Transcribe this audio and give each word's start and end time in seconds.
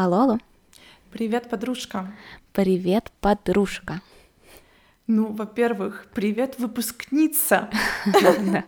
Алло, 0.00 0.20
алло. 0.20 0.38
Привет, 1.10 1.50
подружка. 1.50 2.14
Привет, 2.52 3.10
подружка. 3.20 4.00
Ну, 5.08 5.32
во-первых, 5.32 6.06
привет, 6.14 6.54
выпускница. 6.60 7.68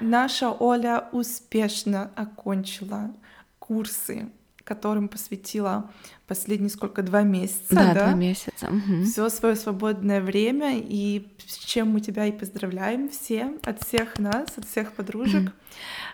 Наша 0.00 0.50
Оля 0.50 1.10
успешно 1.12 2.10
окончила 2.16 3.14
курсы, 3.58 4.30
которым 4.64 5.08
посвятила 5.08 5.90
последние 6.26 6.70
сколько 6.70 7.02
два 7.02 7.20
месяца, 7.20 7.74
да? 7.74 7.92
два 7.92 8.14
месяца. 8.14 8.70
Все 9.04 9.28
свое 9.28 9.56
свободное 9.56 10.22
время 10.22 10.78
и 10.78 11.28
с 11.46 11.58
чем 11.58 11.90
мы 11.90 12.00
тебя 12.00 12.24
и 12.24 12.32
поздравляем 12.32 13.10
все 13.10 13.58
от 13.62 13.84
всех 13.84 14.18
нас, 14.18 14.56
от 14.56 14.64
всех 14.64 14.94
подружек. 14.94 15.52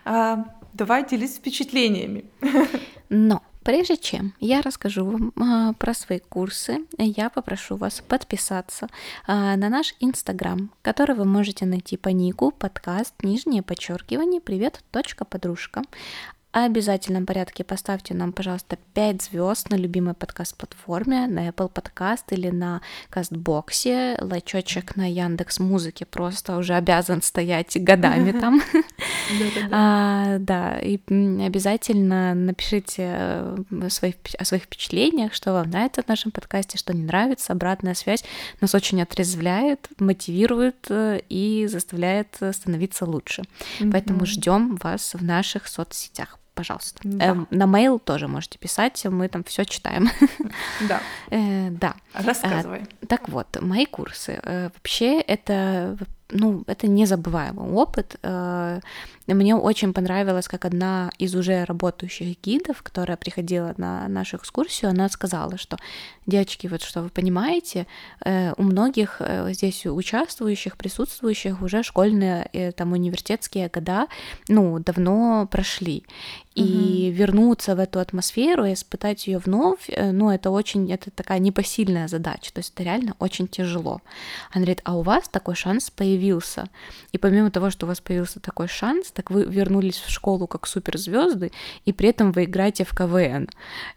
А, 0.05 0.47
давай 0.73 1.09
делись 1.09 1.37
впечатлениями. 1.37 2.25
Но 3.09 3.41
Прежде 3.69 3.99
чем 3.99 4.33
я 4.41 4.63
расскажу 4.63 5.05
вам 5.05 5.33
а, 5.37 5.75
про 5.75 5.93
свои 5.93 6.21
курсы, 6.21 6.87
я 6.97 7.29
попрошу 7.29 7.77
вас 7.77 8.01
подписаться 8.01 8.89
а, 9.27 9.57
на 9.57 9.69
наш 9.69 9.95
инстаграм, 10.01 10.71
который 10.81 11.15
вы 11.15 11.27
можете 11.27 11.67
найти 11.67 11.99
по 11.99 12.09
нику 12.09 12.51
подкаст. 12.51 13.13
Нижнее 13.23 13.63
подчеркивание. 13.63 14.41
Привет. 14.41 14.83
Подружка 15.27 15.83
обязательном 16.53 17.27
порядке 17.27 17.63
поставьте 17.63 18.15
нам, 18.15 18.33
пожалуйста, 18.33 18.79
5 18.95 19.23
звезд 19.23 19.71
на 19.71 19.75
любимой 19.75 20.15
подкаст-платформе, 20.15 21.27
на 21.27 21.49
Apple 21.49 21.71
Podcast 21.71 22.25
или 22.31 22.49
на 22.49 22.81
Кастбоксе. 23.11 24.17
Лайчочек 24.21 24.97
на 24.97 25.11
Яндекс 25.11 25.61
Музыке 25.61 26.07
просто 26.07 26.57
уже 26.57 26.75
обязан 26.75 27.21
стоять 27.23 27.77
годами 27.83 28.33
там. 28.33 28.63
А, 29.71 30.39
да, 30.39 30.79
и 30.79 30.99
обязательно 31.45 32.35
напишите 32.35 33.03
э, 33.03 33.57
о 34.39 34.45
своих 34.45 34.63
впечатлениях, 34.63 35.35
что 35.35 35.53
вам 35.53 35.71
нравится 35.71 36.03
в 36.03 36.09
нашем 36.09 36.31
подкасте, 36.31 36.79
что 36.79 36.95
не 36.95 37.03
нравится. 37.03 37.53
Обратная 37.53 37.95
связь 37.95 38.25
нас 38.63 38.75
очень 38.75 39.03
отрезвляет, 39.03 39.89
мотивирует 39.99 40.87
э, 40.89 41.21
и 41.29 41.67
заставляет 41.67 42.39
становиться 42.53 43.05
лучше. 43.05 43.43
Поэтому 43.93 44.25
ждем 44.25 44.77
вас 44.77 45.13
в 45.15 45.23
наших 45.23 45.69
соцсетях 45.69 46.39
пожалуйста. 46.59 46.99
Да. 47.05 47.25
Эм, 47.27 47.47
на 47.51 47.65
mail 47.65 48.01
тоже 48.01 48.27
можете 48.27 48.59
писать, 48.59 49.05
мы 49.05 49.29
там 49.29 49.45
все 49.45 49.65
читаем. 49.65 50.11
Да. 50.89 51.01
Э, 51.31 51.71
да. 51.71 51.95
Рассказывай. 52.15 52.81
Э, 53.01 53.07
так 53.07 53.29
вот, 53.29 53.61
мои 53.61 53.87
курсы. 53.87 54.41
Э, 54.43 54.71
вообще 54.75 55.21
это 55.21 55.97
ну, 56.31 56.65
это 56.67 56.89
незабываемый 56.89 57.71
опыт. 57.71 58.17
Э, 58.23 58.81
мне 59.35 59.55
очень 59.55 59.93
понравилось, 59.93 60.49
как 60.49 60.65
одна 60.65 61.11
из 61.19 61.35
уже 61.35 61.65
работающих 61.65 62.41
гидов, 62.43 62.83
которая 62.83 63.17
приходила 63.17 63.75
на 63.77 64.09
нашу 64.09 64.39
экскурсию, 64.39 64.91
она 64.91 65.09
сказала, 65.09 65.59
что, 65.59 65.77
девочки, 66.27 66.67
вот 66.67 66.83
что 66.83 67.03
вы 67.03 67.11
понимаете, 67.11 67.87
э, 68.25 68.53
у 68.57 68.63
многих 68.63 69.17
э, 69.21 69.53
здесь 69.53 69.87
участвующих, 69.87 70.77
присутствующих 70.77 71.63
уже 71.63 71.83
школьные, 71.83 72.73
там, 72.77 72.93
университетские 72.93 73.69
года, 73.69 74.07
ну, 74.49 74.79
давно 74.79 75.47
прошли. 75.51 76.05
И 76.55 77.11
угу. 77.11 77.19
вернуться 77.19 77.77
в 77.77 77.79
эту 77.79 78.01
атмосферу 78.01 78.65
и 78.65 78.73
испытать 78.73 79.29
ее 79.29 79.39
вновь, 79.39 79.89
ну, 79.89 80.31
это 80.31 80.51
очень, 80.51 80.91
это 80.91 81.11
такая 81.13 81.39
непосильная 81.39 82.09
задача, 82.09 82.53
то 82.53 82.59
есть 82.59 82.73
это 82.75 82.83
реально 82.83 83.15
очень 83.21 83.47
тяжело. 83.47 84.01
Она 84.51 84.65
говорит, 84.65 84.81
а 84.83 84.97
у 84.97 85.03
вас 85.03 85.29
такой 85.29 85.55
шанс 85.55 85.91
появился. 85.91 86.69
И 87.13 87.19
помимо 87.19 87.53
того, 87.53 87.71
что 87.71 87.87
у 87.87 87.89
вас 87.89 88.01
появился 88.01 88.41
такой 88.41 88.67
шанс, 88.67 89.13
так 89.19 89.33
вы 89.33 89.43
вернулись 89.43 89.99
в 89.99 90.09
школу 90.11 90.47
как 90.47 90.69
суперзвезды, 90.69 91.51
и 91.85 91.93
при 91.93 92.11
этом 92.11 92.31
вы 92.31 92.45
играете 92.45 92.85
в 92.85 92.91
КВН. 92.91 93.49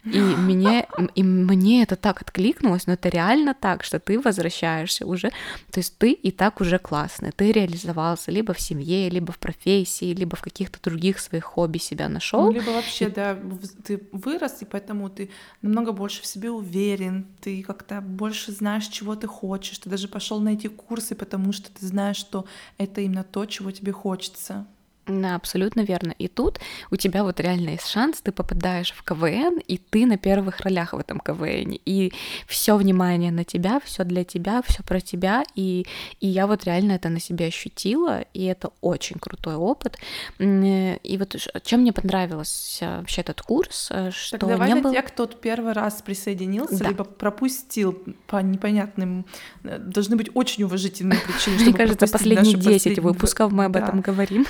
И 0.02 0.18
мне, 0.48 0.88
и 1.14 1.22
мне 1.22 1.84
это 1.84 1.94
так 1.94 2.22
откликнулось, 2.22 2.88
но 2.88 2.94
это 2.94 3.08
реально 3.08 3.54
так, 3.54 3.84
что 3.84 4.00
ты 4.00 4.18
возвращаешься 4.18 5.06
уже, 5.06 5.30
то 5.70 5.78
есть 5.78 5.96
ты 5.96 6.10
и 6.10 6.32
так 6.32 6.60
уже 6.60 6.78
классный, 6.78 7.30
ты 7.30 7.52
реализовался 7.52 8.32
либо 8.32 8.52
в 8.52 8.60
семье, 8.60 9.08
либо 9.10 9.32
в 9.32 9.38
профессии, 9.38 10.12
либо 10.12 10.34
в 10.34 10.40
каких-то 10.40 10.80
других 10.82 11.20
своих 11.20 11.44
хобби 11.44 11.78
себя 11.78 12.08
нашел. 12.08 12.46
Ну, 12.46 12.52
либо 12.52 12.70
вообще, 12.70 13.04
и... 13.04 13.10
да, 13.10 13.38
ты 13.84 14.00
вырос, 14.10 14.62
и 14.62 14.64
поэтому 14.64 15.08
ты 15.08 15.30
намного 15.62 15.92
больше 15.92 16.22
в 16.22 16.26
себе 16.26 16.50
уверен, 16.50 17.28
ты 17.40 17.62
как-то 17.62 18.00
больше 18.00 18.50
знаешь, 18.50 18.88
чего 18.88 19.14
ты 19.14 19.28
хочешь, 19.28 19.78
ты 19.78 19.88
даже 19.88 20.08
пошел 20.08 20.40
на 20.40 20.48
эти 20.48 20.66
курсы, 20.66 21.14
потому 21.14 21.52
что 21.52 21.70
ты 21.70 21.86
знаешь, 21.86 22.16
что 22.16 22.44
это 22.76 23.00
именно 23.02 23.22
то, 23.22 23.46
чего 23.46 23.70
тебе 23.70 23.92
хочется. 23.92 24.66
Да, 25.06 25.34
абсолютно 25.34 25.80
верно. 25.80 26.14
И 26.18 26.28
тут 26.28 26.60
у 26.92 26.96
тебя 26.96 27.24
вот 27.24 27.40
реально 27.40 27.70
есть 27.70 27.88
шанс, 27.88 28.20
ты 28.20 28.30
попадаешь 28.30 28.92
в 28.92 29.02
КВН, 29.02 29.58
и 29.66 29.76
ты 29.76 30.06
на 30.06 30.16
первых 30.16 30.60
ролях 30.60 30.92
в 30.92 30.98
этом 30.98 31.18
КВН. 31.18 31.76
И 31.84 32.12
все 32.46 32.76
внимание 32.76 33.32
на 33.32 33.42
тебя, 33.42 33.80
все 33.84 34.04
для 34.04 34.22
тебя, 34.22 34.62
все 34.64 34.84
про 34.84 35.00
тебя. 35.00 35.42
И, 35.56 35.86
и 36.20 36.28
я 36.28 36.46
вот 36.46 36.64
реально 36.64 36.92
это 36.92 37.08
на 37.08 37.18
себе 37.18 37.46
ощутила, 37.46 38.22
и 38.32 38.44
это 38.44 38.70
очень 38.80 39.18
крутой 39.18 39.56
опыт. 39.56 39.98
И 40.38 41.16
вот 41.18 41.36
чем 41.64 41.80
мне 41.80 41.92
понравился 41.92 42.98
вообще 42.98 43.22
этот 43.22 43.42
курс, 43.42 43.88
э, 43.90 44.12
что 44.12 44.38
так 44.38 44.48
давай 44.48 44.68
не 44.68 44.74
для 44.74 44.82
был... 44.82 44.92
тех, 44.92 45.04
кто 45.06 45.26
первый 45.26 45.72
раз 45.72 46.00
присоединился, 46.02 46.78
да. 46.78 46.88
либо 46.88 47.02
пропустил 47.02 47.92
по 48.28 48.36
непонятным... 48.36 49.26
Э, 49.64 49.78
должны 49.78 50.14
быть 50.14 50.30
очень 50.34 50.62
уважительные 50.62 51.18
причины, 51.26 51.64
Мне 51.64 51.74
кажется, 51.74 52.06
последние 52.06 52.54
10 52.54 53.00
выпусков 53.00 53.50
мы 53.50 53.64
об 53.64 53.74
этом 53.74 54.00
говорим. 54.00 54.46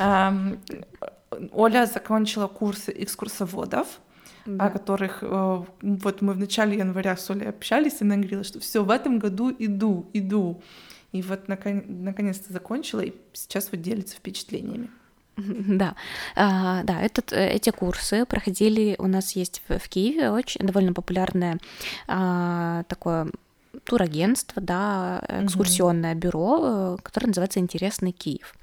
Оля 1.53 1.87
закончила 1.87 2.47
курсы 2.47 2.93
экскурсоводов, 2.95 3.87
да. 4.47 4.67
о 4.67 4.71
которых 4.71 5.19
э, 5.23 5.65
вот 5.81 6.23
мы 6.23 6.33
в 6.33 6.39
начале 6.39 6.79
января 6.79 7.17
с 7.17 7.31
Олей 7.31 7.49
общались, 7.49 8.01
и 8.01 8.05
она 8.05 8.17
говорила, 8.17 8.45
что 8.45 8.61
все 8.61 8.85
в 8.85 8.91
этом 8.91 9.19
году 9.19 9.55
иду, 9.59 10.07
иду. 10.13 10.63
И 11.13 11.23
вот 11.23 11.49
наконец-то 11.49 12.53
закончила, 12.53 13.01
и 13.01 13.13
сейчас 13.33 13.69
вот 13.71 13.83
делится 13.83 14.17
впечатлениями. 14.17 14.91
Да, 15.37 15.95
а, 16.37 16.83
да, 16.85 17.01
этот, 17.01 17.33
э, 17.33 17.53
эти 17.53 17.71
курсы 17.71 18.27
проходили 18.27 18.97
у 18.99 19.07
нас 19.07 19.35
есть 19.35 19.63
в, 19.67 19.79
в 19.79 19.89
Киеве 19.89 20.31
очень 20.31 20.67
довольно 20.67 20.93
популярное 20.93 21.59
а, 22.07 22.83
такое 22.85 23.29
турагентство, 23.85 24.63
да, 24.63 25.23
экскурсионное 25.29 26.15
mm-hmm. 26.15 26.19
бюро, 26.19 26.61
э, 26.63 26.97
которое 27.03 27.29
называется 27.29 27.61
«Интересный 27.61 28.13
Киев». 28.13 28.55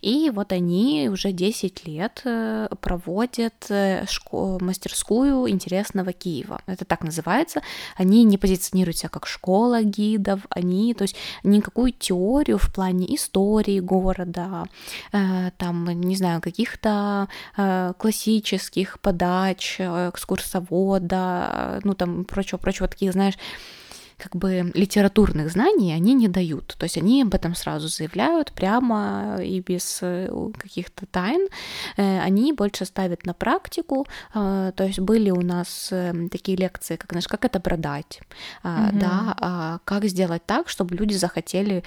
И 0.00 0.30
вот 0.30 0.52
они 0.52 1.08
уже 1.10 1.32
10 1.32 1.86
лет 1.86 2.20
э, 2.24 2.68
проводят 2.80 3.66
э, 3.70 4.04
шко- 4.04 4.62
мастерскую 4.62 5.50
интересного 5.50 6.12
Киева. 6.12 6.60
Это 6.66 6.84
так 6.84 7.02
называется. 7.02 7.62
Они 7.96 8.24
не 8.24 8.38
позиционируют 8.38 8.98
себя 8.98 9.08
как 9.08 9.26
школа 9.26 9.82
гидов, 9.82 10.40
они, 10.50 10.94
то 10.94 11.02
есть 11.02 11.16
никакую 11.42 11.92
теорию 11.92 12.58
в 12.58 12.72
плане 12.72 13.14
истории 13.14 13.80
города, 13.80 14.64
там, 15.10 16.00
не 16.00 16.16
знаю, 16.16 16.40
каких-то 16.40 17.28
классических 17.98 19.00
подач 19.00 19.80
экскурсовода, 19.80 21.80
ну 21.84 21.94
там 21.94 22.24
прочего-прочего, 22.24 22.88
таких, 22.88 23.12
знаешь, 23.12 23.34
как 24.18 24.34
бы 24.34 24.72
литературных 24.74 25.50
знаний 25.50 25.92
они 25.92 26.14
не 26.14 26.28
дают. 26.28 26.74
То 26.78 26.84
есть 26.84 26.96
они 26.96 27.22
об 27.22 27.34
этом 27.34 27.54
сразу 27.54 27.88
заявляют 27.88 28.52
прямо 28.52 29.38
и 29.42 29.60
без 29.60 29.98
э, 30.02 30.28
каких-то 30.56 31.06
тайн. 31.06 31.48
Э, 31.96 32.20
они 32.20 32.52
больше 32.52 32.86
ставят 32.86 33.26
на 33.26 33.34
практику. 33.34 34.06
Э, 34.34 34.72
то 34.74 34.84
есть 34.84 35.00
были 35.00 35.30
у 35.30 35.42
нас 35.42 35.92
такие 36.30 36.56
лекции, 36.56 36.96
как, 36.96 37.10
знаешь, 37.10 37.28
как 37.28 37.44
это 37.44 37.60
продать, 37.60 38.20
угу. 38.64 38.72
да, 38.92 39.36
а 39.40 39.78
как 39.84 40.04
сделать 40.04 40.44
так, 40.46 40.68
чтобы 40.68 40.94
люди 40.96 41.14
захотели 41.14 41.82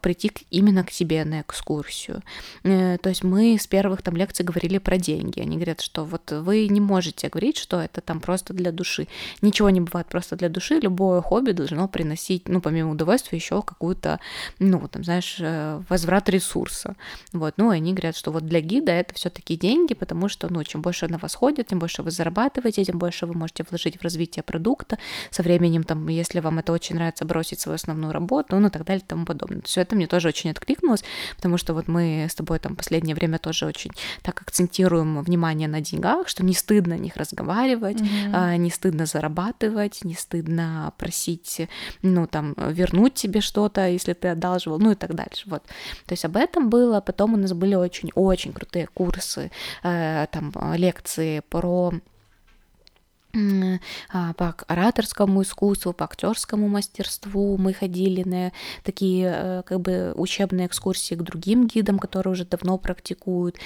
прийти 0.00 0.32
именно 0.50 0.84
к 0.84 0.90
тебе 0.90 1.24
на 1.24 1.40
экскурсию. 1.40 2.22
То 2.62 3.08
есть 3.08 3.24
мы 3.24 3.58
с 3.58 3.66
первых 3.66 4.02
там 4.02 4.16
лекций 4.16 4.44
говорили 4.44 4.78
про 4.78 4.98
деньги. 4.98 5.40
Они 5.40 5.56
говорят, 5.56 5.80
что 5.80 6.04
вот 6.04 6.30
вы 6.30 6.68
не 6.68 6.80
можете 6.80 7.28
говорить, 7.28 7.56
что 7.56 7.80
это 7.80 8.00
там 8.00 8.20
просто 8.20 8.54
для 8.54 8.72
души. 8.72 9.08
Ничего 9.42 9.70
не 9.70 9.80
бывает 9.80 10.06
просто 10.06 10.36
для 10.36 10.48
души. 10.48 10.78
Любое 10.80 11.20
хобби 11.20 11.52
должно 11.52 11.71
должно 11.72 11.88
приносить, 11.88 12.48
ну, 12.48 12.60
помимо 12.60 12.90
удовольствия, 12.90 13.38
еще 13.38 13.62
какую-то, 13.62 14.20
ну, 14.58 14.88
там, 14.88 15.04
знаешь, 15.04 15.36
э, 15.40 15.80
возврат 15.88 16.28
ресурса. 16.28 16.96
Вот, 17.32 17.54
ну, 17.56 17.72
и 17.72 17.76
они 17.76 17.92
говорят, 17.92 18.16
что 18.16 18.30
вот 18.30 18.46
для 18.46 18.60
гида 18.60 18.92
это 18.92 19.14
все-таки 19.14 19.56
деньги, 19.56 19.94
потому 19.94 20.28
что, 20.28 20.52
ну, 20.52 20.62
чем 20.64 20.82
больше 20.82 21.08
на 21.08 21.18
вас 21.18 21.34
ходит, 21.34 21.68
тем 21.68 21.78
больше 21.78 22.02
вы 22.02 22.10
зарабатываете, 22.10 22.84
тем 22.84 22.98
больше 22.98 23.26
вы 23.26 23.34
можете 23.34 23.64
вложить 23.68 23.98
в 23.98 24.02
развитие 24.02 24.42
продукта. 24.42 24.98
Со 25.30 25.42
временем, 25.42 25.82
там, 25.84 26.08
если 26.08 26.40
вам 26.40 26.58
это 26.58 26.72
очень 26.72 26.96
нравится, 26.96 27.24
бросить 27.24 27.60
свою 27.60 27.76
основную 27.76 28.12
работу, 28.12 28.58
ну, 28.58 28.68
и 28.68 28.70
так 28.70 28.84
далее, 28.84 29.02
и 29.02 29.08
тому 29.08 29.24
подобное. 29.24 29.62
Все 29.62 29.80
это 29.80 29.96
мне 29.96 30.06
тоже 30.06 30.28
очень 30.28 30.50
откликнулось, 30.50 31.04
потому 31.36 31.58
что 31.58 31.74
вот 31.74 31.88
мы 31.88 32.26
с 32.28 32.34
тобой 32.34 32.58
там 32.58 32.76
последнее 32.76 33.14
время 33.14 33.38
тоже 33.38 33.66
очень 33.66 33.90
так 34.22 34.42
акцентируем 34.42 35.22
внимание 35.22 35.68
на 35.68 35.80
деньгах, 35.80 36.28
что 36.28 36.44
не 36.44 36.54
стыдно 36.54 36.94
о 36.94 36.98
них 36.98 37.16
разговаривать, 37.16 38.00
mm-hmm. 38.00 38.56
не 38.58 38.70
стыдно 38.70 39.06
зарабатывать, 39.06 40.04
не 40.04 40.14
стыдно 40.14 40.92
просить 40.98 41.61
ну, 42.02 42.26
там, 42.26 42.54
вернуть 42.56 43.14
тебе 43.14 43.40
что-то, 43.40 43.88
если 43.88 44.12
ты 44.12 44.28
одалживал, 44.28 44.78
ну 44.78 44.92
и 44.92 44.94
так 44.94 45.14
дальше, 45.14 45.44
вот. 45.46 45.62
То 46.06 46.12
есть 46.12 46.24
об 46.24 46.36
этом 46.36 46.70
было, 46.70 47.00
потом 47.00 47.34
у 47.34 47.36
нас 47.36 47.52
были 47.52 47.74
очень-очень 47.74 48.52
крутые 48.52 48.88
курсы, 48.94 49.50
э, 49.82 50.26
там, 50.30 50.52
лекции 50.74 51.42
про 51.48 51.92
по 53.32 54.54
ораторскому 54.68 55.42
искусству, 55.42 55.92
по 55.92 56.04
актерскому 56.04 56.68
мастерству. 56.68 57.56
Мы 57.56 57.72
ходили 57.72 58.22
на 58.28 58.52
такие 58.82 59.32
э, 59.34 59.62
как 59.64 59.80
бы 59.80 60.12
учебные 60.16 60.66
экскурсии 60.66 61.14
к 61.14 61.22
другим 61.22 61.66
гидам, 61.66 61.98
которые 61.98 62.32
уже 62.32 62.44
давно 62.44 62.78
практикуют. 62.78 63.56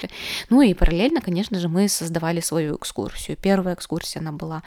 Ну 0.50 0.62
и 0.62 0.74
параллельно, 0.74 1.20
конечно 1.20 1.58
же, 1.58 1.68
мы 1.68 1.88
создавали 1.88 2.40
свою 2.40 2.76
экскурсию. 2.76 3.36
Первая 3.36 3.74
экскурсия, 3.74 4.20
она 4.20 4.32
была 4.32 4.62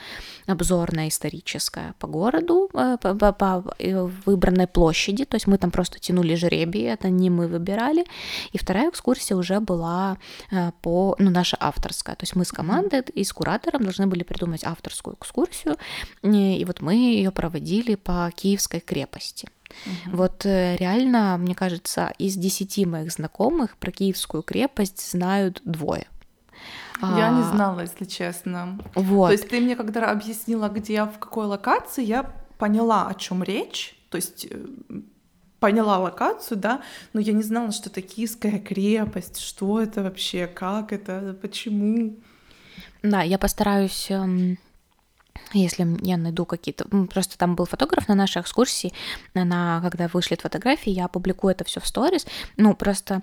обзорная, 0.47 1.07
историческая 1.07 1.93
по 1.99 2.07
городу, 2.07 2.69
э, 2.73 2.97
по, 3.01 3.15
по, 3.15 3.31
по 3.31 3.75
э, 3.79 4.09
выбранной 4.25 4.67
площади, 4.67 5.25
то 5.25 5.35
есть 5.35 5.47
мы 5.47 5.57
там 5.57 5.71
просто 5.71 5.99
тянули 5.99 6.35
жребий, 6.35 6.83
это 6.83 7.09
не 7.09 7.29
мы 7.29 7.47
выбирали. 7.47 8.05
И 8.51 8.57
вторая 8.57 8.89
экскурсия 8.89 9.37
уже 9.37 9.59
была 9.59 10.17
по, 10.81 11.15
ну, 11.19 11.29
наша 11.29 11.57
авторская, 11.59 12.15
то 12.15 12.23
есть 12.23 12.35
мы 12.35 12.43
с 12.43 12.51
командой 12.51 13.01
и 13.13 13.23
с 13.23 13.31
куратором 13.33 13.83
должны 13.83 14.07
были 14.07 14.23
придумать 14.23 14.63
авторскую 14.89 15.15
экскурсию, 15.19 15.77
и 16.23 16.63
вот 16.65 16.81
мы 16.81 16.95
ее 16.95 17.31
проводили 17.31 17.95
по 17.95 18.31
Киевской 18.35 18.79
крепости. 18.79 19.47
Угу. 19.85 20.17
Вот 20.17 20.45
э, 20.45 20.75
реально, 20.77 21.37
мне 21.37 21.53
кажется, 21.53 22.11
из 22.17 22.35
десяти 22.35 22.85
моих 22.85 23.11
знакомых 23.11 23.77
про 23.77 23.91
Киевскую 23.91 24.41
крепость 24.41 25.11
знают 25.11 25.61
двое. 25.63 26.07
Я 27.01 27.29
а, 27.29 27.31
не 27.31 27.43
знала, 27.43 27.81
если 27.81 28.05
честно. 28.05 28.79
Вот. 28.95 29.27
То 29.27 29.31
есть 29.33 29.47
ты 29.47 29.61
мне 29.61 29.75
когда 29.75 30.11
объяснила, 30.11 30.67
где 30.67 31.05
в 31.05 31.19
какой 31.19 31.45
локации, 31.45 32.03
я 32.03 32.23
поняла, 32.57 33.07
о 33.07 33.13
чем 33.13 33.43
речь. 33.43 33.95
То 34.09 34.17
есть 34.17 34.47
э, 34.49 34.57
поняла 35.59 35.99
локацию, 35.99 36.57
да, 36.57 36.81
но 37.13 37.21
я 37.21 37.33
не 37.33 37.43
знала, 37.43 37.71
что 37.71 37.89
это 37.89 38.01
Киевская 38.01 38.59
крепость, 38.59 39.39
что 39.39 39.79
это 39.79 40.01
вообще, 40.01 40.47
как 40.47 40.91
это, 40.91 41.37
почему. 41.41 42.17
Да, 43.03 43.21
я 43.21 43.37
постараюсь 43.37 44.11
эм, 44.11 44.57
если 45.53 45.87
я 46.01 46.17
найду 46.17 46.45
какие-то... 46.45 46.85
Просто 47.07 47.37
там 47.37 47.55
был 47.55 47.65
фотограф 47.65 48.07
на 48.07 48.15
нашей 48.15 48.41
экскурсии, 48.41 48.93
на, 49.33 49.81
когда 49.81 50.07
вышлет 50.07 50.41
фотографии, 50.41 50.91
я 50.91 51.05
опубликую 51.05 51.51
это 51.51 51.63
все 51.63 51.79
в 51.79 51.87
сторис. 51.87 52.25
Ну, 52.57 52.75
просто 52.75 53.21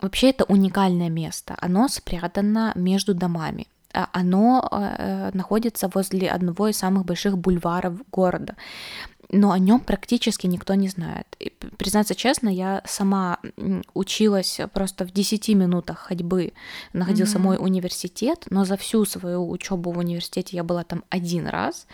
вообще 0.00 0.30
это 0.30 0.44
уникальное 0.44 1.08
место. 1.08 1.56
Оно 1.60 1.88
спрятано 1.88 2.72
между 2.74 3.14
домами. 3.14 3.66
А 3.92 4.08
оно 4.12 4.68
э, 4.70 5.30
находится 5.32 5.90
возле 5.92 6.30
одного 6.30 6.68
из 6.68 6.76
самых 6.76 7.04
больших 7.04 7.36
бульваров 7.36 7.94
города 8.12 8.54
но 9.32 9.52
о 9.52 9.58
нем 9.58 9.80
практически 9.80 10.46
никто 10.46 10.74
не 10.74 10.88
знает. 10.88 11.26
И, 11.38 11.50
признаться 11.76 12.14
честно, 12.14 12.48
я 12.48 12.82
сама 12.84 13.38
училась 13.94 14.60
просто 14.72 15.06
в 15.06 15.12
10 15.12 15.48
минутах 15.50 15.98
ходьбы, 15.98 16.52
находился 16.92 17.38
mm-hmm. 17.38 17.42
мой 17.42 17.56
университет, 17.58 18.46
но 18.50 18.64
за 18.64 18.76
всю 18.76 19.04
свою 19.04 19.48
учебу 19.48 19.92
в 19.92 19.98
университете 19.98 20.56
я 20.56 20.64
была 20.64 20.84
там 20.84 21.04
один 21.10 21.46
раз, 21.46 21.86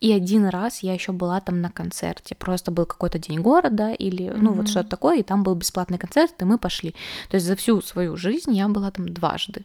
и 0.00 0.12
один 0.12 0.46
раз 0.46 0.82
я 0.82 0.92
еще 0.92 1.12
была 1.12 1.40
там 1.40 1.60
на 1.60 1.70
концерте. 1.70 2.34
Просто 2.34 2.70
был 2.70 2.86
какой-то 2.86 3.18
день 3.18 3.40
города 3.40 3.92
или, 3.92 4.26
mm-hmm. 4.26 4.38
ну, 4.38 4.52
вот 4.52 4.68
что-то 4.68 4.90
такое, 4.90 5.18
и 5.18 5.22
там 5.22 5.42
был 5.42 5.54
бесплатный 5.54 5.98
концерт, 5.98 6.34
и 6.40 6.44
мы 6.44 6.58
пошли. 6.58 6.94
То 7.30 7.36
есть 7.36 7.46
за 7.46 7.56
всю 7.56 7.80
свою 7.80 8.16
жизнь 8.16 8.52
я 8.52 8.68
была 8.68 8.90
там 8.90 9.08
дважды. 9.08 9.64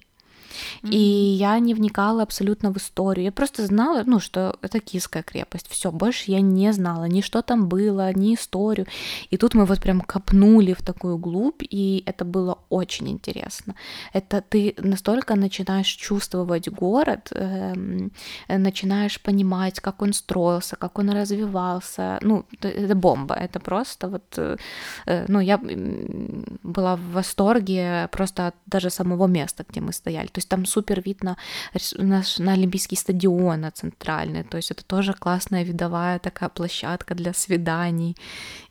И 0.84 0.98
я 0.98 1.60
не 1.60 1.74
вникала 1.74 2.24
абсолютно 2.24 2.72
в 2.72 2.78
историю. 2.78 3.26
Я 3.26 3.32
просто 3.32 3.66
знала, 3.66 4.04
ну, 4.06 4.20
что 4.20 4.56
это 4.62 4.80
Киевская 4.80 5.24
крепость. 5.24 5.68
Все, 5.70 5.92
больше 5.92 6.32
я 6.32 6.42
не 6.42 6.74
знала 6.74 7.06
ни 7.06 7.22
что 7.22 7.42
там 7.42 7.68
было, 7.68 8.14
ни 8.14 8.34
историю. 8.34 8.88
И 9.30 9.38
тут 9.38 9.56
мы 9.56 9.66
вот 9.66 9.82
прям 9.82 10.02
копнули 10.02 10.74
в 10.74 10.82
такую 10.82 11.18
глубь, 11.18 11.64
и 11.70 12.04
это 12.06 12.26
было 12.26 12.58
очень 12.70 13.10
интересно. 13.10 13.76
Это 14.14 14.42
ты 14.42 14.76
настолько 14.78 15.36
начинаешь 15.36 15.88
чувствовать 15.88 16.70
город, 16.70 17.32
э, 17.32 17.74
начинаешь 18.48 19.20
понимать, 19.22 19.80
как 19.80 20.02
он 20.02 20.14
строился, 20.14 20.76
как 20.76 21.00
он 21.00 21.10
развивался. 21.10 22.18
Ну, 22.22 22.46
это 22.62 22.96
бомба. 22.96 23.36
Это 23.36 23.60
просто 23.60 24.08
вот, 24.08 24.24
э, 24.38 24.58
э 25.06 25.26
ну, 25.28 25.40
я 25.42 25.60
была 26.64 26.96
в 26.96 27.12
восторге 27.14 28.08
просто 28.12 28.48
от 28.48 28.56
даже 28.66 28.90
самого 28.90 29.28
места, 29.28 29.64
где 29.70 29.82
мы 29.82 29.92
стояли. 29.94 30.28
То 30.40 30.42
есть 30.42 30.50
там 30.50 30.66
супер 30.66 31.02
вид 31.02 31.22
на, 31.22 31.36
наш, 31.98 32.38
на 32.38 32.54
Олимпийский 32.54 32.96
стадион 32.96 33.60
на 33.60 33.72
центральный, 33.72 34.44
то 34.44 34.56
есть 34.56 34.72
это 34.72 34.86
тоже 34.86 35.14
классная 35.14 35.64
видовая 35.64 36.18
такая 36.20 36.48
площадка 36.48 37.14
для 37.14 37.34
свиданий 37.34 38.16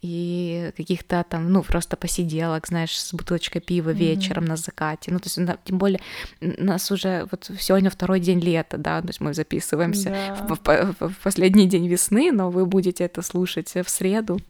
и 0.01 0.73
каких-то 0.75 1.27
там, 1.29 1.53
ну, 1.53 1.63
просто 1.63 1.99
посиделок, 1.99 2.67
знаешь, 2.67 2.99
с 2.99 3.13
бутылочкой 3.13 3.61
пива 3.61 3.91
вечером 3.91 4.45
mm-hmm. 4.45 4.49
на 4.49 4.57
закате, 4.57 5.13
ну, 5.13 5.19
то 5.19 5.27
есть 5.27 5.39
тем 5.65 5.77
более 5.77 6.01
нас 6.41 6.91
уже 6.91 7.29
вот 7.31 7.51
сегодня 7.61 7.91
второй 7.91 8.21
день 8.21 8.41
лета, 8.41 8.79
да, 8.79 9.03
то 9.03 9.09
есть 9.09 9.21
мы 9.21 9.35
записываемся 9.35 10.09
да. 10.09 10.35
в, 10.47 10.99
в, 11.01 11.11
в 11.11 11.23
последний 11.23 11.67
день 11.67 11.87
весны, 11.87 12.33
но 12.33 12.51
вы 12.51 12.65
будете 12.65 13.05
это 13.05 13.21
слушать 13.21 13.75
в 13.75 13.91
среду. 13.91 14.41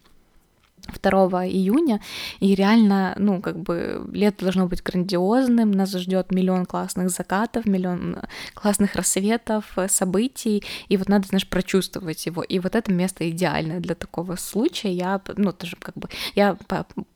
2 1.03 1.47
июня, 1.47 2.01
и 2.41 2.55
реально, 2.55 3.15
ну, 3.19 3.41
как 3.41 3.59
бы 3.59 4.09
лето 4.13 4.45
должно 4.45 4.67
быть 4.67 4.83
грандиозным, 4.83 5.73
нас 5.73 5.93
ждет 5.93 6.33
миллион 6.33 6.67
классных 6.67 7.11
закатов, 7.11 7.67
миллион 7.67 8.19
классных 8.55 8.95
рассветов, 8.95 9.65
э, 9.77 9.89
событий, 9.89 10.65
и 10.89 10.97
вот 10.97 11.09
надо, 11.09 11.29
знаешь, 11.29 11.49
прочувствовать 11.49 12.27
его, 12.27 12.43
и 12.43 12.59
вот 12.59 12.75
это 12.75 12.93
место 12.93 13.29
идеальное 13.31 13.81
для 13.81 13.95
такого 13.95 14.37
случая, 14.37 14.93
я, 14.93 15.21
ну, 15.37 15.53
тоже 15.53 15.77
как 15.79 15.95
бы, 15.97 16.09
я 16.35 16.57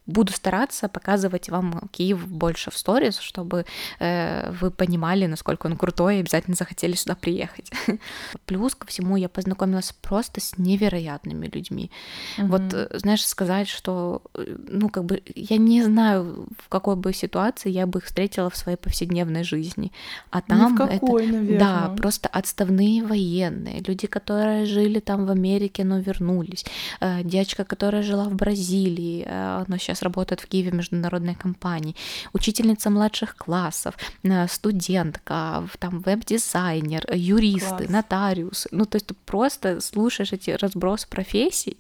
буду 0.07 0.33
стараться 0.33 0.89
показывать 0.89 1.49
вам 1.49 1.89
Киев 1.93 2.27
больше 2.27 2.71
в 2.71 2.77
сторис, 2.77 3.19
чтобы 3.19 3.65
э, 4.01 4.51
вы 4.61 4.71
понимали, 4.71 5.27
насколько 5.27 5.67
он 5.67 5.77
крутой, 5.77 6.17
и 6.17 6.21
обязательно 6.21 6.57
захотели 6.57 6.95
сюда 6.95 7.15
приехать. 7.15 7.71
Плюс 8.47 8.75
ко 8.75 8.87
всему 8.87 9.17
я 9.17 9.29
познакомилась 9.29 9.93
просто 9.93 10.41
с 10.41 10.59
невероятными 10.59 11.47
людьми. 11.47 11.91
Mm-hmm. 12.37 12.47
Вот, 12.47 12.63
э, 12.75 12.99
знаешь, 12.99 13.25
сказать, 13.25 13.69
что, 13.69 14.23
э, 14.35 14.57
ну, 14.69 14.89
как 14.89 15.05
бы, 15.05 15.23
я 15.37 15.57
не 15.57 15.83
знаю, 15.83 16.49
в 16.59 16.69
какой 16.69 16.97
бы 16.97 17.13
ситуации 17.13 17.71
я 17.71 17.87
бы 17.87 18.01
их 18.01 18.07
встретила 18.07 18.51
в 18.51 18.57
своей 18.57 18.79
повседневной 18.79 19.45
жизни. 19.45 19.93
А 20.31 20.41
там 20.41 20.73
Ни 20.73 20.75
в 20.75 20.79
какой, 20.79 21.25
это, 21.25 21.33
наверное. 21.33 21.59
да, 21.59 21.95
просто 21.97 22.29
отставные 22.29 23.05
военные, 23.05 23.81
люди, 23.87 24.09
которые 24.09 24.67
жили 24.67 24.99
там 24.99 25.27
в 25.27 25.31
Америке, 25.31 25.85
но 25.85 26.01
вернулись, 26.01 26.65
э, 27.01 27.23
девочка, 27.23 27.65
которая 27.65 28.03
жила 28.03 28.25
в 28.25 28.35
Бразилии, 28.35 29.27
но 29.69 29.77
сейчас 29.77 29.92
сейчас 29.93 30.03
работает 30.03 30.41
в 30.41 30.47
Киеве 30.47 30.71
международной 30.71 31.35
компании, 31.35 31.95
учительница 32.33 32.91
младших 32.91 33.37
классов, 33.37 33.95
э, 34.23 34.49
студентка, 34.49 35.69
там 35.79 36.01
веб-дизайнер, 36.01 37.05
юристы, 37.13 37.85
Класс. 37.85 37.89
нотариусы. 37.89 38.69
Ну, 38.73 38.85
то 38.85 38.97
есть 38.97 39.07
ты 39.07 39.15
просто 39.27 39.81
слушаешь 39.81 40.33
эти 40.33 40.51
разброс 40.51 41.05
профессий, 41.05 41.77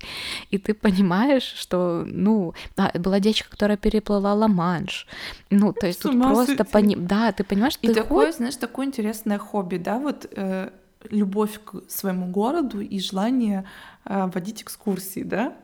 и 0.51 0.59
ты 0.59 0.75
понимаешь, 0.75 1.55
что, 1.57 2.05
ну, 2.07 2.55
а, 2.77 2.91
была 2.99 3.21
девочка, 3.21 3.51
которая 3.51 3.77
переплыла 3.77 4.35
Ла-Манш. 4.35 5.07
Ну, 5.51 5.73
то 5.73 5.87
есть 5.87 6.03
тут 6.03 6.21
просто 6.21 6.65
пони... 6.65 6.97
Да, 6.97 7.33
ты 7.33 7.45
понимаешь, 7.45 7.75
что 7.75 7.87
и 7.87 7.89
ты 7.89 7.95
такое, 7.95 8.27
ход... 8.27 8.37
знаешь, 8.37 8.57
такое 8.57 8.87
интересное 8.87 9.39
хобби, 9.39 9.77
да, 9.77 9.99
вот 9.99 10.27
э, 10.37 10.71
любовь 11.11 11.61
к 11.65 11.83
своему 11.89 12.27
городу 12.27 12.81
и 12.81 13.01
желание 13.01 13.65
э, 14.05 14.31
водить 14.35 14.63
экскурсии, 14.63 15.23
да? 15.23 15.55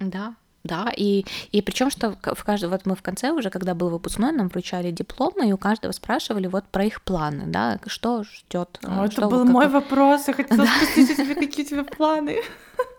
Да, 0.00 0.34
да, 0.64 0.90
и, 0.96 1.26
и 1.52 1.60
причем, 1.60 1.90
что 1.90 2.16
в 2.22 2.44
каждом, 2.44 2.70
вот 2.70 2.86
мы 2.86 2.96
в 2.96 3.02
конце 3.02 3.30
уже, 3.30 3.50
когда 3.50 3.74
был 3.74 3.90
выпускной, 3.90 4.32
нам 4.32 4.48
вручали 4.48 4.90
дипломы, 4.90 5.48
и 5.48 5.52
у 5.52 5.58
каждого 5.58 5.92
спрашивали 5.92 6.46
вот 6.46 6.64
про 6.64 6.84
их 6.84 7.02
планы, 7.02 7.44
да, 7.46 7.78
что 7.86 8.24
ждет. 8.24 8.80
О, 8.82 9.04
это 9.04 9.28
был 9.28 9.44
мой 9.44 9.68
вопрос, 9.68 10.26
я 10.28 10.34
хотела 10.34 10.64
спросить 10.64 11.16
тебе, 11.16 11.34
какие 11.34 11.66
у 11.66 11.68
тебя 11.68 11.84
планы. 11.84 12.38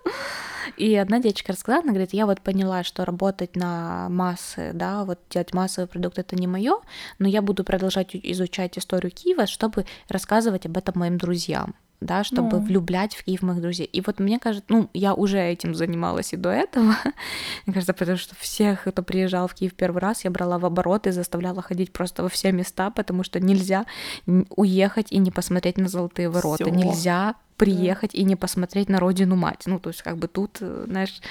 И 0.77 0.95
одна 0.95 1.19
девочка 1.19 1.53
рассказала, 1.53 1.84
она 1.84 1.91
говорит, 1.91 2.13
я 2.13 2.25
вот 2.25 2.41
поняла, 2.41 2.84
что 2.84 3.05
работать 3.05 3.55
на 3.55 4.10
массы, 4.10 4.72
да, 4.74 5.05
вот 5.05 5.19
делать 5.29 5.53
массовый 5.53 5.88
продукт 5.88 6.17
это 6.17 6.36
не 6.36 6.48
мое, 6.48 6.79
но 7.19 7.27
я 7.27 7.41
буду 7.41 7.63
продолжать 7.63 8.10
изучать 8.13 8.77
историю 8.77 9.12
Киева, 9.12 9.45
чтобы 9.45 9.86
рассказывать 10.10 10.65
об 10.65 10.75
этом 10.77 11.00
моим 11.00 11.17
друзьям 11.17 11.75
да, 12.01 12.23
чтобы 12.23 12.59
ну. 12.59 12.65
влюблять 12.65 13.15
в 13.15 13.23
Киев 13.23 13.41
моих 13.41 13.61
друзей. 13.61 13.85
И 13.85 14.01
вот 14.01 14.19
мне 14.19 14.39
кажется, 14.39 14.65
ну, 14.69 14.89
я 14.93 15.13
уже 15.13 15.39
этим 15.39 15.75
занималась 15.75 16.33
и 16.33 16.37
до 16.37 16.49
этого. 16.49 16.95
мне 17.65 17.73
кажется, 17.73 17.93
потому 17.93 18.17
что 18.17 18.35
всех, 18.35 18.83
кто 18.83 19.03
приезжал 19.03 19.47
в 19.47 19.53
Киев 19.53 19.73
первый 19.73 19.99
раз, 19.99 20.23
я 20.23 20.31
брала 20.31 20.59
в 20.59 20.65
оборот 20.65 21.07
и 21.07 21.11
заставляла 21.11 21.61
ходить 21.61 21.91
просто 21.91 22.23
во 22.23 22.29
все 22.29 22.51
места, 22.51 22.91
потому 22.91 23.23
что 23.23 23.39
нельзя 23.39 23.85
уехать 24.25 25.11
и 25.11 25.17
не 25.17 25.31
посмотреть 25.31 25.77
на 25.77 25.87
золотые 25.87 26.29
ворота. 26.29 26.65
Всё. 26.65 26.73
Нельзя 26.73 27.35
приехать 27.57 28.11
да. 28.11 28.19
и 28.19 28.23
не 28.23 28.35
посмотреть 28.35 28.89
на 28.89 28.99
родину 28.99 29.35
мать. 29.35 29.63
Ну, 29.65 29.79
то 29.79 29.89
есть, 29.89 30.01
как 30.01 30.17
бы 30.17 30.27
тут, 30.27 30.57
э, 30.61 30.85
знаешь, 30.87 31.21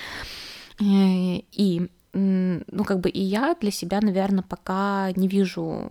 э, 0.80 1.42
и 1.52 1.88
ну, 2.16 2.84
как 2.84 3.00
бы 3.00 3.10
и 3.10 3.20
я 3.20 3.56
для 3.60 3.72
себя, 3.72 4.00
наверное, 4.00 4.44
пока 4.44 5.10
не 5.16 5.26
вижу 5.26 5.90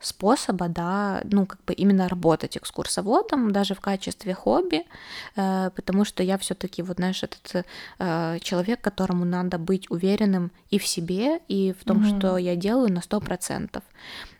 способа, 0.00 0.68
да, 0.68 1.20
ну, 1.24 1.46
как 1.46 1.64
бы 1.64 1.72
именно 1.72 2.08
работать 2.08 2.56
экскурсоводом, 2.56 3.52
даже 3.52 3.74
в 3.74 3.80
качестве 3.80 4.34
хобби, 4.34 4.84
э, 5.36 5.70
потому 5.76 6.04
что 6.04 6.22
я 6.22 6.38
все 6.38 6.54
таки 6.54 6.82
вот, 6.82 6.96
знаешь, 6.96 7.22
этот 7.22 7.66
э, 7.98 8.38
человек, 8.40 8.80
которому 8.80 9.24
надо 9.24 9.58
быть 9.58 9.90
уверенным 9.90 10.50
и 10.70 10.78
в 10.78 10.86
себе, 10.86 11.40
и 11.48 11.74
в 11.78 11.84
том, 11.84 12.02
mm-hmm. 12.02 12.18
что 12.18 12.38
я 12.38 12.56
делаю 12.56 12.92
на 12.92 13.02
сто 13.02 13.20
процентов. 13.20 13.82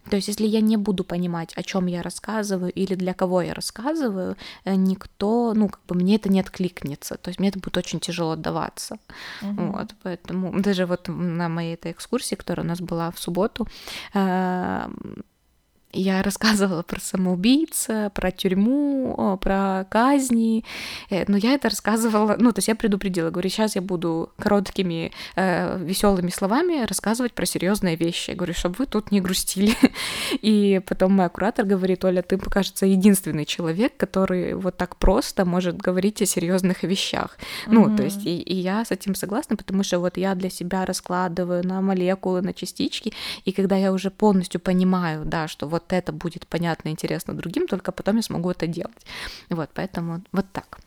То 0.08 0.16
есть, 0.16 0.28
если 0.28 0.46
я 0.46 0.60
не 0.60 0.76
буду 0.76 1.04
понимать, 1.04 1.52
о 1.56 1.62
чем 1.62 1.86
я 1.86 2.02
рассказываю 2.02 2.72
или 2.72 2.94
для 2.94 3.12
кого 3.12 3.42
я 3.42 3.54
рассказываю, 3.54 4.36
э, 4.64 4.74
никто, 4.74 5.52
ну, 5.54 5.68
как 5.68 5.80
бы 5.86 5.94
мне 5.94 6.16
это 6.16 6.28
не 6.28 6.40
откликнется. 6.40 7.16
То 7.16 7.28
есть 7.28 7.38
мне 7.38 7.50
это 7.50 7.58
будет 7.58 7.76
очень 7.76 8.00
тяжело 8.00 8.32
отдаваться. 8.32 8.96
Угу. 9.42 9.72
Вот, 9.72 9.94
поэтому 10.02 10.52
даже 10.62 10.86
вот 10.86 11.08
на 11.08 11.48
моей 11.48 11.74
этой 11.74 11.92
экскурсии, 11.92 12.34
которая 12.34 12.64
у 12.64 12.68
нас 12.68 12.80
была 12.80 13.10
в 13.10 13.18
субботу, 13.18 13.68
я 15.92 16.22
рассказывала 16.22 16.82
про 16.82 17.00
самоубийц, 17.00 17.88
про 18.14 18.30
тюрьму, 18.30 19.38
про 19.40 19.86
казни, 19.88 20.64
э, 21.10 21.24
но 21.26 21.36
я 21.36 21.54
это 21.54 21.68
рассказывала, 21.68 22.36
ну, 22.38 22.52
то 22.52 22.58
есть 22.58 22.68
я 22.68 22.74
предупредила, 22.74 23.30
говорю, 23.30 23.48
сейчас 23.48 23.76
я 23.76 23.82
буду 23.82 24.30
короткими, 24.38 25.12
э, 25.36 25.78
веселыми 25.82 26.30
словами 26.30 26.84
рассказывать 26.86 27.32
про 27.32 27.46
серьезные 27.46 27.96
вещи. 27.96 28.30
Я 28.30 28.36
говорю, 28.36 28.54
чтобы 28.54 28.76
вы 28.78 28.86
тут 28.86 29.10
не 29.10 29.20
грустили. 29.20 29.74
И 30.42 30.80
потом 30.86 31.12
мой 31.12 31.28
куратор 31.28 31.66
говорит, 31.66 32.04
Оля, 32.04 32.22
ты, 32.22 32.38
кажется, 32.38 32.86
единственный 32.86 33.44
человек, 33.44 33.96
который 33.96 34.54
вот 34.54 34.76
так 34.76 34.96
просто 34.96 35.44
может 35.44 35.76
говорить 35.76 36.22
о 36.22 36.26
серьезных 36.26 36.82
вещах. 36.82 37.36
Mm-hmm. 37.66 37.72
Ну, 37.72 37.96
то 37.96 38.02
есть 38.04 38.24
и, 38.26 38.40
и 38.40 38.54
я 38.54 38.84
с 38.84 38.90
этим 38.90 39.14
согласна, 39.14 39.56
потому 39.56 39.82
что 39.82 39.98
вот 39.98 40.16
я 40.16 40.34
для 40.34 40.50
себя 40.50 40.84
раскладываю 40.84 41.66
на 41.66 41.80
молекулы, 41.80 42.42
на 42.42 42.52
частички, 42.52 43.12
и 43.44 43.52
когда 43.52 43.76
я 43.76 43.92
уже 43.92 44.10
полностью 44.10 44.60
понимаю, 44.60 45.24
да, 45.24 45.48
что 45.48 45.66
вот 45.66 45.79
вот 45.80 45.92
это 45.92 46.12
будет 46.12 46.46
понятно 46.46 46.88
и 46.88 46.92
интересно 46.92 47.34
другим, 47.34 47.66
только 47.66 47.92
потом 47.92 48.16
я 48.16 48.22
смогу 48.22 48.50
это 48.50 48.66
делать. 48.66 49.06
Вот, 49.48 49.70
поэтому 49.74 50.22
вот 50.32 50.46
так. 50.52 50.78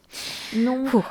Ну, 0.53 0.87
Фух. 0.87 1.05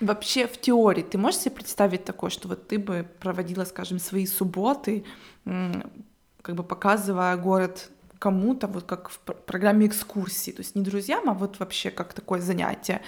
вообще 0.00 0.46
в 0.46 0.60
теории 0.60 1.02
ты 1.02 1.18
можешь 1.18 1.40
себе 1.40 1.54
представить 1.54 2.04
такое, 2.04 2.30
что 2.30 2.48
вот 2.48 2.68
ты 2.68 2.78
бы 2.78 3.06
проводила, 3.20 3.64
скажем, 3.64 3.98
свои 3.98 4.26
субботы, 4.26 5.04
как 5.44 6.54
бы 6.54 6.62
показывая 6.62 7.36
город 7.36 7.90
кому-то, 8.18 8.66
вот 8.66 8.84
как 8.84 9.10
в 9.10 9.18
программе 9.18 9.86
экскурсии, 9.86 10.50
то 10.50 10.62
есть 10.62 10.74
не 10.74 10.82
друзьям, 10.82 11.30
а 11.30 11.34
вот 11.34 11.58
вообще 11.60 11.90
как 11.90 12.12
такое 12.12 12.40
занятие. 12.40 13.00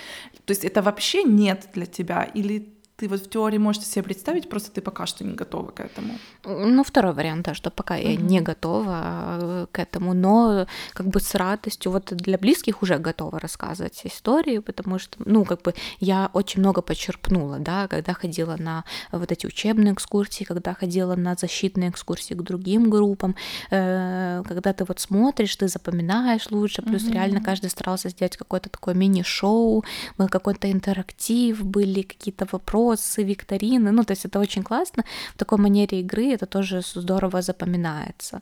То 0.45 0.53
есть 0.53 0.65
это 0.65 0.83
вообще 0.83 1.25
нет 1.25 1.69
для 1.75 1.87
тебя, 1.87 2.23
или 2.23 2.73
ты 3.01 3.09
вот 3.09 3.21
в 3.21 3.31
теории 3.31 3.59
можешь 3.59 3.83
себе 3.87 4.03
представить, 4.03 4.49
просто 4.49 4.71
ты 4.71 4.83
пока 4.83 5.07
что 5.07 5.25
не 5.25 5.35
готова 5.35 5.71
к 5.71 5.81
этому. 5.81 6.19
Ну, 6.45 6.85
второй 6.85 7.15
вариант, 7.15 7.47
да, 7.47 7.55
что 7.55 7.71
пока 7.71 7.99
mm-hmm. 7.99 8.13
я 8.13 8.17
не 8.17 8.41
готова 8.43 9.39
э, 9.41 9.67
к 9.73 9.79
этому, 9.79 10.13
но 10.13 10.67
как 10.93 11.07
бы 11.07 11.19
с 11.19 11.35
радостью, 11.35 11.93
вот 11.93 12.13
для 12.13 12.37
близких 12.37 12.83
уже 12.83 12.99
готова 12.99 13.41
рассказывать 13.41 14.03
истории, 14.05 14.59
потому 14.59 14.99
что, 14.99 15.17
ну, 15.25 15.45
как 15.47 15.63
бы 15.63 15.75
я 15.99 16.31
очень 16.35 16.61
много 16.61 16.83
почерпнула, 16.83 17.59
да, 17.59 17.89
когда 17.89 18.13
ходила 18.13 18.57
на 18.59 18.85
вот 19.13 19.33
эти 19.33 19.47
учебные 19.47 19.95
экскурсии, 19.95 20.45
когда 20.45 20.75
ходила 20.75 21.17
на 21.17 21.35
защитные 21.35 21.89
экскурсии 21.89 22.35
к 22.35 22.43
другим 22.43 22.91
группам, 22.91 23.35
э, 23.71 24.43
когда 24.47 24.73
ты 24.75 24.85
вот 24.85 25.01
смотришь, 25.01 25.57
ты 25.57 25.69
запоминаешь 25.69 26.51
лучше, 26.51 26.83
плюс 26.83 27.05
mm-hmm. 27.05 27.15
реально 27.15 27.41
каждый 27.43 27.71
старался 27.71 28.11
сделать 28.11 28.37
какое-то 28.37 28.69
такое 28.69 28.95
мини-шоу, 28.95 29.85
был 30.19 30.29
какой-то 30.29 30.71
интерактив, 30.71 31.65
были 31.65 32.03
какие-то 32.03 32.47
вопросы, 32.53 32.90
вопросы, 32.91 33.23
викторины. 33.23 33.93
Ну, 33.93 34.05
то 34.05 34.13
есть 34.13 34.27
это 34.27 34.41
очень 34.41 34.63
классно. 34.63 35.05
В 35.35 35.39
такой 35.39 35.59
манере 35.59 36.01
игры 36.01 36.35
это 36.35 36.47
тоже 36.47 36.83
здорово 36.95 37.43
запоминается. 37.43 38.41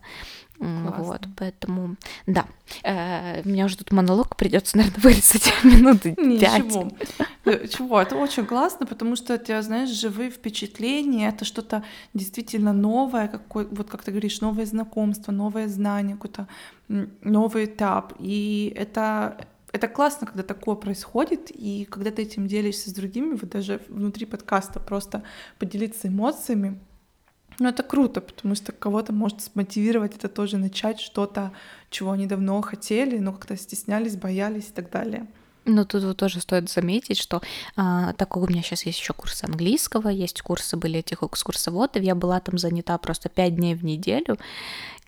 Классно. 0.59 1.03
Вот, 1.03 1.21
поэтому, 1.37 1.95
да. 2.27 2.45
Э, 2.83 3.41
у 3.45 3.49
меня 3.49 3.65
уже 3.65 3.77
тут 3.77 3.91
монолог 3.91 4.35
придется, 4.35 4.77
наверное, 4.77 5.01
вырезать 5.01 5.53
минуты 5.63 6.15
пять. 6.15 6.65
Ничего. 6.65 6.91
Э, 7.45 7.67
чего? 7.67 8.01
Это 8.01 8.17
очень 8.17 8.45
классно, 8.45 8.85
потому 8.85 9.15
что 9.15 9.33
это, 9.33 9.61
знаешь, 9.61 9.89
живые 9.89 10.29
впечатления, 10.29 11.29
это 11.29 11.45
что-то 11.45 11.83
действительно 12.13 12.73
новое, 12.73 13.27
какой, 13.27 13.65
вот 13.71 13.89
как 13.89 14.03
ты 14.03 14.11
говоришь, 14.11 14.41
новое 14.41 14.65
знакомство, 14.65 15.31
новое 15.31 15.67
знание, 15.67 16.15
какой-то 16.15 16.47
новый 17.23 17.63
этап. 17.63 18.13
И 18.19 18.73
это 18.75 19.37
это 19.71 19.87
классно, 19.87 20.27
когда 20.27 20.43
такое 20.43 20.75
происходит, 20.75 21.51
и 21.51 21.85
когда 21.85 22.11
ты 22.11 22.23
этим 22.23 22.47
делишься 22.47 22.89
с 22.89 22.93
другими, 22.93 23.35
вот 23.35 23.49
даже 23.49 23.81
внутри 23.87 24.25
подкаста 24.25 24.79
просто 24.79 25.23
поделиться 25.59 26.07
эмоциями, 26.07 26.79
ну, 27.59 27.67
это 27.67 27.83
круто, 27.83 28.21
потому 28.21 28.55
что 28.55 28.71
кого-то 28.71 29.11
может 29.11 29.41
смотивировать 29.41 30.15
это 30.15 30.29
тоже 30.29 30.57
начать 30.57 30.99
что-то, 30.99 31.51
чего 31.89 32.11
они 32.11 32.25
давно 32.25 32.61
хотели, 32.61 33.19
но 33.19 33.33
как-то 33.33 33.57
стеснялись, 33.57 34.15
боялись 34.15 34.69
и 34.69 34.71
так 34.71 34.89
далее. 34.89 35.27
Ну, 35.65 35.85
тут 35.85 36.03
вот 36.03 36.17
тоже 36.17 36.39
стоит 36.39 36.69
заметить, 36.69 37.17
что 37.17 37.41
а, 37.75 38.13
так 38.13 38.29
как 38.29 38.37
у 38.37 38.47
меня 38.47 38.61
сейчас 38.63 38.85
есть 38.85 38.99
еще 38.99 39.13
курсы 39.13 39.43
английского, 39.43 40.07
есть 40.07 40.41
курсы 40.41 40.77
были 40.77 40.99
этих 40.99 41.21
экскурсоводов, 41.21 42.01
я 42.01 42.15
была 42.15 42.39
там 42.39 42.57
занята 42.57 42.97
просто 42.97 43.29
пять 43.29 43.55
дней 43.55 43.75
в 43.75 43.83
неделю, 43.83 44.37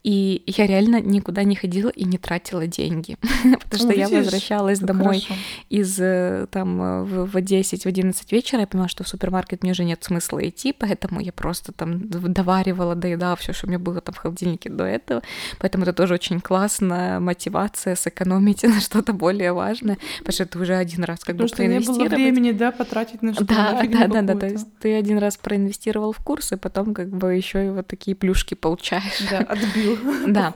и 0.03 0.41
я 0.47 0.65
реально 0.65 0.99
никуда 0.99 1.43
не 1.43 1.55
ходила 1.55 1.89
и 1.89 2.05
не 2.05 2.17
тратила 2.17 2.65
деньги, 2.65 3.17
потому 3.61 3.91
что 3.91 3.93
я 3.93 4.09
возвращалась 4.09 4.79
домой 4.79 5.27
из 5.69 5.99
э, 5.99 6.47
там 6.49 6.81
э, 6.81 7.03
в 7.03 7.39
10, 7.39 7.83
в 7.83 7.85
11 7.85 8.31
вечера, 8.31 8.61
я 8.61 8.67
поняла, 8.67 8.87
что 8.87 9.03
в 9.03 9.07
супермаркет 9.07 9.61
мне 9.61 9.73
уже 9.73 9.83
нет 9.83 10.03
смысла 10.03 10.47
идти, 10.47 10.73
поэтому 10.73 11.19
я 11.19 11.31
просто 11.31 11.71
там 11.71 12.09
доваривала, 12.09 12.95
доедала 12.95 13.35
все, 13.35 13.53
что 13.53 13.67
у 13.67 13.69
меня 13.69 13.77
было 13.77 14.01
там 14.01 14.15
в 14.15 14.17
холодильнике 14.17 14.69
до 14.69 14.85
этого, 14.85 15.21
поэтому 15.59 15.83
это 15.83 15.93
тоже 15.93 16.15
очень 16.15 16.41
классная 16.41 17.19
мотивация 17.19 17.95
сэкономить 17.95 18.63
на 18.63 18.79
что-то 18.81 19.13
более 19.13 19.53
важное, 19.53 19.99
потому 20.19 20.33
что 20.33 20.45
ты 20.47 20.59
уже 20.59 20.75
один 20.75 21.03
раз 21.03 21.19
как 21.19 21.35
бы 21.35 21.45
проинвестировал. 21.45 21.99
не 22.01 22.09
было 22.09 22.15
времени, 22.15 22.51
да, 22.51 22.71
потратить 22.71 23.21
на 23.21 23.33
что-то. 23.33 23.53
Да, 23.53 23.83
да, 23.87 24.07
да, 24.07 24.21
да, 24.21 24.35
то 24.35 24.47
есть 24.47 24.67
ты 24.79 24.95
один 24.95 25.19
раз 25.19 25.37
проинвестировал 25.37 26.11
в 26.11 26.17
курс, 26.17 26.53
и 26.53 26.55
потом 26.55 26.95
как 26.95 27.09
бы 27.09 27.35
еще 27.35 27.67
и 27.67 27.69
вот 27.69 27.85
такие 27.85 28.15
плюшки 28.15 28.55
получаешь. 28.55 29.21
Да, 29.29 29.39
отбил 29.39 29.90
да. 30.27 30.53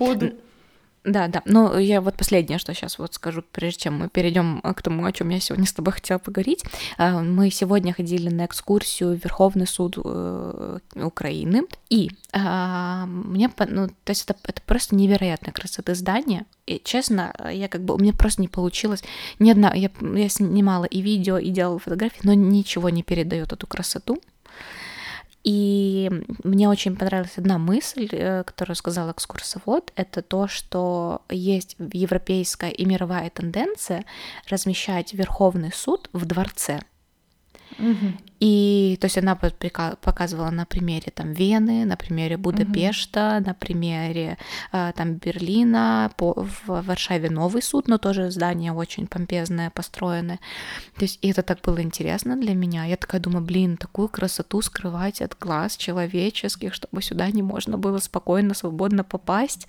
Да, 1.06 1.28
да. 1.28 1.44
Но 1.46 1.78
я 1.78 2.02
вот 2.02 2.18
последнее, 2.18 2.58
что 2.58 2.74
сейчас 2.74 2.98
вот 2.98 3.14
скажу, 3.14 3.44
прежде 3.52 3.82
чем 3.84 4.00
мы 4.00 4.10
перейдем 4.10 4.60
к 4.62 4.82
тому, 4.82 5.06
о 5.06 5.12
чем 5.12 5.30
я 5.30 5.40
сегодня 5.40 5.68
с 5.68 5.74
тобой 5.74 5.94
хотела 5.94 6.18
поговорить. 6.18 6.64
А, 6.98 7.22
мы 7.22 7.52
сегодня 7.52 7.94
ходили 7.94 8.30
на 8.30 8.46
экскурсию 8.46 9.16
в 9.16 9.24
Верховный 9.24 9.68
суд 9.68 10.00
э, 10.04 10.80
Украины, 10.96 11.64
и 11.92 12.10
а, 12.34 13.06
мне, 13.06 13.52
ну, 13.68 13.88
то 13.88 14.10
есть 14.10 14.24
это, 14.24 14.36
это 14.44 14.62
просто 14.64 14.96
невероятная 14.96 15.54
красота 15.54 15.94
здания. 15.94 16.46
И, 16.66 16.82
честно, 16.84 17.36
я 17.52 17.68
как 17.68 17.84
бы 17.84 17.94
у 17.94 18.00
меня 18.00 18.14
просто 18.14 18.42
не 18.42 18.48
получилось 18.48 19.04
ни 19.38 19.52
одна. 19.52 19.74
Я, 19.76 19.92
я 20.02 20.30
снимала 20.30 20.86
и 20.86 21.02
видео, 21.02 21.38
и 21.38 21.52
делала 21.52 21.78
фотографии, 21.78 22.22
но 22.24 22.34
ничего 22.34 22.90
не 22.90 23.04
передает 23.04 23.54
эту 23.54 23.68
красоту. 23.68 24.20
И 25.46 26.10
мне 26.44 26.68
очень 26.68 26.96
понравилась 26.96 27.38
одна 27.38 27.60
мысль, 27.60 28.10
э, 28.12 28.44
которую 28.44 28.76
сказал 28.76 29.12
экскурсовод, 29.12 29.94
это 29.96 30.24
то, 30.24 30.48
что 30.48 31.22
есть 31.30 31.76
европейская 31.94 32.72
и 32.72 32.84
мировая 32.84 33.30
тенденция 33.30 34.06
размещать 34.50 35.14
Верховный 35.14 35.72
суд 35.72 36.10
в 36.14 36.26
дворце. 36.26 36.80
Угу. 37.78 38.18
И 38.46 38.98
то 39.02 39.06
есть 39.06 39.18
она 39.18 39.36
показывала 39.36 40.52
на 40.52 40.66
примере 40.68 41.12
там 41.12 41.34
Вены, 41.34 41.84
на 41.84 41.96
примере 41.98 42.38
Будапешта, 42.38 43.38
угу. 43.38 43.48
на 43.48 43.54
примере 43.56 44.38
э, 44.72 44.92
там 44.96 45.16
Берлина, 45.16 46.12
по, 46.16 46.34
в 46.68 46.84
Варшаве 46.84 47.32
новый 47.32 47.64
суд, 47.64 47.88
но 47.88 47.98
тоже 47.98 48.30
здание 48.30 48.72
очень 48.72 49.08
помпезное, 49.08 49.72
построенное. 49.72 50.40
То 50.96 51.06
есть 51.06 51.18
и 51.24 51.32
это 51.32 51.42
так 51.42 51.62
было 51.62 51.82
интересно 51.82 52.36
для 52.38 52.54
меня. 52.54 52.86
Я 52.86 52.98
такая 52.98 53.20
думаю, 53.20 53.44
блин, 53.44 53.78
такую 53.78 54.10
красоту 54.10 54.62
скрывать 54.62 55.24
от 55.24 55.36
глаз 55.40 55.76
человеческих, 55.76 56.76
чтобы 56.76 57.02
сюда 57.02 57.32
не 57.32 57.42
можно 57.42 57.80
было 57.80 57.98
спокойно, 57.98 58.54
свободно 58.54 59.04
попасть. 59.04 59.68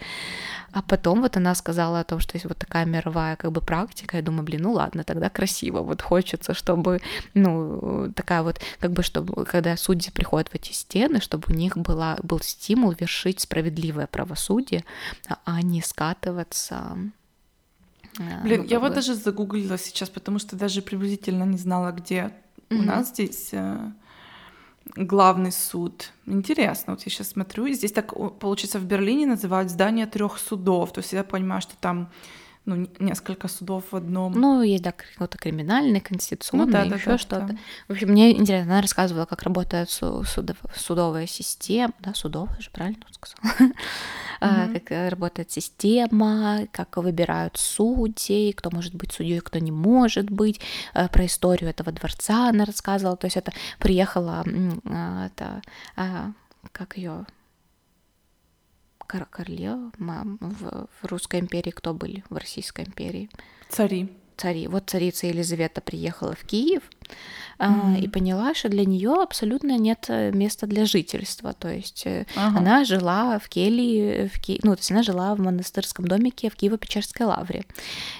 А 0.72 0.82
потом 0.82 1.22
вот 1.22 1.38
она 1.38 1.54
сказала 1.54 2.00
о 2.00 2.04
том, 2.04 2.20
что 2.20 2.36
есть 2.36 2.44
вот 2.44 2.58
такая 2.58 2.84
мировая 2.84 3.36
как 3.36 3.52
бы 3.52 3.62
практика. 3.62 4.18
Я 4.18 4.22
думаю, 4.22 4.42
блин, 4.42 4.62
ну 4.62 4.72
ладно, 4.72 5.02
тогда 5.02 5.30
красиво. 5.30 5.80
Вот 5.80 6.02
хочется, 6.02 6.52
чтобы, 6.52 7.00
ну, 7.32 8.12
такая 8.14 8.42
вот 8.42 8.60
как 8.80 8.92
бы 8.92 9.02
чтобы, 9.02 9.44
когда 9.44 9.76
судьи 9.76 10.10
приходят 10.10 10.48
в 10.48 10.54
эти 10.54 10.72
стены, 10.72 11.20
чтобы 11.20 11.44
у 11.48 11.52
них 11.52 11.76
была, 11.76 12.18
был 12.22 12.40
стимул 12.40 12.92
вершить 12.92 13.40
справедливое 13.40 14.06
правосудие, 14.06 14.84
а 15.44 15.62
не 15.62 15.82
скатываться 15.82 16.98
э, 18.18 18.42
Блин, 18.42 18.62
ну, 18.62 18.68
я 18.68 18.80
бы... 18.80 18.86
вот 18.86 18.94
даже 18.94 19.14
загуглила 19.14 19.78
сейчас, 19.78 20.08
потому 20.08 20.38
что 20.38 20.56
даже 20.56 20.82
приблизительно 20.82 21.44
не 21.44 21.58
знала, 21.58 21.92
где 21.92 22.32
mm-hmm. 22.68 22.78
у 22.78 22.82
нас 22.82 23.08
здесь 23.08 23.48
э, 23.52 23.90
главный 24.94 25.52
суд. 25.52 26.12
Интересно, 26.26 26.94
вот 26.94 27.02
я 27.02 27.10
сейчас 27.10 27.30
смотрю, 27.30 27.68
здесь 27.68 27.92
так, 27.92 28.12
получается, 28.38 28.78
в 28.78 28.84
Берлине 28.84 29.26
называют 29.26 29.70
здание 29.70 30.06
трех 30.06 30.38
судов, 30.38 30.92
то 30.92 31.00
есть 31.00 31.12
я 31.12 31.24
понимаю, 31.24 31.60
что 31.60 31.76
там 31.80 32.10
ну, 32.66 32.88
несколько 32.98 33.48
судов 33.48 33.84
в 33.90 33.96
одном. 33.96 34.32
Ну, 34.32 34.62
есть, 34.62 34.82
да, 34.82 34.92
какой-то 34.92 35.38
криминальный, 35.38 36.00
конституционный, 36.00 36.66
ну, 36.66 36.72
да, 36.72 36.82
еще 36.82 37.12
да, 37.12 37.18
что-то. 37.18 37.46
Да. 37.46 37.56
В 37.88 37.92
общем, 37.92 38.08
мне 38.08 38.32
интересно, 38.32 38.72
она 38.72 38.82
рассказывала, 38.82 39.24
как 39.24 39.42
работает 39.42 39.88
судов, 39.88 40.58
судовая 40.74 41.26
система, 41.26 41.94
да, 42.00 42.12
судовая 42.14 42.60
же, 42.60 42.70
правильно 42.70 43.04
сказала? 43.10 43.72
Mm-hmm. 44.38 44.72
как 44.74 44.92
э, 44.92 45.08
работает 45.08 45.50
система, 45.50 46.66
как 46.70 46.98
выбирают 46.98 47.56
судей, 47.56 48.52
кто 48.52 48.70
может 48.70 48.94
быть 48.94 49.10
судьей, 49.10 49.40
кто 49.40 49.58
не 49.58 49.72
может 49.72 50.28
быть, 50.28 50.60
э, 50.92 51.08
про 51.08 51.24
историю 51.24 51.70
этого 51.70 51.90
дворца 51.90 52.50
она 52.50 52.66
рассказывала, 52.66 53.16
то 53.16 53.26
есть 53.26 53.38
это 53.38 53.52
приехала, 53.78 54.44
а, 54.84 55.26
это, 55.28 55.62
а, 55.96 56.32
как 56.72 56.98
ее 56.98 57.24
королева 59.06 59.92
в, 59.98 60.88
в 61.00 61.04
Русской 61.04 61.40
империи 61.40 61.70
кто 61.70 61.94
были, 61.94 62.24
в 62.28 62.36
Российской 62.36 62.84
империи? 62.84 63.30
Цари. 63.68 64.12
Цари. 64.36 64.66
Вот 64.68 64.90
царица 64.90 65.26
Елизавета 65.26 65.80
приехала 65.80 66.34
в 66.34 66.44
Киев, 66.44 66.82
mm-hmm. 67.58 68.00
и 68.00 68.08
поняла, 68.08 68.54
что 68.54 68.68
для 68.68 68.84
нее 68.84 69.14
абсолютно 69.22 69.78
нет 69.78 70.06
э, 70.08 70.30
места 70.32 70.66
для 70.66 70.86
жительства. 70.86 71.52
То 71.52 71.68
есть 71.68 72.02
э, 72.06 72.26
ага. 72.36 72.58
она 72.58 72.84
жила 72.84 73.38
в 73.38 73.48
келье, 73.48 74.28
в 74.28 74.40
Ки... 74.40 74.60
ну, 74.62 74.74
то 74.74 74.80
есть 74.80 74.90
она 74.90 75.02
жила 75.02 75.34
в 75.34 75.40
монастырском 75.40 76.06
домике 76.06 76.50
в 76.50 76.56
Киево-Печерской 76.56 77.26
лавре. 77.26 77.64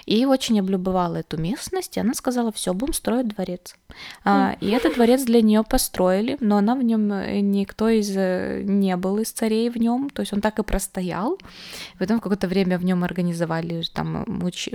И 0.07 0.25
очень 0.25 0.59
облюбовала 0.61 1.17
эту 1.17 1.37
местность, 1.37 1.97
и 1.97 2.01
она 2.01 2.15
сказала, 2.15 2.53
все, 2.53 2.73
будем 2.75 2.95
строить 2.95 3.29
дворец. 3.29 3.77
А, 4.25 4.57
и 4.61 4.69
этот 4.71 4.95
дворец 4.95 5.25
для 5.25 5.41
нее 5.41 5.63
построили, 5.63 6.37
но 6.41 6.57
она 6.59 6.75
в 6.75 6.83
нем 6.83 7.13
э, 7.13 7.41
никто 7.41 7.89
из 7.89 8.17
не 8.17 8.97
был 8.97 9.19
из 9.19 9.31
царей 9.31 9.69
в 9.71 9.77
нем, 9.77 10.11
то 10.11 10.21
есть 10.21 10.33
он 10.33 10.41
так 10.41 10.59
и 10.59 10.63
простоял. 10.63 11.39
Потом 11.99 12.21
какое-то 12.21 12.49
время 12.49 12.79
в 12.79 12.85
нем 12.85 13.05
организовали 13.05 13.83
там 13.93 14.43
уч... 14.43 14.69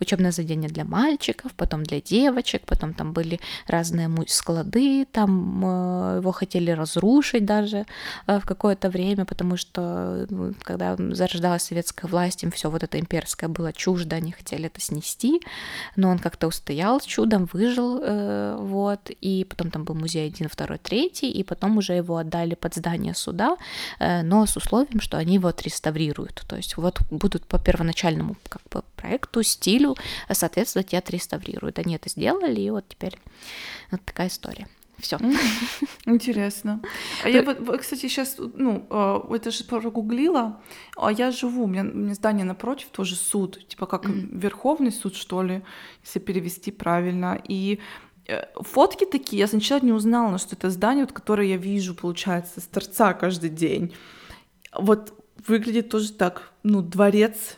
учебное 0.00 0.32
заведение 0.32 0.68
для 0.68 0.84
мальчиков, 0.84 1.52
потом 1.54 1.82
для 1.82 2.00
девочек, 2.00 2.62
потом 2.66 2.94
там 2.94 3.12
были 3.12 3.27
разные 3.66 4.08
склады, 4.26 5.04
там 5.04 5.64
э, 5.64 6.16
его 6.18 6.32
хотели 6.32 6.70
разрушить 6.70 7.44
даже 7.44 7.86
э, 8.26 8.40
в 8.40 8.46
какое-то 8.46 8.90
время, 8.90 9.24
потому 9.24 9.56
что 9.56 10.26
ну, 10.30 10.54
когда 10.62 10.96
зарождалась 10.96 11.62
советская 11.62 12.10
власть, 12.10 12.42
им 12.42 12.50
все 12.50 12.70
вот 12.70 12.82
это 12.82 12.98
имперское 12.98 13.48
было 13.48 13.72
чуждо, 13.72 14.16
они 14.16 14.32
хотели 14.32 14.66
это 14.66 14.80
снести, 14.80 15.40
но 15.96 16.10
он 16.10 16.18
как-то 16.18 16.46
устоял 16.46 17.00
чудом, 17.00 17.48
выжил, 17.52 18.00
э, 18.02 18.56
вот, 18.58 19.10
и 19.10 19.44
потом 19.48 19.70
там 19.70 19.84
был 19.84 19.94
музей 19.94 20.28
один, 20.28 20.48
второй, 20.48 20.78
третий, 20.78 21.30
и 21.30 21.42
потом 21.42 21.78
уже 21.78 21.94
его 21.94 22.16
отдали 22.16 22.54
под 22.54 22.74
здание 22.74 23.14
суда, 23.14 23.56
но 23.98 24.46
с 24.46 24.56
условием, 24.56 25.00
что 25.00 25.18
они 25.18 25.34
его 25.34 25.48
отреставрируют, 25.48 26.44
то 26.46 26.56
есть 26.56 26.76
вот 26.76 27.00
будут 27.10 27.46
по 27.46 27.58
первоначальному 27.58 28.36
как 28.48 28.62
бы 28.70 28.82
проекту, 28.96 29.42
стилю, 29.42 29.96
соответствовать 30.30 30.92
и 30.92 30.96
отреставрируют. 30.96 31.78
Они 31.78 31.94
это 31.94 32.08
сделали, 32.08 32.60
и 32.60 32.70
вот 32.70 32.84
теперь 32.88 33.17
вот 33.90 34.04
такая 34.04 34.28
история. 34.28 34.66
Все. 34.98 35.18
Интересно. 36.06 36.80
А 37.22 37.28
я 37.28 37.42
вот, 37.42 37.80
кстати, 37.80 38.00
сейчас, 38.00 38.36
ну, 38.38 38.86
а, 38.90 39.26
это 39.32 39.50
же 39.50 39.64
прогуглила, 39.64 40.60
а 40.96 41.12
я 41.12 41.30
живу, 41.30 41.64
у 41.64 41.66
меня, 41.66 41.82
у 41.82 41.96
меня 41.96 42.14
здание 42.14 42.44
напротив 42.44 42.88
тоже 42.90 43.14
суд, 43.14 43.66
типа 43.68 43.86
как 43.86 44.06
mm-hmm. 44.06 44.38
Верховный 44.38 44.90
суд, 44.90 45.14
что 45.14 45.42
ли, 45.42 45.62
если 46.04 46.18
перевести 46.18 46.72
правильно. 46.72 47.40
И 47.46 47.78
э, 48.26 48.42
фотки 48.56 49.04
такие, 49.04 49.38
я 49.38 49.46
сначала 49.46 49.80
не 49.80 49.92
узнала, 49.92 50.38
что 50.38 50.56
это 50.56 50.68
здание, 50.70 51.04
вот, 51.04 51.12
которое 51.12 51.46
я 51.46 51.56
вижу, 51.56 51.94
получается, 51.94 52.60
с 52.60 52.64
торца 52.64 53.12
каждый 53.12 53.50
день. 53.50 53.94
Вот 54.74 55.14
выглядит 55.46 55.90
тоже 55.90 56.12
так, 56.12 56.52
ну, 56.64 56.82
дворец 56.82 57.56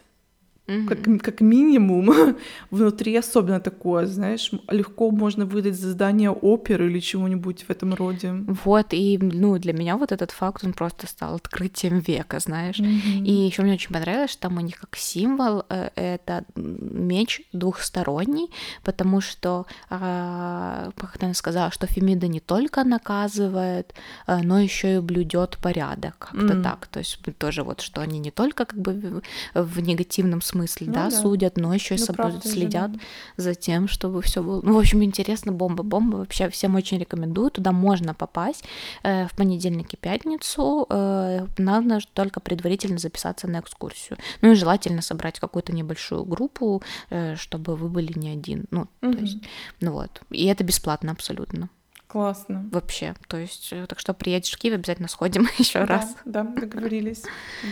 Mm-hmm. 0.70 0.86
Как, 0.86 1.22
как 1.22 1.40
минимум, 1.40 2.36
внутри 2.70 3.16
особенно 3.16 3.60
такое, 3.60 4.06
знаешь, 4.06 4.50
легко 4.70 5.10
можно 5.10 5.44
выдать 5.44 5.74
за 5.74 5.90
здание 5.90 6.30
оперы 6.30 6.86
или 6.90 7.00
чего-нибудь 7.00 7.64
в 7.64 7.70
этом 7.70 7.94
роде. 7.94 8.32
Вот, 8.64 8.86
и, 8.92 9.18
ну, 9.20 9.58
для 9.58 9.72
меня 9.72 9.96
вот 9.96 10.12
этот 10.12 10.30
факт, 10.30 10.64
он 10.64 10.72
просто 10.72 11.06
стал 11.06 11.34
открытием 11.34 11.98
века, 11.98 12.38
знаешь. 12.38 12.78
Mm-hmm. 12.78 13.24
И 13.24 13.32
еще 13.32 13.62
мне 13.62 13.74
очень 13.74 13.92
понравилось, 13.92 14.30
что 14.30 14.42
там 14.42 14.58
у 14.58 14.60
них 14.60 14.78
как 14.78 14.96
символ 14.96 15.64
э, 15.68 15.90
это 15.96 16.44
меч 16.54 17.42
двухсторонний, 17.52 18.50
потому 18.84 19.20
что, 19.20 19.66
э, 19.90 20.90
как 20.96 21.16
она 21.20 21.34
сказала, 21.34 21.70
что 21.70 21.86
Фемида 21.86 22.28
не 22.28 22.40
только 22.40 22.84
наказывает, 22.84 23.94
э, 24.26 24.38
но 24.42 24.60
еще 24.60 24.96
и 24.96 25.00
блюдет 25.00 25.58
порядок, 25.62 26.30
как-то 26.32 26.54
mm-hmm. 26.54 26.62
так. 26.62 26.86
То 26.86 27.00
есть 27.00 27.18
тоже 27.38 27.64
вот, 27.64 27.80
что 27.80 28.00
они 28.00 28.18
не 28.18 28.30
только 28.30 28.64
как 28.64 28.78
бы 28.78 29.22
в, 29.54 29.62
в 29.62 29.80
негативном 29.80 30.42
смысле 30.42 30.59
смысле, 30.60 30.86
ну, 30.88 30.92
да, 30.92 31.10
да, 31.10 31.10
судят, 31.10 31.56
но 31.56 31.74
еще 31.74 31.96
ну, 31.98 32.04
и 32.04 32.12
правда, 32.12 32.48
следят 32.48 32.92
да. 32.92 32.98
за 33.36 33.54
тем, 33.54 33.88
чтобы 33.88 34.22
все 34.22 34.42
было. 34.42 34.60
Ну, 34.62 34.74
в 34.74 34.78
общем, 34.78 35.02
интересно, 35.02 35.52
бомба, 35.52 35.82
бомба. 35.82 36.16
Вообще 36.16 36.48
всем 36.48 36.74
очень 36.74 36.98
рекомендую. 36.98 37.50
Туда 37.50 37.72
можно 37.72 38.14
попасть 38.14 38.64
э, 39.02 39.26
в 39.26 39.34
понедельник 39.34 39.92
и 39.94 39.96
пятницу. 39.96 40.86
Э, 40.88 41.46
надо 41.58 42.00
только 42.12 42.40
предварительно 42.40 42.98
записаться 42.98 43.48
на 43.48 43.60
экскурсию. 43.60 44.18
Ну 44.42 44.52
и 44.52 44.54
желательно 44.54 45.02
собрать 45.02 45.40
какую-то 45.40 45.72
небольшую 45.72 46.24
группу, 46.24 46.82
э, 47.10 47.36
чтобы 47.36 47.76
вы 47.76 47.88
были 47.88 48.18
не 48.18 48.30
один. 48.30 48.64
Ну, 48.70 48.86
угу. 49.02 49.12
то 49.12 49.18
есть, 49.18 49.38
ну 49.80 49.92
вот. 49.92 50.22
И 50.30 50.46
это 50.46 50.64
бесплатно 50.64 51.12
абсолютно. 51.12 51.68
Классно. 52.10 52.68
Вообще. 52.72 53.14
То 53.28 53.36
есть, 53.36 53.68
э, 53.72 53.86
так 53.86 54.00
что 54.00 54.14
приедешь 54.14 54.52
в 54.52 54.58
Киев, 54.58 54.74
обязательно 54.74 55.08
сходим 55.08 55.48
еще 55.58 55.80
да, 55.80 55.86
раз. 55.86 56.16
Да, 56.24 56.42
договорились. 56.42 57.22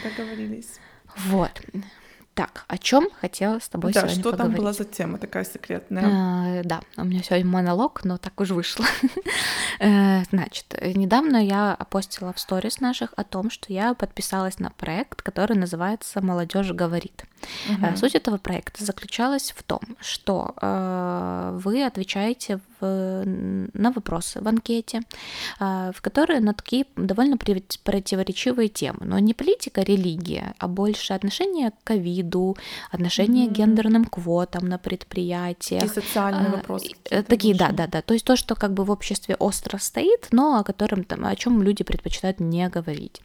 Договорились. 0.05 0.79
Вот. 1.27 1.51
Так, 2.39 2.65
о 2.69 2.79
чем 2.79 3.09
хотела 3.21 3.59
с 3.59 3.69
тобой 3.69 3.93
да, 3.93 4.03
сегодня 4.03 4.21
что 4.21 4.31
поговорить? 4.31 4.55
там 4.55 4.63
была 4.63 4.73
за 4.73 4.85
тема 4.85 5.19
такая 5.19 5.45
секретная? 5.45 6.05
А, 6.07 6.63
да, 6.63 6.83
у 6.97 7.03
меня 7.03 7.21
сегодня 7.21 7.45
монолог, 7.45 8.05
но 8.05 8.17
так 8.17 8.41
уж 8.41 8.51
вышло. 8.51 8.87
Э, 9.81 10.25
значит, 10.33 10.77
недавно 10.83 11.37
я 11.37 11.73
опостила 11.73 12.33
в 12.33 12.41
сторис 12.41 12.81
наших 12.81 13.13
о 13.17 13.23
том, 13.23 13.49
что 13.49 13.73
я 13.73 13.95
подписалась 13.95 14.59
на 14.59 14.71
проект, 14.71 15.23
который 15.23 15.57
называется 15.57 16.21
«Молодежь 16.21 16.73
говорит». 16.73 17.25
Угу. 17.69 17.97
Суть 17.97 18.15
этого 18.15 18.39
проекта 18.39 18.85
заключалась 18.85 19.53
в 19.57 19.63
том, 19.63 19.81
что 20.01 20.55
э, 20.61 21.59
вы 21.63 21.85
отвечаете 21.85 22.61
в, 22.81 23.25
на 23.25 23.91
вопросы 23.93 24.41
в 24.41 24.49
анкете, 24.49 25.03
э, 25.61 25.93
в 25.95 26.01
которые 26.01 26.41
на 26.41 26.55
такие 26.55 26.87
довольно 26.97 27.37
противоречивые 27.37 28.69
темы, 28.69 29.01
но 29.01 29.19
не 29.19 29.35
политика, 29.35 29.83
религия, 29.83 30.55
а 30.59 30.69
больше 30.69 31.13
отношение 31.13 31.71
к 31.71 31.75
ковиду, 31.85 32.57
отношение 32.91 33.47
mm-hmm. 33.47 33.55
к 33.55 33.57
гендерным 33.57 34.05
квотам 34.05 34.69
на 34.69 34.79
предприятиях. 34.79 35.85
И 35.85 35.89
социальные 35.89 36.51
вопросы. 36.51 36.91
Такие, 37.29 37.55
да, 37.55 37.71
да, 37.73 37.87
да. 37.87 38.03
То 38.03 38.15
есть 38.15 38.25
то, 38.25 38.37
что 38.37 38.55
как 38.55 38.73
бы 38.73 38.85
в 38.85 38.91
обществе 38.91 39.35
остро 39.37 39.79
стоит, 39.79 40.29
но 40.33 40.59
о 40.59 40.65
котором 40.65 41.05
там, 41.05 41.25
о 41.25 41.37
чем 41.37 41.63
люди 41.63 41.85
предпочитают 41.85 42.41
не 42.41 42.69
говорить. 42.69 43.21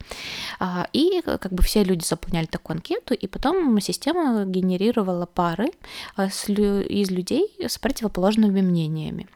А, 0.59 0.87
и 0.93 1.21
как 1.21 1.51
бы 1.51 1.63
все 1.63 1.83
люди 1.83 2.03
заполняли 2.03 2.45
такую 2.45 2.75
анкету, 2.75 3.13
и 3.13 3.27
потом 3.27 3.79
система 3.81 4.02
генерировала 4.45 5.25
пары 5.25 5.71
а, 6.15 6.27
из 6.27 7.11
людей 7.11 7.55
с 7.59 7.77
противоположными 7.77 8.61
мнениями. 8.61 9.27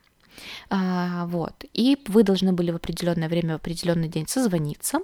А, 0.70 1.26
вот. 1.28 1.54
И 1.74 1.98
вы 2.08 2.24
должны 2.24 2.54
были 2.54 2.72
в 2.72 2.76
определенное 2.76 3.30
время, 3.30 3.54
в 3.54 3.58
определенный 3.58 4.08
день 4.08 4.28
созвониться, 4.28 5.00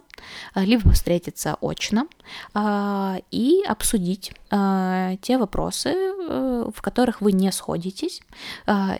а, 0.53 0.63
либо 0.63 0.91
встретиться 0.91 1.57
очно 1.61 2.07
а, 2.53 3.17
и 3.31 3.61
обсудить 3.67 4.33
те 5.21 5.39
вопросы, 5.39 5.89
э, 5.89 6.71
в 6.75 6.81
которых 6.83 7.21
вы 7.21 7.31
не 7.31 7.51
сходитесь, 7.51 8.21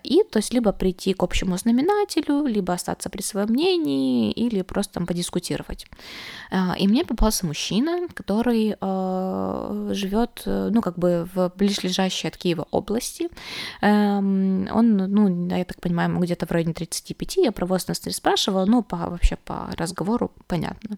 и 0.03 0.23
то 0.31 0.37
есть 0.37 0.51
либо 0.51 0.71
прийти 0.71 1.13
к 1.13 1.21
общему 1.21 1.57
знаменателю, 1.57 2.47
либо 2.47 2.73
остаться 2.73 3.07
при 3.11 3.21
своем 3.21 3.49
мнении, 3.49 4.31
или 4.31 4.63
просто 4.63 4.93
там 4.95 5.05
подискутировать. 5.05 5.85
И 6.79 6.87
мне 6.87 7.05
попался 7.05 7.45
мужчина, 7.45 8.07
который 8.15 8.75
живет, 9.93 10.41
ну, 10.45 10.81
как 10.81 10.97
бы 10.97 11.29
в 11.35 11.53
ближайшей 11.55 12.31
от 12.31 12.37
Киева 12.37 12.67
области. 12.71 13.29
Эм, 13.81 14.67
он, 14.71 14.97
ну, 14.97 15.55
я 15.55 15.65
так 15.65 15.79
понимаю, 15.81 16.09
где-то 16.33 16.47
в 16.47 16.51
районе 16.51 16.73
35, 16.73 17.37
я 17.37 17.51
про 17.51 17.65
возраст 17.65 18.05
не 18.05 18.11
спрашивала, 18.11 18.65
но 18.65 18.81
по, 18.81 18.97
вообще 18.97 19.35
по 19.35 19.69
разговору 19.77 20.31
понятно. 20.47 20.97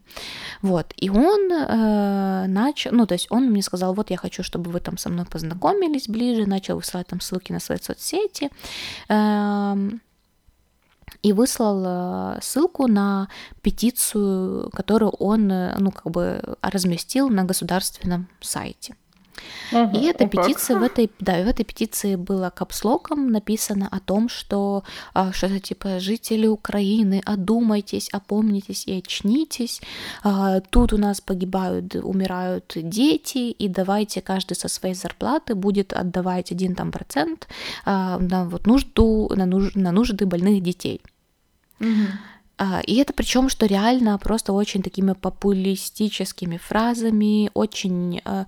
Вот, 0.61 0.93
и 0.95 1.09
он 1.09 1.51
э, 1.51 2.47
начал, 2.47 2.91
ну, 2.93 3.05
то 3.05 3.15
есть 3.15 3.27
он 3.29 3.49
мне 3.49 3.61
сказал, 3.61 3.93
вот 3.93 4.11
я 4.11 4.17
хочу, 4.17 4.43
чтобы 4.43 4.71
вы 4.71 4.79
там 4.79 4.97
со 4.97 5.09
мной 5.09 5.25
познакомились 5.25 6.07
ближе, 6.07 6.45
начал 6.45 6.77
высылать 6.77 7.07
там 7.07 7.19
ссылки 7.19 7.51
на 7.51 7.59
свои 7.59 7.77
соцсети, 7.81 8.49
эм, 9.09 10.01
и 11.21 11.33
выслал 11.33 11.83
э, 11.85 12.39
ссылку 12.41 12.87
на 12.87 13.27
петицию, 13.61 14.69
которую 14.71 15.11
он, 15.11 15.51
э, 15.51 15.75
ну, 15.79 15.91
как 15.91 16.11
бы 16.11 16.57
разместил 16.61 17.29
на 17.29 17.43
государственном 17.43 18.27
сайте. 18.39 18.95
Угу, 19.71 19.97
и 19.97 20.05
эта 20.05 20.27
петиция 20.27 20.77
в 20.77 20.83
этой, 20.83 21.11
да, 21.19 21.43
в 21.43 21.47
этой 21.47 21.65
петиции 21.65 22.15
было 22.15 22.49
капслоком 22.49 23.31
написано 23.31 23.87
о 23.91 23.99
том, 23.99 24.29
что 24.29 24.83
а, 25.13 25.31
что-то 25.33 25.59
типа 25.59 25.99
жители 25.99 26.47
Украины, 26.47 27.21
одумайтесь, 27.25 28.09
опомнитесь 28.09 28.85
и 28.85 28.97
очнитесь. 28.97 29.81
А, 30.23 30.59
тут 30.61 30.93
у 30.93 30.97
нас 30.97 31.21
погибают, 31.21 31.95
умирают 31.95 32.73
дети, 32.75 33.51
и 33.51 33.67
давайте 33.67 34.21
каждый 34.21 34.55
со 34.55 34.67
своей 34.67 34.95
зарплаты 34.95 35.55
будет 35.55 35.93
отдавать 35.93 36.51
один 36.51 36.75
там 36.75 36.91
процент 36.91 37.47
а, 37.85 38.19
на 38.19 38.45
вот 38.45 38.67
нужду 38.67 39.29
на, 39.35 39.45
нуж, 39.45 39.73
на 39.75 39.91
нужды 39.91 40.25
больных 40.25 40.61
детей. 40.61 41.01
Угу. 41.79 41.89
А, 42.57 42.81
и 42.87 42.95
это 42.95 43.11
причем, 43.13 43.49
что 43.49 43.65
реально 43.65 44.17
просто 44.17 44.53
очень 44.53 44.81
такими 44.81 45.11
популистическими 45.11 46.57
фразами, 46.57 47.49
очень 47.53 48.21
э, 48.23 48.45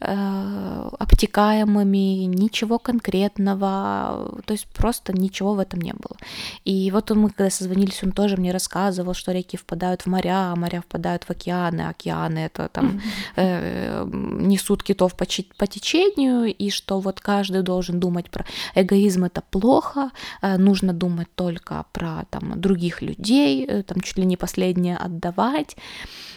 э, 0.00 0.90
обтекаемыми, 0.98 2.26
ничего 2.26 2.78
конкретного, 2.78 4.40
то 4.44 4.52
есть 4.52 4.66
просто 4.68 5.12
ничего 5.12 5.54
в 5.54 5.58
этом 5.58 5.80
не 5.80 5.92
было. 5.92 6.16
И 6.64 6.90
вот 6.92 7.10
мы 7.10 7.30
когда 7.30 7.50
созвонились, 7.50 8.02
он 8.04 8.12
тоже 8.12 8.36
мне 8.36 8.52
рассказывал, 8.52 9.14
что 9.14 9.32
реки 9.32 9.56
впадают 9.56 10.02
в 10.02 10.06
моря, 10.06 10.52
а 10.52 10.56
моря 10.56 10.80
впадают 10.80 11.24
в 11.24 11.30
океаны, 11.30 11.80
а 11.80 11.90
океаны 11.90 12.38
это 12.38 12.68
там 12.68 13.00
э, 13.34 14.04
несут 14.12 14.84
китов 14.84 15.16
по, 15.16 15.26
по 15.56 15.66
течению, 15.66 16.54
и 16.54 16.70
что 16.70 17.00
вот 17.00 17.20
каждый 17.20 17.62
должен 17.62 17.98
думать 17.98 18.30
про 18.30 18.44
эгоизм 18.76 19.24
это 19.24 19.42
плохо, 19.50 20.10
э, 20.42 20.56
нужно 20.58 20.92
думать 20.92 21.28
только 21.34 21.84
про 21.92 22.24
там 22.30 22.60
других 22.60 23.02
людей 23.02 23.47
людей, 23.48 23.66
э, 23.68 23.82
там 23.82 24.00
чуть 24.00 24.18
ли 24.18 24.26
не 24.26 24.36
последнее 24.36 24.96
отдавать. 24.96 25.76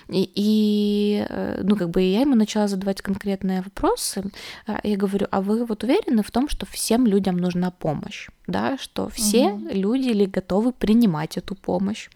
И, 0.09 0.29
и 0.35 1.25
э, 1.29 1.61
ну, 1.63 1.75
как 1.75 1.89
бы 1.89 2.01
я 2.01 2.21
ему 2.21 2.35
начала 2.35 2.67
задавать 2.67 3.01
конкретные 3.01 3.61
вопросы. 3.61 4.23
А, 4.67 4.79
я 4.83 4.97
говорю, 4.97 5.27
а 5.31 5.41
вы 5.41 5.65
вот 5.65 5.83
уверены 5.83 6.21
в 6.23 6.31
том, 6.31 6.49
что 6.49 6.65
всем 6.65 7.07
людям 7.07 7.37
нужна 7.37 7.71
помощь? 7.71 8.29
Да, 8.51 8.77
что 8.77 9.09
все 9.09 9.49
угу. 9.49 9.69
люди 9.71 10.09
ли 10.09 10.25
готовы 10.25 10.71
принимать 10.71 11.37
эту 11.37 11.55
помощь. 11.55 12.09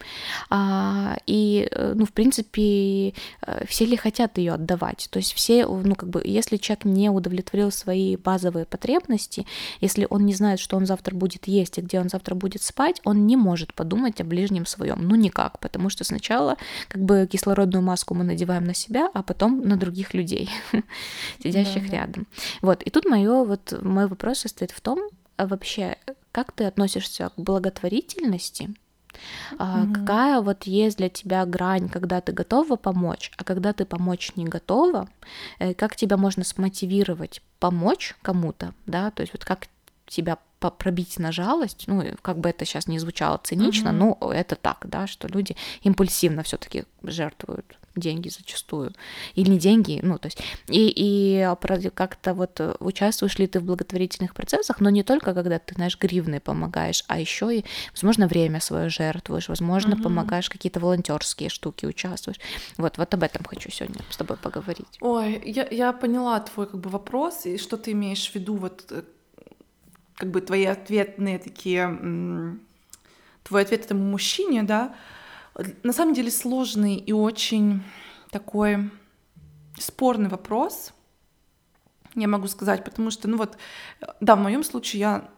А, 0.50 1.18
и, 1.26 1.68
э, 1.72 1.94
ну, 1.96 2.06
в 2.06 2.12
принципе, 2.12 3.14
все 3.68 3.86
ли 3.86 3.96
хотят 3.96 4.38
ее 4.38 4.54
отдавать. 4.54 5.08
То 5.12 5.18
есть 5.18 5.34
все, 5.34 5.66
ну, 5.68 5.96
как 5.96 6.10
бы, 6.10 6.22
если 6.26 6.58
человек 6.58 6.86
не 6.86 7.10
удовлетворил 7.10 7.72
свои 7.72 8.16
базовые 8.18 8.66
потребности, 8.66 9.46
если 9.82 10.08
он 10.10 10.26
не 10.26 10.34
знает, 10.34 10.60
что 10.60 10.78
он 10.78 10.86
завтра 10.86 11.16
будет 11.16 11.48
есть 11.48 11.78
и 11.78 11.82
где 11.82 12.00
он 12.00 12.10
завтра 12.10 12.36
будет 12.36 12.62
спать, 12.62 13.02
он 13.04 13.28
не 13.28 13.36
может 13.36 13.74
подумать 13.74 14.22
о 14.22 14.24
ближнем 14.24 14.66
своем. 14.66 15.08
Ну, 15.08 15.16
никак, 15.16 15.60
потому 15.60 15.90
что 15.90 16.04
сначала, 16.04 16.58
как 16.88 17.02
бы, 17.02 17.28
кислородную 17.32 17.84
маску 17.84 18.14
мы 18.14 18.24
надеваем 18.24 18.66
на 18.66 18.74
себя, 18.74 19.10
а 19.14 19.24
потом 19.24 19.62
на 19.62 19.78
других 19.78 20.14
людей, 20.14 20.50
сидящих 21.44 21.90
да, 21.90 21.98
рядом. 21.98 22.28
Вот, 22.62 22.84
и 22.84 22.90
тут 22.90 23.06
моё, 23.06 23.44
вот, 23.44 23.78
мой 23.82 24.08
вопрос 24.08 24.40
состоит 24.40 24.72
в 24.72 24.82
том, 24.82 25.00
вообще, 25.38 25.98
как 26.32 26.52
ты 26.52 26.66
относишься 26.66 27.30
к 27.30 27.40
благотворительности? 27.40 28.74
Mm-hmm. 29.54 29.94
Какая 29.94 30.42
вот 30.42 30.64
есть 30.64 30.98
для 30.98 31.10
тебя 31.10 31.46
грань, 31.46 31.90
когда 31.90 32.22
ты 32.22 32.32
готова 32.32 32.76
помочь, 32.76 33.32
а 33.38 33.44
когда 33.44 33.74
ты 33.74 33.86
помочь 33.86 34.34
не 34.36 34.46
готова? 34.46 35.08
Э, 35.60 35.74
как 35.74 35.96
тебя 35.96 36.18
можно 36.18 36.44
смотивировать 36.44 37.42
помочь 37.60 38.16
кому-то, 38.22 38.74
да? 38.86 39.12
То 39.12 39.22
есть 39.22 39.34
вот 39.34 39.46
как 39.46 39.68
тебя 40.08 40.38
пробить 40.60 41.20
на 41.20 41.32
жалость, 41.32 41.84
ну, 41.88 42.04
как 42.22 42.40
бы 42.40 42.50
это 42.50 42.66
сейчас 42.66 42.88
не 42.88 43.00
звучало 43.00 43.40
цинично, 43.44 43.90
mm-hmm. 43.90 44.18
но 44.20 44.34
это 44.34 44.56
так, 44.56 44.86
да, 44.88 45.08
что 45.08 45.28
люди 45.28 45.56
импульсивно 45.84 46.44
все-таки 46.44 46.86
жертвуют 47.04 47.78
деньги 47.96 48.30
зачастую. 48.30 48.94
Или 49.36 49.52
не 49.52 49.60
деньги, 49.60 50.00
ну, 50.04 50.18
то 50.18 50.28
есть, 50.28 50.40
и, 50.68 50.92
и 50.96 51.48
как-то 51.94 52.34
вот 52.34 52.60
участвуешь 52.80 53.38
ли 53.40 53.48
ты 53.48 53.60
в 53.60 53.64
благотворительных 53.64 54.34
процессах, 54.34 54.82
но 54.82 54.90
не 54.90 55.04
только 55.04 55.34
когда 55.34 55.60
ты, 55.60 55.76
знаешь, 55.76 55.98
гривны 55.98 56.40
помогаешь, 56.40 57.04
а 57.08 57.20
еще 57.20 57.58
и, 57.58 57.66
возможно, 57.94 58.28
время 58.28 58.60
свое 58.60 58.90
жертвуешь, 58.90 59.50
возможно, 59.50 59.94
mm-hmm. 59.94 60.04
помогаешь 60.04 60.50
какие-то 60.50 60.80
волонтерские 60.80 61.50
штуки 61.50 61.86
участвуешь. 61.86 62.40
Вот, 62.78 62.98
вот 62.98 63.14
об 63.14 63.24
этом 63.24 63.46
хочу 63.46 63.72
сегодня 63.72 64.02
с 64.10 64.18
тобой 64.18 64.38
поговорить. 64.38 64.98
Ой, 65.00 65.42
я, 65.46 65.68
я 65.70 65.94
поняла 65.94 66.40
твой 66.42 66.68
как 66.68 66.80
бы 66.80 66.90
вопрос, 66.90 67.46
и 67.46 67.58
что 67.58 67.78
ты 67.78 67.92
имеешь 67.92 68.30
в 68.30 68.36
виду 68.36 68.56
вот 68.56 68.86
э, 68.90 69.04
как 70.16 70.32
бы 70.32 70.42
твои 70.42 70.66
ответные 70.66 71.40
такие, 71.40 72.58
твой 73.44 73.62
ответ 73.62 73.86
этому 73.86 74.04
мужчине, 74.04 74.64
да, 74.64 74.96
на 75.84 75.94
самом 75.94 76.14
деле 76.14 76.32
сложный 76.32 76.96
и 76.96 77.12
очень 77.12 77.82
такой 78.30 78.90
спорный 79.78 80.30
вопрос, 80.30 80.94
я 82.16 82.28
могу 82.28 82.48
сказать, 82.48 82.84
потому 82.84 83.12
что, 83.12 83.28
ну 83.28 83.38
вот, 83.38 83.58
да, 84.22 84.36
в 84.36 84.40
моем 84.40 84.64
случае 84.64 85.00
я, 85.00 85.30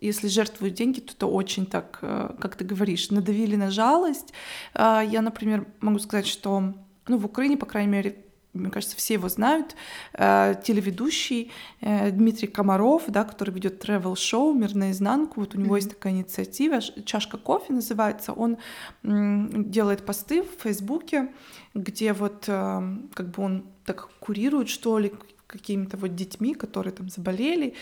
если 0.00 0.28
жертвую 0.28 0.70
деньги, 0.70 1.00
то 1.00 1.12
это 1.12 1.26
очень 1.26 1.66
так, 1.66 1.98
э, 2.02 2.34
как 2.38 2.56
ты 2.56 2.64
говоришь, 2.64 3.10
надавили 3.10 3.56
на 3.56 3.70
жалость. 3.70 4.34
А, 4.74 5.02
я, 5.02 5.22
например, 5.22 5.66
могу 5.80 5.98
сказать, 5.98 6.26
что, 6.26 6.74
ну, 7.08 7.16
в 7.16 7.24
Украине, 7.24 7.56
по 7.56 7.64
крайней 7.64 7.90
мере, 7.90 8.16
мне 8.54 8.70
кажется, 8.70 8.96
все 8.96 9.14
его 9.14 9.28
знают, 9.28 9.76
э, 10.14 10.54
телеведущий 10.64 11.50
э, 11.80 12.10
Дмитрий 12.10 12.48
Комаров, 12.48 13.04
да, 13.08 13.24
который 13.24 13.50
ведет 13.50 13.84
travel 13.84 14.16
шоу 14.16 14.54
«Мир 14.54 14.74
наизнанку». 14.74 15.40
Вот 15.40 15.54
у 15.54 15.58
него 15.58 15.74
mm-hmm. 15.74 15.78
есть 15.78 15.90
такая 15.90 16.12
инициатива 16.12 16.80
«Чашка 16.80 17.36
кофе» 17.36 17.72
называется. 17.72 18.32
Он 18.32 18.56
делает 19.02 20.06
посты 20.06 20.42
в 20.42 20.62
Фейсбуке, 20.62 21.32
где 21.74 22.12
вот 22.12 22.44
э, 22.46 22.98
как 23.12 23.30
бы 23.30 23.42
он 23.42 23.64
так 23.84 24.08
курирует, 24.20 24.68
что 24.68 24.98
ли, 24.98 25.12
какими-то 25.46 25.96
вот 25.96 26.14
детьми, 26.14 26.54
которые 26.54 26.92
там 26.92 27.08
заболели, 27.08 27.74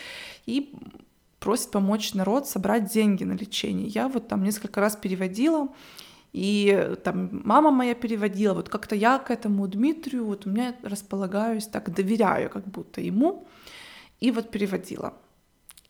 и 0.45 0.73
просит 1.39 1.71
помочь 1.71 2.13
народ 2.13 2.47
собрать 2.47 2.91
деньги 2.91 3.23
на 3.23 3.33
лечение. 3.33 3.87
Я 3.87 4.07
вот 4.07 4.27
там 4.27 4.43
несколько 4.43 4.79
раз 4.79 4.95
переводила, 4.95 5.69
и 6.33 6.95
там 7.03 7.29
мама 7.45 7.71
моя 7.71 7.93
переводила, 7.93 8.55
вот 8.55 8.67
как-то 8.67 8.95
я 8.95 9.19
к 9.19 9.29
этому 9.29 9.67
Дмитрию, 9.67 10.25
вот 10.25 10.47
у 10.47 10.49
меня 10.49 10.75
располагаюсь, 10.81 11.67
так 11.67 11.93
доверяю 11.93 12.49
как 12.49 12.65
будто 12.65 13.01
ему, 13.01 13.47
и 14.19 14.31
вот 14.31 14.49
переводила. 14.49 15.13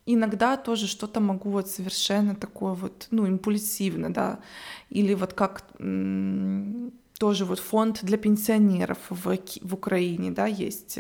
Иногда 0.06 0.58
тоже 0.58 0.88
что-то 0.88 1.22
могу 1.22 1.50
вот 1.50 1.70
совершенно 1.70 2.36
такое 2.36 2.74
вот, 2.74 3.08
ну, 3.10 3.26
импульсивно, 3.26 4.14
да, 4.14 4.40
или 4.90 5.14
вот 5.14 5.34
как 5.34 5.64
тоже 7.20 7.46
вот 7.46 7.60
фонд 7.60 8.00
для 8.04 8.18
пенсионеров 8.18 8.98
в, 9.10 9.38
в 9.62 9.74
Украине, 9.74 10.32
да, 10.32 10.46
есть 10.46 11.00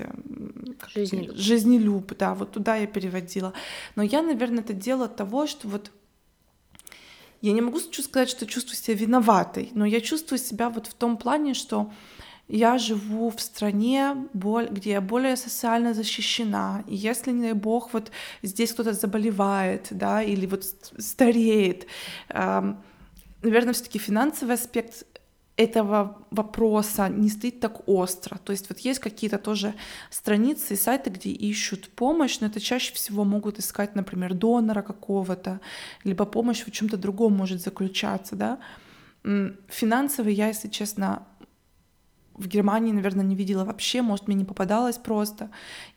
жизнелюб. 0.95 1.36
жизнелюб, 1.36 2.13
да, 2.17 2.34
вот 2.34 2.51
туда 2.51 2.77
я 2.77 2.88
переводила. 2.88 3.51
Но 3.97 4.03
я, 4.03 4.21
наверное, 4.21 4.63
это 4.63 4.71
делала 4.71 5.06
от 5.06 5.17
того, 5.17 5.47
что 5.47 5.67
вот 5.67 5.91
я 7.47 7.53
не 7.53 7.62
могу 7.62 7.79
сказать, 7.79 8.29
что 8.29 8.45
чувствую 8.45 8.77
себя 8.77 8.95
виноватой, 8.95 9.69
но 9.73 9.86
я 9.86 10.01
чувствую 10.01 10.39
себя 10.39 10.69
вот 10.69 10.88
в 10.88 10.93
том 10.93 11.17
плане, 11.17 11.53
что 11.53 11.91
я 12.47 12.77
живу 12.77 13.29
в 13.29 13.41
стране, 13.41 14.15
где 14.34 14.91
я 14.91 15.01
более 15.01 15.36
социально 15.36 15.93
защищена. 15.93 16.84
И 16.88 16.95
если, 16.95 17.32
не 17.32 17.41
дай 17.41 17.53
бог, 17.53 17.93
вот 17.93 18.12
здесь 18.43 18.71
кто-то 18.73 18.93
заболевает, 18.93 19.88
да, 19.91 20.21
или 20.23 20.45
вот 20.45 20.63
стареет, 20.97 21.88
наверное, 22.29 23.73
все-таки 23.73 23.99
финансовый 23.99 24.53
аспект 24.53 25.06
этого 25.56 26.26
вопроса 26.32 27.10
не 27.10 27.30
стоит 27.30 27.60
так 27.60 27.88
остро. 27.88 28.38
То 28.38 28.52
есть 28.52 28.70
вот 28.70 28.80
есть 28.80 29.00
какие-то 29.00 29.38
тоже 29.38 29.76
страницы 30.10 30.74
и 30.74 30.78
сайты, 30.78 31.12
где 31.12 31.30
ищут 31.30 31.89
помощь, 31.89 32.39
но 32.39 32.48
это 32.48 32.60
чаще 32.60 32.94
всего 32.94 33.24
могут 33.24 33.60
искать, 33.60 33.96
например, 33.96 34.34
донора 34.34 34.82
какого-то, 34.82 35.60
либо 36.04 36.26
помощь 36.26 36.66
в 36.66 36.72
чем-то 36.72 36.98
другом 36.98 37.34
может 37.34 37.62
заключаться, 37.62 38.36
да. 38.36 38.60
Финансовый 39.70 40.34
я, 40.34 40.48
если 40.48 40.70
честно, 40.70 41.26
в 42.36 42.48
Германии, 42.48 42.91
наверное, 42.91 43.24
не 43.26 43.36
видела 43.36 43.63
вообще, 43.63 44.02
может, 44.02 44.28
мне 44.28 44.36
не 44.36 44.46
попадалось 44.46 44.98
просто. 44.98 45.50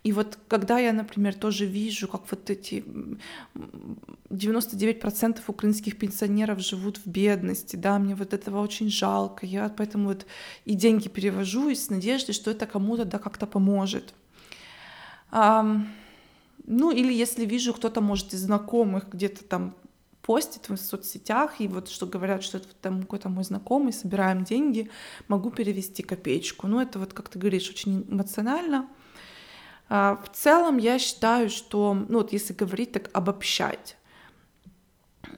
И 0.04 0.12
вот 0.12 0.38
когда 0.48 0.78
я, 0.78 0.92
например, 0.92 1.34
тоже 1.34 1.64
вижу, 1.66 2.08
как 2.08 2.22
вот 2.30 2.50
эти 2.50 2.84
99% 4.30 5.40
украинских 5.46 5.98
пенсионеров 5.98 6.60
живут 6.60 6.98
в 6.98 7.06
бедности, 7.06 7.76
да, 7.76 7.98
мне 7.98 8.14
вот 8.14 8.34
этого 8.34 8.60
очень 8.60 8.90
жалко, 8.90 9.46
я 9.46 9.68
поэтому 9.68 10.08
вот 10.08 10.26
и 10.66 10.74
деньги 10.74 11.08
перевожу 11.08 11.70
с 11.70 11.88
надеждой, 11.90 12.32
что 12.32 12.50
это 12.50 12.66
кому-то 12.66 13.04
да 13.04 13.18
как-то 13.18 13.46
поможет. 13.46 14.14
А, 15.30 15.80
ну 16.66 16.90
или 16.90 17.12
если 17.12 17.46
вижу, 17.46 17.72
кто-то, 17.72 18.00
может, 18.00 18.34
из 18.34 18.40
знакомых 18.40 19.08
где-то 19.10 19.44
там 19.44 19.74
постит 20.26 20.68
в 20.68 20.76
соцсетях, 20.76 21.60
и 21.60 21.68
вот 21.68 21.88
что 21.88 22.06
говорят, 22.06 22.42
что 22.42 22.58
это 22.58 22.68
там 22.82 23.02
какой-то 23.02 23.28
мой 23.28 23.44
знакомый, 23.44 23.92
собираем 23.92 24.42
деньги, 24.44 24.90
могу 25.28 25.50
перевести 25.50 26.02
копеечку. 26.02 26.66
Ну, 26.66 26.80
это 26.80 26.98
вот, 26.98 27.12
как 27.12 27.28
ты 27.28 27.38
говоришь, 27.38 27.70
очень 27.70 28.04
эмоционально. 28.10 28.88
А, 29.88 30.16
в 30.16 30.36
целом 30.36 30.78
я 30.78 30.98
считаю, 30.98 31.48
что, 31.48 31.94
ну 31.94 32.18
вот 32.18 32.32
если 32.32 32.52
говорить 32.52 32.92
так, 32.92 33.08
обобщать, 33.12 33.96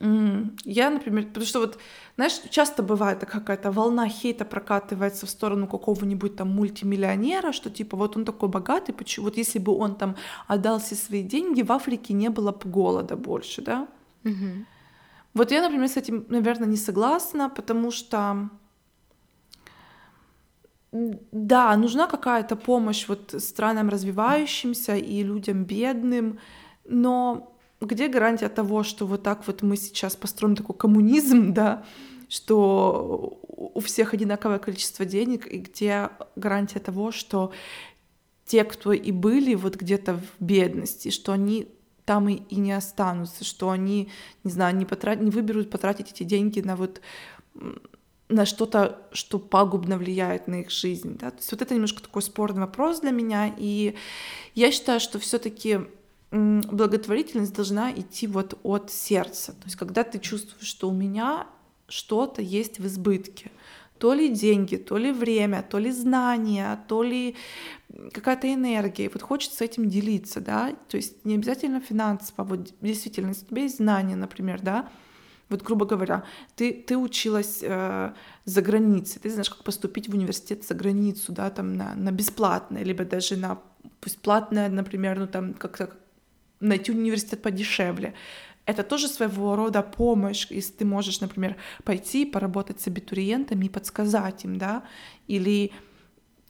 Я, 0.01 0.91
например, 0.91 1.27
потому 1.27 1.47
что 1.47 1.61
вот, 1.61 1.79
знаешь, 2.17 2.41
часто 2.51 2.83
бывает 2.83 3.21
какая-то 3.21 3.73
волна 3.73 4.09
хейта 4.09 4.45
прокатывается 4.45 5.27
в 5.27 5.31
сторону 5.31 5.67
какого-нибудь 5.67 6.37
там 6.37 6.49
мультимиллионера, 6.49 7.53
что 7.53 7.71
типа 7.71 7.97
вот 7.97 8.17
он 8.17 8.25
такой 8.25 8.49
богатый, 8.49 8.93
почему 8.93 9.27
вот 9.27 9.37
если 9.37 9.59
бы 9.59 9.77
он 9.77 9.97
там 9.97 10.15
отдал 10.47 10.79
все 10.79 10.95
свои 10.95 11.23
деньги, 11.23 11.63
в 11.63 11.73
Африке 11.73 12.15
не 12.15 12.29
было 12.31 12.53
бы 12.53 12.71
голода 12.71 13.17
больше, 13.17 13.63
да? 13.63 13.89
Угу. 14.25 14.67
Вот 15.39 15.53
я, 15.53 15.63
например, 15.63 15.89
с 15.89 15.97
этим, 15.97 16.27
наверное, 16.29 16.67
не 16.67 16.77
согласна, 16.77 17.49
потому 17.49 17.93
что 17.93 18.51
да, 20.91 21.77
нужна 21.77 22.09
какая-то 22.09 22.57
помощь 22.57 23.07
вот 23.07 23.35
странам 23.39 23.89
развивающимся 23.89 24.97
и 24.97 25.23
людям 25.23 25.63
бедным, 25.65 26.41
но 26.85 27.57
где 27.81 28.09
гарантия 28.09 28.49
того, 28.49 28.83
что 28.83 29.07
вот 29.07 29.23
так 29.23 29.47
вот 29.47 29.63
мы 29.63 29.77
сейчас 29.77 30.17
построим 30.17 30.57
такой 30.57 30.77
коммунизм, 30.77 31.53
да, 31.55 31.85
что 32.29 33.41
у 33.47 33.79
всех 33.79 34.15
одинаковое 34.15 34.59
количество 34.59 35.05
денег, 35.05 35.47
и 35.47 35.59
где 35.59 36.11
гарантия 36.35 36.81
того, 36.81 37.13
что 37.13 37.53
те, 38.45 38.65
кто 38.65 38.93
и 38.93 39.13
были 39.13 39.55
вот 39.55 39.77
где-то 39.77 40.15
в 40.15 40.45
бедности, 40.45 41.11
что 41.11 41.31
они 41.31 41.69
там 42.09 42.27
и, 42.31 42.37
и 42.37 42.57
не 42.57 42.73
останутся, 42.73 43.45
что 43.45 43.69
они, 43.69 44.09
не 44.43 44.51
знаю, 44.51 44.75
не, 44.75 44.87
потрат... 44.87 45.21
не 45.21 45.31
выберут 45.31 45.69
потратить 45.69 46.11
эти 46.11 46.23
деньги 46.23 46.61
на 46.61 46.75
вот 46.75 47.03
на 48.31 48.47
что-то, 48.47 48.99
что 49.13 49.39
пагубно 49.39 49.99
влияет 49.99 50.49
на 50.49 50.63
их 50.63 50.71
жизнь. 50.71 51.19
Да? 51.19 51.31
То 51.31 51.37
есть 51.37 51.53
вот 51.53 51.61
это 51.61 51.75
немножко 51.75 52.03
такой 52.03 52.23
спорный 52.23 52.63
вопрос 52.63 53.01
для 53.01 53.11
меня. 53.11 53.55
И 53.59 53.95
я 54.55 54.73
считаю, 54.73 55.01
что 55.01 55.19
все-таки 55.19 55.81
благотворительность 56.31 57.55
должна 57.55 57.93
идти 57.93 58.27
вот 58.27 58.59
от 58.63 58.91
сердца. 58.91 59.53
То 59.53 59.65
есть 59.67 59.77
когда 59.77 60.03
ты 60.03 60.19
чувствуешь, 60.19 60.67
что 60.67 60.89
у 60.89 60.95
меня 60.95 61.47
что-то 61.89 62.41
есть 62.41 62.79
в 62.79 62.87
избытке, 62.87 63.51
то 63.99 64.15
ли 64.15 64.29
деньги, 64.29 64.77
то 64.77 64.97
ли 64.99 65.13
время, 65.13 65.63
то 65.63 65.79
ли 65.79 65.91
знания, 65.91 66.79
то 66.89 67.03
ли 67.03 67.37
какая-то 68.13 68.53
энергия. 68.53 69.07
И 69.07 69.11
вот 69.13 69.23
хочется 69.23 69.65
этим 69.65 69.89
делиться, 69.89 70.41
да, 70.41 70.75
то 70.89 70.97
есть 70.97 71.25
не 71.25 71.35
обязательно 71.35 71.81
финансово, 71.81 72.45
вот 72.45 72.71
действительно, 72.81 73.29
если 73.29 73.45
у 73.45 73.49
тебя 73.49 73.63
есть 73.63 73.77
знания, 73.77 74.17
например, 74.17 74.61
да, 74.61 74.89
вот, 75.49 75.63
грубо 75.63 75.87
говоря, 75.87 76.25
ты, 76.57 76.73
ты 76.73 76.97
училась 76.99 77.61
э, 77.63 78.13
за 78.45 78.63
границей, 78.63 79.21
ты 79.23 79.31
знаешь, 79.31 79.49
как 79.49 79.65
поступить 79.65 80.09
в 80.09 80.15
университет 80.15 80.65
за 80.65 80.75
границу, 80.75 81.33
да, 81.33 81.49
там 81.49 81.75
на, 81.75 81.95
на 81.95 82.13
бесплатное, 82.13 82.85
либо 82.85 83.05
даже 83.05 83.37
на 83.37 83.59
пусть 84.01 84.19
платное, 84.21 84.69
например, 84.69 85.19
ну 85.19 85.27
там 85.27 85.55
как-то 85.55 85.91
найти 86.61 86.93
университет 86.93 87.43
подешевле. 87.43 88.15
Это 88.69 88.83
тоже 88.83 89.09
своего 89.09 89.57
рода 89.57 89.83
помощь, 89.83 90.47
если 90.51 90.73
ты 90.73 90.85
можешь, 90.85 91.23
например, 91.23 91.57
пойти 91.85 92.27
поработать 92.27 92.83
с 92.83 92.87
абитуриентами 92.87 93.65
и 93.65 93.71
подсказать 93.71 94.45
им, 94.45 94.59
да, 94.59 94.83
или 95.27 95.73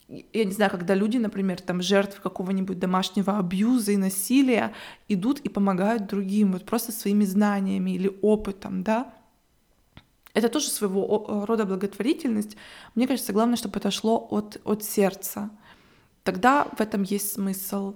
я 0.08 0.44
не 0.44 0.50
знаю, 0.50 0.72
когда 0.72 0.96
люди, 0.96 1.16
например, 1.16 1.60
там 1.60 1.80
жертвы 1.80 2.20
какого-нибудь 2.20 2.80
домашнего 2.80 3.38
абьюза 3.38 3.92
и 3.92 3.96
насилия 3.96 4.72
идут 5.06 5.38
и 5.38 5.48
помогают 5.48 6.06
другим, 6.06 6.50
вот 6.50 6.64
просто 6.64 6.90
своими 6.90 7.24
знаниями 7.24 7.92
или 7.92 8.10
опытом, 8.20 8.82
да, 8.82 9.14
это 10.34 10.48
тоже 10.48 10.70
своего 10.70 11.44
рода 11.46 11.66
благотворительность. 11.66 12.56
Мне 12.96 13.06
кажется, 13.06 13.32
главное, 13.32 13.56
чтобы 13.56 13.78
это 13.78 13.92
шло 13.92 14.26
от, 14.28 14.60
от 14.64 14.82
сердца. 14.82 15.50
Тогда 16.24 16.64
в 16.64 16.80
этом 16.80 17.04
есть 17.04 17.32
смысл. 17.32 17.94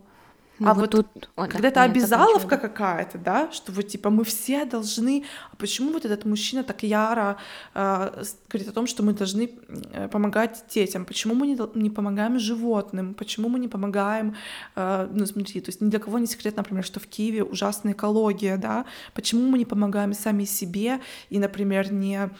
Ну, 0.58 0.68
а 0.68 0.74
вот, 0.74 0.94
вот 0.94 1.12
тут, 1.12 1.30
О, 1.36 1.46
когда 1.46 1.62
да, 1.62 1.68
это 1.68 1.82
обязаловка 1.82 2.58
какая-то, 2.58 3.18
да, 3.18 3.50
что 3.52 3.72
вот 3.72 3.88
типа 3.88 4.10
мы 4.10 4.24
все 4.24 4.64
должны, 4.64 5.24
а 5.50 5.56
почему 5.56 5.92
вот 5.92 6.04
этот 6.04 6.24
мужчина 6.24 6.62
так 6.62 6.82
яро 6.82 7.36
э, 7.74 8.24
говорит 8.48 8.68
о 8.68 8.72
том, 8.72 8.86
что 8.86 9.02
мы 9.02 9.12
должны 9.12 9.50
э, 9.92 10.08
помогать 10.08 10.64
детям, 10.74 11.04
почему 11.04 11.34
мы 11.34 11.46
не, 11.46 11.58
не 11.74 11.90
помогаем 11.90 12.38
животным, 12.38 13.14
почему 13.14 13.48
мы 13.48 13.58
не 13.58 13.68
помогаем, 13.68 14.36
э, 14.76 15.08
ну 15.12 15.26
смотри, 15.26 15.60
то 15.60 15.70
есть 15.70 15.80
ни 15.80 15.88
для 15.88 15.98
кого 15.98 16.18
не 16.18 16.26
секрет, 16.26 16.56
например, 16.56 16.84
что 16.84 17.00
в 17.00 17.06
Киеве 17.06 17.44
ужасная 17.44 17.92
экология, 17.92 18.56
да, 18.56 18.84
почему 19.14 19.48
мы 19.48 19.58
не 19.58 19.64
помогаем 19.64 20.12
сами 20.14 20.44
себе 20.44 21.00
и, 21.30 21.38
например, 21.38 21.92
не 21.92 22.30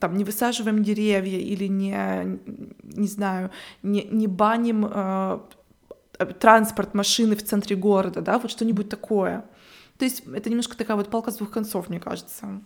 там 0.00 0.16
не 0.16 0.24
высаживаем 0.24 0.82
деревья 0.82 1.38
или 1.38 1.66
не, 1.66 2.38
не 2.82 3.08
знаю, 3.08 3.50
не, 3.82 4.04
не 4.04 4.26
баним 4.26 4.86
Э, 4.98 5.40
транспорт, 6.40 6.94
машины 6.94 7.36
в 7.36 7.44
центре 7.44 7.76
города, 7.76 8.20
да, 8.20 8.38
вот 8.38 8.50
что-нибудь 8.50 8.88
такое. 8.88 9.44
То 9.98 10.04
есть 10.04 10.24
это 10.26 10.50
немножко 10.50 10.76
такая 10.76 10.96
вот 10.96 11.10
палка 11.10 11.30
с 11.30 11.36
двух 11.36 11.50
концов, 11.50 11.88
мне 11.88 12.00
кажется. 12.00 12.60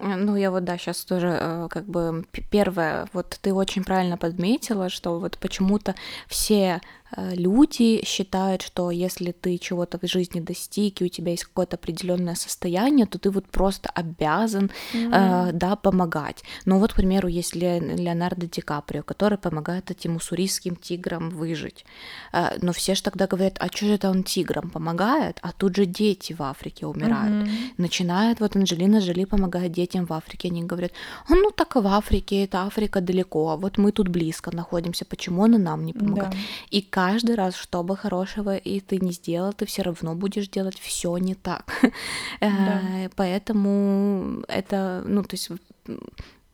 Э, 0.00 0.16
ну, 0.16 0.36
я 0.36 0.50
вот, 0.50 0.64
да, 0.64 0.78
сейчас 0.78 1.04
тоже 1.04 1.38
э, 1.40 1.68
как 1.70 1.86
бы 1.86 2.24
первое, 2.50 3.08
вот 3.12 3.38
ты 3.40 3.52
очень 3.52 3.84
правильно 3.84 4.16
подметила, 4.16 4.88
что 4.88 5.18
вот 5.18 5.38
почему-то 5.38 5.94
все 6.28 6.80
Э, 7.03 7.03
люди 7.16 8.04
считают, 8.04 8.62
что 8.62 8.90
если 8.90 9.32
ты 9.32 9.58
чего-то 9.58 9.98
в 9.98 10.06
жизни 10.06 10.40
достиг, 10.40 11.00
и 11.00 11.04
у 11.04 11.08
тебя 11.08 11.32
есть 11.32 11.44
какое-то 11.44 11.76
определенное 11.76 12.34
состояние, 12.34 13.06
то 13.06 13.18
ты 13.18 13.30
вот 13.30 13.46
просто 13.46 13.90
обязан, 13.90 14.70
mm-hmm. 14.92 15.48
э, 15.48 15.52
да, 15.52 15.76
помогать. 15.76 16.42
Ну 16.64 16.78
вот, 16.78 16.92
к 16.92 16.96
примеру, 16.96 17.28
есть 17.28 17.54
Леонардо 17.54 18.46
Ди 18.46 18.60
Каприо, 18.60 19.02
который 19.02 19.38
помогает 19.38 19.90
этим 19.90 20.16
уссурийским 20.16 20.76
тиграм 20.76 21.30
выжить. 21.30 21.84
Э, 22.32 22.56
но 22.60 22.72
все 22.72 22.94
же 22.94 23.02
тогда 23.02 23.26
говорят, 23.26 23.56
а 23.60 23.68
что 23.68 23.86
же 23.86 23.94
это 23.94 24.10
он 24.10 24.24
тиграм 24.24 24.70
помогает? 24.70 25.38
А 25.42 25.52
тут 25.52 25.76
же 25.76 25.86
дети 25.86 26.32
в 26.32 26.42
Африке 26.42 26.86
умирают. 26.86 27.46
Mm-hmm. 27.46 27.74
Начинает 27.78 28.40
вот 28.40 28.56
Анджелина 28.56 29.00
Жоли 29.00 29.24
помогает 29.24 29.72
детям 29.72 30.06
в 30.06 30.12
Африке. 30.12 30.48
Они 30.48 30.62
говорят, 30.62 30.92
«А, 31.28 31.34
ну 31.34 31.50
так 31.50 31.76
в 31.76 31.86
Африке, 31.86 32.44
это 32.44 32.62
Африка 32.62 33.00
далеко, 33.00 33.50
а 33.50 33.56
вот 33.56 33.78
мы 33.78 33.92
тут 33.92 34.08
близко 34.08 34.54
находимся, 34.54 35.04
почему 35.04 35.44
она 35.44 35.58
нам 35.58 35.84
не 35.84 35.92
помогает? 35.92 36.32
Да. 36.32 36.38
И 36.70 36.82
каждый 37.04 37.34
раз, 37.36 37.54
что 37.54 37.82
бы 37.82 37.96
хорошего 37.96 38.56
и 38.56 38.80
ты 38.80 38.98
не 38.98 39.12
сделал, 39.12 39.52
ты 39.52 39.66
все 39.66 39.82
равно 39.82 40.14
будешь 40.14 40.48
делать 40.48 40.78
все 40.80 41.16
не 41.18 41.34
так. 41.34 41.64
Да. 42.40 42.80
Э, 42.84 43.08
поэтому 43.16 44.42
это, 44.48 45.02
ну, 45.06 45.22
то 45.22 45.34
есть 45.34 45.50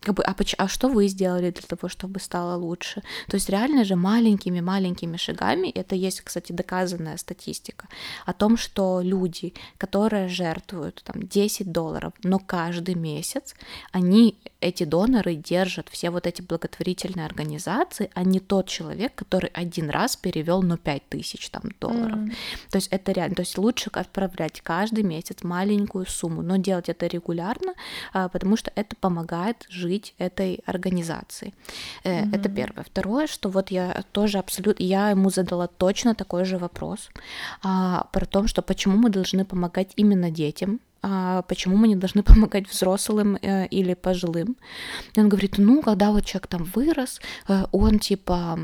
как 0.00 0.14
бы, 0.14 0.22
а, 0.22 0.34
а 0.58 0.68
что 0.68 0.88
вы 0.88 1.08
сделали 1.08 1.50
для 1.50 1.62
того, 1.62 1.88
чтобы 1.88 2.20
стало 2.20 2.56
лучше? 2.56 3.02
То 3.28 3.36
есть 3.36 3.50
реально 3.50 3.84
же 3.84 3.96
маленькими-маленькими 3.96 5.16
шагами, 5.16 5.68
это 5.68 5.94
есть, 5.94 6.20
кстати, 6.22 6.52
доказанная 6.52 7.16
статистика, 7.16 7.86
о 8.26 8.32
том, 8.32 8.56
что 8.56 9.02
люди, 9.02 9.52
которые 9.78 10.28
жертвуют 10.28 11.02
там 11.04 11.22
10 11.22 11.70
долларов, 11.72 12.12
но 12.24 12.38
каждый 12.38 12.94
месяц, 12.94 13.54
они, 13.92 14.34
эти 14.60 14.84
доноры 14.84 15.34
держат 15.34 15.88
все 15.88 16.10
вот 16.10 16.26
эти 16.26 16.42
благотворительные 16.42 17.26
организации, 17.26 18.10
а 18.14 18.24
не 18.24 18.40
тот 18.40 18.68
человек, 18.68 19.14
который 19.14 19.50
один 19.54 19.90
раз 19.90 20.16
перевел, 20.16 20.62
ну, 20.62 20.76
5 20.76 21.08
тысяч 21.08 21.50
там 21.50 21.62
долларов. 21.80 22.18
Mm. 22.18 22.34
То 22.70 22.76
есть 22.76 22.88
это 22.88 23.12
реально, 23.12 23.36
то 23.36 23.42
есть 23.42 23.56
лучше 23.58 23.90
отправлять 23.92 24.60
каждый 24.60 25.04
месяц 25.04 25.42
маленькую 25.42 26.06
сумму, 26.06 26.42
но 26.42 26.56
делать 26.56 26.88
это 26.88 27.06
регулярно, 27.06 27.74
а, 28.12 28.28
потому 28.28 28.56
что 28.56 28.70
это 28.74 28.94
помогает 28.96 29.66
жить 29.68 30.14
этой 30.18 30.60
организации. 30.66 31.54
Mm-hmm. 32.04 32.36
Это 32.36 32.48
первое. 32.48 32.84
Второе, 32.84 33.26
что 33.26 33.48
вот 33.48 33.70
я 33.70 34.04
тоже 34.12 34.38
абсолютно, 34.38 34.82
я 34.82 35.10
ему 35.10 35.30
задала 35.30 35.66
точно 35.66 36.14
такой 36.14 36.44
же 36.44 36.58
вопрос 36.58 37.08
а, 37.62 38.08
про 38.12 38.26
то, 38.26 38.46
что 38.46 38.62
почему 38.62 38.96
мы 38.96 39.10
должны 39.10 39.44
помогать 39.44 39.92
именно 39.96 40.30
детям, 40.30 40.80
а 41.02 41.42
почему 41.42 41.76
мы 41.76 41.88
не 41.88 41.96
должны 41.96 42.22
помогать 42.30 42.68
взрослым 42.68 43.36
э, 43.40 43.66
или 43.66 43.94
пожилым. 43.94 44.56
И 45.14 45.20
он 45.20 45.28
говорит, 45.28 45.58
ну, 45.58 45.82
когда 45.82 46.10
вот 46.10 46.24
человек 46.24 46.46
там 46.46 46.64
вырос, 46.64 47.20
э, 47.48 47.64
он 47.72 47.98
типа, 47.98 48.58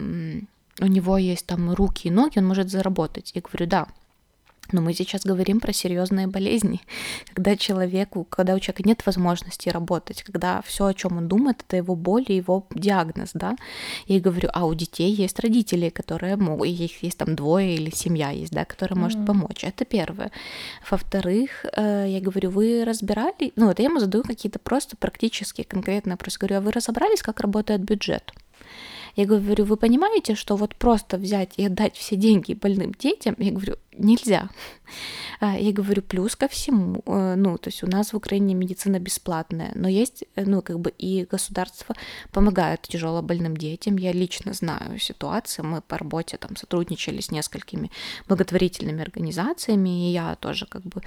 у 0.80 0.86
него 0.86 1.18
есть 1.18 1.46
там 1.46 1.72
руки 1.72 2.08
и 2.08 2.10
ноги, 2.10 2.38
он 2.38 2.46
может 2.46 2.70
заработать. 2.70 3.32
Я 3.34 3.40
говорю, 3.40 3.66
да, 3.66 3.86
но 4.72 4.80
мы 4.80 4.94
сейчас 4.94 5.22
говорим 5.24 5.60
про 5.60 5.72
серьезные 5.72 6.26
болезни, 6.26 6.80
когда 7.34 7.56
человеку, 7.56 8.24
когда 8.24 8.54
у 8.54 8.58
человека 8.58 8.88
нет 8.88 9.04
возможности 9.06 9.68
работать, 9.68 10.22
когда 10.22 10.62
все, 10.62 10.86
о 10.86 10.94
чем 10.94 11.18
он 11.18 11.28
думает, 11.28 11.64
это 11.66 11.76
его 11.76 11.94
боль 11.94 12.24
и 12.28 12.36
его 12.36 12.66
диагноз, 12.74 13.30
да. 13.34 13.56
Я 14.06 14.20
говорю, 14.20 14.48
а 14.52 14.66
у 14.66 14.74
детей 14.74 15.12
есть 15.12 15.40
родители, 15.40 15.88
которые 15.88 16.36
могут, 16.36 16.68
их 16.68 17.02
есть 17.02 17.18
там 17.18 17.34
двое 17.36 17.74
или 17.74 17.90
семья 17.90 18.30
есть, 18.30 18.52
да, 18.52 18.64
которая 18.64 18.98
может 18.98 19.18
mm-hmm. 19.20 19.26
помочь. 19.26 19.64
Это 19.64 19.84
первое. 19.84 20.30
Во-вторых, 20.90 21.64
э, 21.72 22.06
я 22.08 22.20
говорю, 22.20 22.50
вы 22.50 22.84
разбирали, 22.84 23.52
ну 23.56 23.66
вот 23.66 23.78
я 23.78 23.86
ему 23.86 24.00
задаю 24.00 24.24
какие-то 24.24 24.58
просто 24.58 24.96
практические 24.96 25.64
конкретные 25.64 26.14
вопросы, 26.14 26.38
говорю, 26.38 26.58
а 26.58 26.60
вы 26.60 26.72
разобрались, 26.72 27.22
как 27.22 27.40
работает 27.40 27.80
бюджет? 27.80 28.32
Я 29.16 29.24
говорю, 29.24 29.64
вы 29.64 29.78
понимаете, 29.78 30.34
что 30.34 30.56
вот 30.56 30.76
просто 30.76 31.16
взять 31.16 31.54
и 31.56 31.64
отдать 31.64 31.96
все 31.96 32.16
деньги 32.16 32.52
больным 32.52 32.92
детям, 32.92 33.34
я 33.38 33.50
говорю, 33.50 33.76
нельзя. 33.92 34.50
А, 35.38 35.58
я 35.58 35.70
говорю, 35.70 36.00
плюс 36.00 36.34
ко 36.34 36.48
всему, 36.48 37.02
э, 37.04 37.34
ну, 37.36 37.58
то 37.58 37.68
есть 37.68 37.82
у 37.82 37.86
нас 37.86 38.12
в 38.12 38.16
Украине 38.16 38.54
медицина 38.54 38.98
бесплатная, 38.98 39.72
но 39.74 39.86
есть, 39.86 40.24
э, 40.34 40.44
ну, 40.46 40.62
как 40.62 40.80
бы 40.80 40.90
и 40.90 41.26
государство 41.26 41.94
помогает 42.32 42.82
тяжело 42.82 43.20
больным 43.20 43.54
детям. 43.54 43.96
Я 43.96 44.12
лично 44.12 44.54
знаю 44.54 44.98
ситуацию, 44.98 45.66
мы 45.66 45.82
по 45.82 45.98
работе 45.98 46.38
там 46.38 46.56
сотрудничали 46.56 47.20
с 47.20 47.30
несколькими 47.30 47.90
благотворительными 48.28 49.02
организациями, 49.02 50.08
и 50.08 50.12
я 50.12 50.36
тоже 50.36 50.64
как 50.64 50.82
бы, 50.84 51.02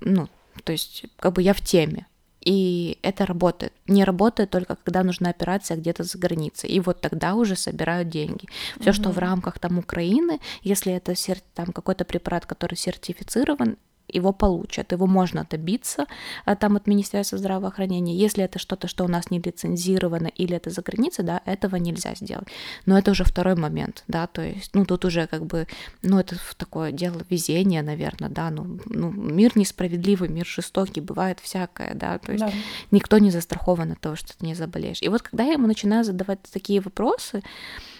ну, 0.00 0.28
то 0.64 0.72
есть 0.72 1.04
как 1.18 1.34
бы 1.34 1.42
я 1.42 1.52
в 1.52 1.60
теме 1.60 2.06
И 2.46 2.98
это 3.02 3.26
работает. 3.26 3.72
Не 3.88 4.04
работает 4.04 4.50
только 4.50 4.76
когда 4.76 5.02
нужна 5.02 5.30
операция 5.30 5.76
где-то 5.76 6.04
за 6.04 6.16
границей. 6.16 6.70
И 6.70 6.78
вот 6.78 7.00
тогда 7.00 7.34
уже 7.34 7.56
собирают 7.56 8.08
деньги. 8.08 8.46
Все, 8.80 8.90
угу. 8.90 8.96
что 8.96 9.10
в 9.10 9.18
рамках 9.18 9.58
там 9.58 9.78
Украины, 9.78 10.38
если 10.62 10.92
это 10.92 11.14
там 11.54 11.66
какой-то 11.66 12.04
препарат, 12.04 12.46
который 12.46 12.76
сертифицирован, 12.76 13.76
его 14.08 14.32
получат, 14.32 14.92
его 14.92 15.06
можно 15.06 15.46
добиться 15.48 16.06
а, 16.44 16.56
там 16.56 16.76
от 16.76 16.86
Министерства 16.86 17.38
здравоохранения. 17.38 18.14
Если 18.14 18.44
это 18.44 18.58
что-то, 18.58 18.88
что 18.88 19.04
у 19.04 19.08
нас 19.08 19.30
не 19.30 19.40
лицензировано 19.40 20.28
или 20.28 20.56
это 20.56 20.70
за 20.70 20.82
границей, 20.82 21.24
да, 21.24 21.42
этого 21.44 21.76
нельзя 21.76 22.14
сделать. 22.14 22.48
Но 22.86 22.98
это 22.98 23.10
уже 23.10 23.24
второй 23.24 23.54
момент, 23.54 24.04
да, 24.08 24.26
то 24.26 24.42
есть, 24.42 24.74
ну, 24.74 24.84
тут 24.84 25.04
уже 25.04 25.26
как 25.26 25.46
бы, 25.46 25.66
ну, 26.02 26.18
это 26.18 26.36
такое 26.56 26.92
дело 26.92 27.22
везения, 27.30 27.82
наверное, 27.82 28.28
да, 28.28 28.50
ну, 28.50 28.78
ну 28.86 29.10
мир 29.10 29.52
несправедливый, 29.54 30.28
мир 30.28 30.46
жестокий, 30.46 31.00
бывает 31.00 31.40
всякое, 31.40 31.94
да, 31.94 32.18
то 32.18 32.32
есть 32.32 32.44
да. 32.44 32.52
никто 32.90 33.18
не 33.18 33.30
застрахован 33.30 33.92
от 33.92 34.00
того, 34.00 34.16
что 34.16 34.36
ты 34.36 34.46
не 34.46 34.54
заболеешь. 34.54 35.02
И 35.02 35.08
вот 35.08 35.22
когда 35.22 35.44
я 35.44 35.52
ему 35.52 35.66
начинаю 35.66 36.04
задавать 36.04 36.40
такие 36.52 36.80
вопросы, 36.80 37.42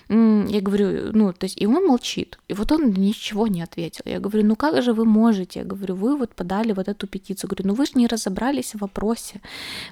я 0.08 0.60
говорю, 0.60 1.10
ну, 1.12 1.32
то 1.32 1.46
есть, 1.46 1.60
и 1.60 1.66
он 1.66 1.84
молчит. 1.86 2.38
И 2.46 2.54
вот 2.54 2.70
он 2.70 2.92
ничего 2.92 3.48
не 3.48 3.62
ответил. 3.62 4.02
Я 4.04 4.20
говорю, 4.20 4.46
ну 4.46 4.54
как 4.54 4.80
же 4.82 4.92
вы 4.92 5.04
можете? 5.04 5.60
Я 5.60 5.64
говорю, 5.64 5.96
вы 5.96 6.16
вот 6.16 6.34
подали 6.34 6.72
вот 6.72 6.88
эту 6.88 7.08
петицию. 7.08 7.48
Я 7.50 7.56
говорю, 7.56 7.68
ну 7.68 7.74
вы 7.74 7.86
же 7.86 7.92
не 7.94 8.06
разобрались 8.06 8.74
в 8.74 8.78
вопросе. 8.78 9.40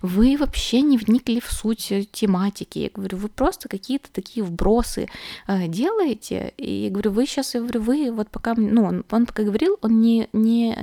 Вы 0.03 0.37
вообще 0.37 0.83
не 0.83 0.99
вникли 0.99 1.41
в 1.41 1.53
суть 1.53 1.93
тематики. 2.13 2.79
Я 2.79 2.91
говорю, 2.95 3.19
вы 3.19 3.29
просто 3.29 3.69
какие-то 3.69 4.09
такие 4.13 4.45
вбросы 4.45 5.09
э, 5.49 5.67
делаете. 5.69 6.55
И 6.59 6.85
я 6.85 6.91
говорю, 6.91 7.11
вы 7.11 7.27
сейчас, 7.27 7.55
я 7.55 7.61
говорю, 7.61 7.81
вы 7.81 8.13
вот 8.13 8.31
пока, 8.31 8.55
ну, 8.55 8.85
он, 8.85 9.05
он 9.11 9.27
пока 9.27 9.43
говорил, 9.43 9.79
он 9.83 10.01
не, 10.01 10.29
не, 10.33 10.77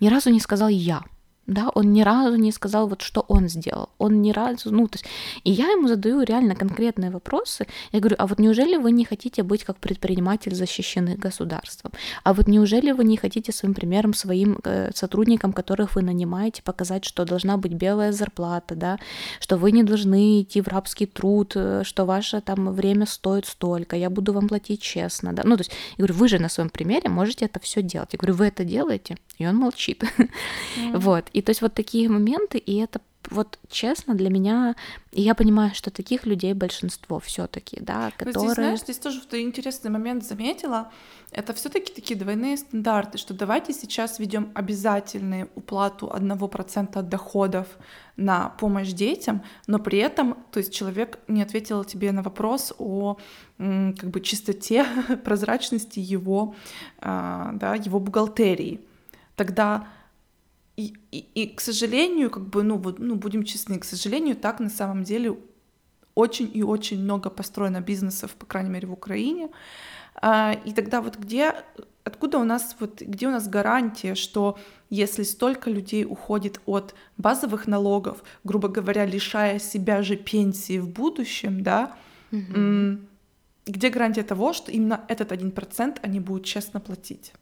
ни 0.00 0.08
разу 0.08 0.30
не 0.30 0.40
сказал 0.40 0.68
«я» 0.68 1.02
да, 1.46 1.70
он 1.74 1.92
ни 1.92 2.02
разу 2.02 2.36
не 2.36 2.52
сказал, 2.52 2.88
вот 2.88 3.02
что 3.02 3.24
он 3.28 3.48
сделал, 3.48 3.90
он 3.98 4.20
ни 4.20 4.32
разу, 4.32 4.70
ну, 4.72 4.88
то 4.88 4.96
есть, 4.96 5.06
и 5.44 5.50
я 5.50 5.70
ему 5.70 5.88
задаю 5.88 6.22
реально 6.22 6.56
конкретные 6.56 7.10
вопросы, 7.10 7.66
я 7.92 8.00
говорю, 8.00 8.16
а 8.18 8.26
вот 8.26 8.38
неужели 8.38 8.76
вы 8.76 8.90
не 8.90 9.04
хотите 9.04 9.42
быть 9.42 9.64
как 9.64 9.76
предприниматель 9.76 10.54
защищенный 10.54 11.16
государством, 11.16 11.92
а 12.24 12.34
вот 12.34 12.48
неужели 12.48 12.92
вы 12.92 13.04
не 13.04 13.16
хотите 13.16 13.52
своим 13.52 13.74
примером 13.74 14.12
своим 14.14 14.58
э, 14.64 14.90
сотрудникам, 14.94 15.52
которых 15.52 15.94
вы 15.94 16.02
нанимаете, 16.02 16.62
показать, 16.62 17.04
что 17.04 17.24
должна 17.24 17.56
быть 17.56 17.72
белая 17.72 18.12
зарплата, 18.12 18.74
да, 18.74 18.98
что 19.40 19.56
вы 19.56 19.70
не 19.72 19.82
должны 19.82 20.42
идти 20.42 20.60
в 20.60 20.68
рабский 20.68 21.06
труд, 21.06 21.52
э, 21.54 21.82
что 21.84 22.04
ваше 22.04 22.40
там 22.40 22.72
время 22.72 23.06
стоит 23.06 23.46
столько, 23.46 23.96
я 23.96 24.10
буду 24.10 24.32
вам 24.32 24.48
платить 24.48 24.82
честно, 24.82 25.32
да, 25.32 25.42
ну, 25.44 25.56
то 25.56 25.60
есть, 25.60 25.70
я 25.96 26.04
говорю, 26.04 26.14
вы 26.14 26.28
же 26.28 26.38
на 26.38 26.48
своем 26.48 26.70
примере 26.70 27.08
можете 27.08 27.44
это 27.44 27.60
все 27.60 27.82
делать, 27.82 28.10
я 28.12 28.18
говорю, 28.18 28.34
вы 28.34 28.46
это 28.46 28.64
делаете, 28.64 29.16
и 29.38 29.46
он 29.46 29.56
молчит, 29.56 30.02
mm-hmm. 30.18 30.98
вот, 30.98 31.26
и 31.36 31.42
то 31.42 31.50
есть 31.50 31.60
вот 31.60 31.74
такие 31.74 32.08
моменты, 32.08 32.56
и 32.56 32.76
это 32.76 33.02
вот 33.30 33.58
честно 33.68 34.14
для 34.14 34.30
меня, 34.30 34.74
я 35.12 35.34
понимаю, 35.34 35.74
что 35.74 35.90
таких 35.90 36.24
людей 36.24 36.54
большинство 36.54 37.20
все-таки, 37.20 37.76
да, 37.78 38.10
которые. 38.16 38.40
Здесь, 38.40 38.54
знаешь, 38.54 38.80
здесь 38.80 38.96
тоже 38.96 39.20
ты 39.20 39.42
интересный 39.42 39.90
момент 39.90 40.24
заметила. 40.24 40.90
Это 41.30 41.52
все-таки 41.52 41.92
такие 41.92 42.18
двойные 42.18 42.56
стандарты, 42.56 43.18
что 43.18 43.34
давайте 43.34 43.74
сейчас 43.74 44.18
ведем 44.18 44.50
обязательную 44.54 45.50
уплату 45.54 46.10
одного 46.10 46.48
процента 46.48 47.02
доходов 47.02 47.66
на 48.16 48.48
помощь 48.58 48.92
детям, 48.92 49.42
но 49.66 49.78
при 49.78 49.98
этом, 49.98 50.38
то 50.52 50.58
есть 50.58 50.72
человек 50.72 51.18
не 51.28 51.42
ответил 51.42 51.84
тебе 51.84 52.12
на 52.12 52.22
вопрос 52.22 52.72
о 52.78 53.18
как 53.58 54.08
бы 54.08 54.22
чистоте, 54.22 54.86
прозрачности 55.24 55.98
его, 55.98 56.54
а, 56.98 57.50
да, 57.52 57.74
его 57.74 58.00
бухгалтерии. 58.00 58.80
Тогда 59.34 59.86
и, 60.76 60.94
и, 61.10 61.18
и, 61.34 61.54
к 61.54 61.60
сожалению, 61.60 62.30
как 62.30 62.48
бы, 62.48 62.62
ну, 62.62 62.76
вот, 62.76 62.98
ну, 62.98 63.14
будем 63.14 63.44
честны, 63.44 63.78
к 63.78 63.84
сожалению, 63.84 64.36
так 64.36 64.60
на 64.60 64.68
самом 64.68 65.04
деле 65.04 65.38
очень 66.14 66.50
и 66.52 66.62
очень 66.62 67.02
много 67.02 67.30
построено 67.30 67.80
бизнесов, 67.80 68.32
по 68.32 68.46
крайней 68.46 68.70
мере, 68.70 68.88
в 68.88 68.92
Украине. 68.92 69.50
А, 70.14 70.52
и 70.64 70.72
тогда 70.72 71.00
вот 71.00 71.16
где, 71.16 71.54
откуда 72.04 72.38
у 72.38 72.44
нас, 72.44 72.76
вот, 72.80 73.00
где 73.00 73.26
у 73.28 73.30
нас 73.30 73.48
гарантия, 73.48 74.14
что 74.14 74.58
если 74.90 75.24
столько 75.24 75.70
людей 75.70 76.04
уходит 76.04 76.60
от 76.66 76.94
базовых 77.16 77.66
налогов, 77.66 78.22
грубо 78.44 78.68
говоря, 78.68 79.06
лишая 79.06 79.58
себя 79.58 80.02
же 80.02 80.16
пенсии 80.16 80.78
в 80.78 80.88
будущем, 80.88 81.62
да, 81.62 81.96
mm 82.30 83.06
где 83.68 83.90
гарантия 83.90 84.22
того, 84.22 84.52
что 84.52 84.70
именно 84.70 85.04
этот 85.08 85.32
один 85.32 85.50
процент 85.50 85.98
они 86.02 86.20
будут 86.20 86.44
честно 86.44 86.78
платить? 86.78 87.32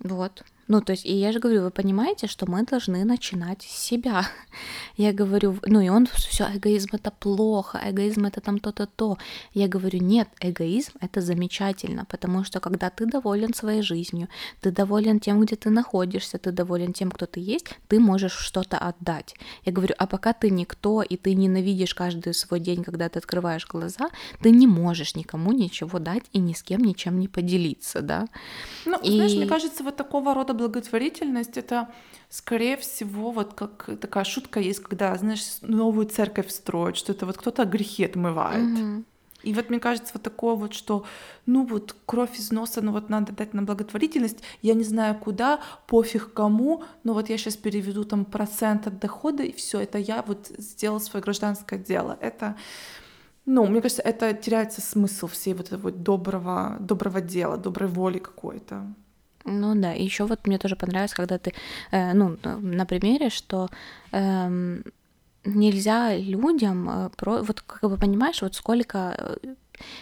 Вот. 0.00 0.44
Ну, 0.68 0.82
то 0.82 0.92
есть, 0.92 1.06
и 1.06 1.14
я 1.14 1.32
же 1.32 1.40
говорю, 1.40 1.62
вы 1.62 1.70
понимаете, 1.70 2.26
что 2.26 2.46
мы 2.46 2.62
должны 2.62 3.04
начинать 3.04 3.62
с 3.62 3.88
себя. 3.88 4.26
Я 4.96 5.12
говорю, 5.12 5.58
ну 5.66 5.80
и 5.80 5.88
он 5.88 6.06
все, 6.06 6.44
эгоизм 6.44 6.90
это 6.92 7.10
плохо, 7.10 7.80
эгоизм 7.82 8.26
это 8.26 8.40
там 8.40 8.58
то-то 8.58 8.86
то. 8.86 9.16
Я 9.54 9.68
говорю, 9.68 9.98
нет, 10.00 10.28
эгоизм 10.40 10.92
это 11.00 11.20
замечательно, 11.22 12.04
потому 12.04 12.44
что 12.44 12.60
когда 12.60 12.90
ты 12.90 13.06
доволен 13.06 13.54
своей 13.54 13.82
жизнью, 13.82 14.28
ты 14.60 14.70
доволен 14.70 15.20
тем, 15.20 15.40
где 15.40 15.56
ты 15.56 15.70
находишься, 15.70 16.38
ты 16.38 16.52
доволен 16.52 16.92
тем, 16.92 17.10
кто 17.10 17.24
ты 17.26 17.40
есть, 17.40 17.66
ты 17.88 17.98
можешь 17.98 18.32
что-то 18.32 18.76
отдать. 18.76 19.34
Я 19.64 19.72
говорю, 19.72 19.94
а 19.98 20.06
пока 20.06 20.32
ты 20.32 20.50
никто, 20.50 21.02
и 21.02 21.16
ты 21.16 21.34
ненавидишь 21.34 21.94
каждый 21.94 22.34
свой 22.34 22.60
день, 22.60 22.84
когда 22.84 23.08
ты 23.08 23.18
открываешь 23.18 23.66
глаза, 23.66 24.10
ты 24.42 24.50
не 24.50 24.66
можешь 24.66 25.14
никому 25.14 25.52
ничего 25.52 25.98
дать 25.98 26.24
и 26.34 26.38
ни 26.38 26.52
с 26.52 26.62
кем 26.62 26.82
ничем 26.82 27.18
не 27.18 27.28
поделиться, 27.28 28.02
да. 28.02 28.26
Ну, 28.84 28.98
и... 29.02 29.16
знаешь, 29.16 29.34
мне 29.34 29.46
кажется, 29.46 29.82
вот 29.82 29.96
такого 29.96 30.34
рода 30.34 30.57
благотворительность 30.58 31.56
это 31.56 31.88
скорее 32.28 32.76
всего 32.76 33.30
вот 33.30 33.54
как 33.54 33.88
такая 34.00 34.24
шутка 34.24 34.60
есть, 34.60 34.80
когда, 34.82 35.16
знаешь, 35.16 35.58
новую 35.62 36.06
церковь 36.06 36.50
строят, 36.50 36.96
что 36.96 37.12
это 37.12 37.26
вот 37.26 37.38
кто-то 37.38 37.64
грехи 37.64 38.04
отмывает. 38.04 39.04
И 39.44 39.54
вот 39.54 39.70
мне 39.70 39.78
кажется, 39.78 40.10
вот 40.14 40.22
такое 40.22 40.56
вот, 40.56 40.74
что, 40.74 41.04
ну 41.46 41.64
вот 41.64 41.94
кровь 42.06 42.38
из 42.38 42.50
носа, 42.50 42.82
ну 42.82 42.92
вот 42.92 43.08
надо 43.08 43.32
дать 43.32 43.54
на 43.54 43.62
благотворительность, 43.62 44.42
я 44.62 44.74
не 44.74 44.82
знаю 44.84 45.14
куда, 45.14 45.60
пофиг 45.86 46.32
кому, 46.32 46.82
но 47.04 47.14
вот 47.14 47.30
я 47.30 47.38
сейчас 47.38 47.56
переведу 47.56 48.04
там 48.04 48.24
процент 48.24 48.88
от 48.88 48.98
дохода, 48.98 49.44
и 49.44 49.52
все, 49.52 49.80
это 49.80 49.98
я 49.98 50.22
вот 50.22 50.48
сделал 50.58 51.00
свое 51.00 51.22
гражданское 51.22 51.78
дело. 51.78 52.18
Это, 52.20 52.56
ну, 53.46 53.64
мне 53.66 53.80
кажется, 53.80 54.02
это 54.02 54.32
теряется 54.34 54.80
смысл 54.80 55.28
всей 55.28 55.54
вот 55.54 55.66
этого 55.66 55.82
вот 55.82 56.02
доброго, 56.02 56.76
доброго 56.80 57.20
дела, 57.20 57.56
доброй 57.56 57.88
воли 57.88 58.18
какой-то. 58.18 58.92
Ну 59.48 59.74
да, 59.74 59.92
еще 59.92 60.24
вот 60.24 60.46
мне 60.46 60.58
тоже 60.58 60.76
понравилось, 60.76 61.14
когда 61.14 61.38
ты, 61.38 61.52
э, 61.90 62.12
ну, 62.14 62.36
на 62.44 62.84
примере, 62.86 63.30
что 63.30 63.68
э, 64.12 64.80
нельзя 65.44 66.16
людям, 66.16 66.88
э, 66.90 67.10
про, 67.16 67.42
вот 67.42 67.60
как 67.60 67.90
бы 67.90 67.96
понимаешь, 67.96 68.42
вот 68.42 68.54
сколько 68.54 69.14
э, 69.44 69.54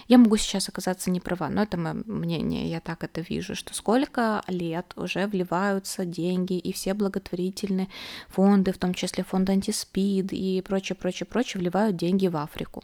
я 0.09 0.18
могу 0.18 0.37
сейчас 0.37 0.68
оказаться 0.68 1.11
не 1.11 1.20
права, 1.20 1.48
но 1.48 1.62
это 1.62 1.76
мое 1.76 1.94
мнение, 2.06 2.70
я 2.70 2.80
так 2.80 3.04
это 3.04 3.20
вижу, 3.20 3.54
что 3.54 3.74
сколько 3.74 4.42
лет 4.48 4.92
уже 4.96 5.26
вливаются 5.26 6.04
деньги, 6.04 6.59
и 6.59 6.72
все 6.72 6.94
благотворительные 6.94 7.88
фонды, 8.28 8.72
в 8.72 8.78
том 8.78 8.94
числе 8.94 9.24
фонд 9.24 9.50
антиспид 9.50 10.32
и 10.32 10.62
прочее, 10.66 10.96
прочее, 10.96 11.26
прочее, 11.26 11.61
вливают 11.61 11.96
деньги 11.96 12.26
в 12.28 12.37
Африку. 12.37 12.82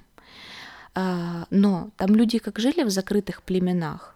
А, 0.94 1.46
но 1.50 1.90
там 1.96 2.14
люди 2.14 2.38
как 2.38 2.58
жили 2.58 2.82
в 2.84 2.90
закрытых 2.90 3.42
племенах, 3.42 4.14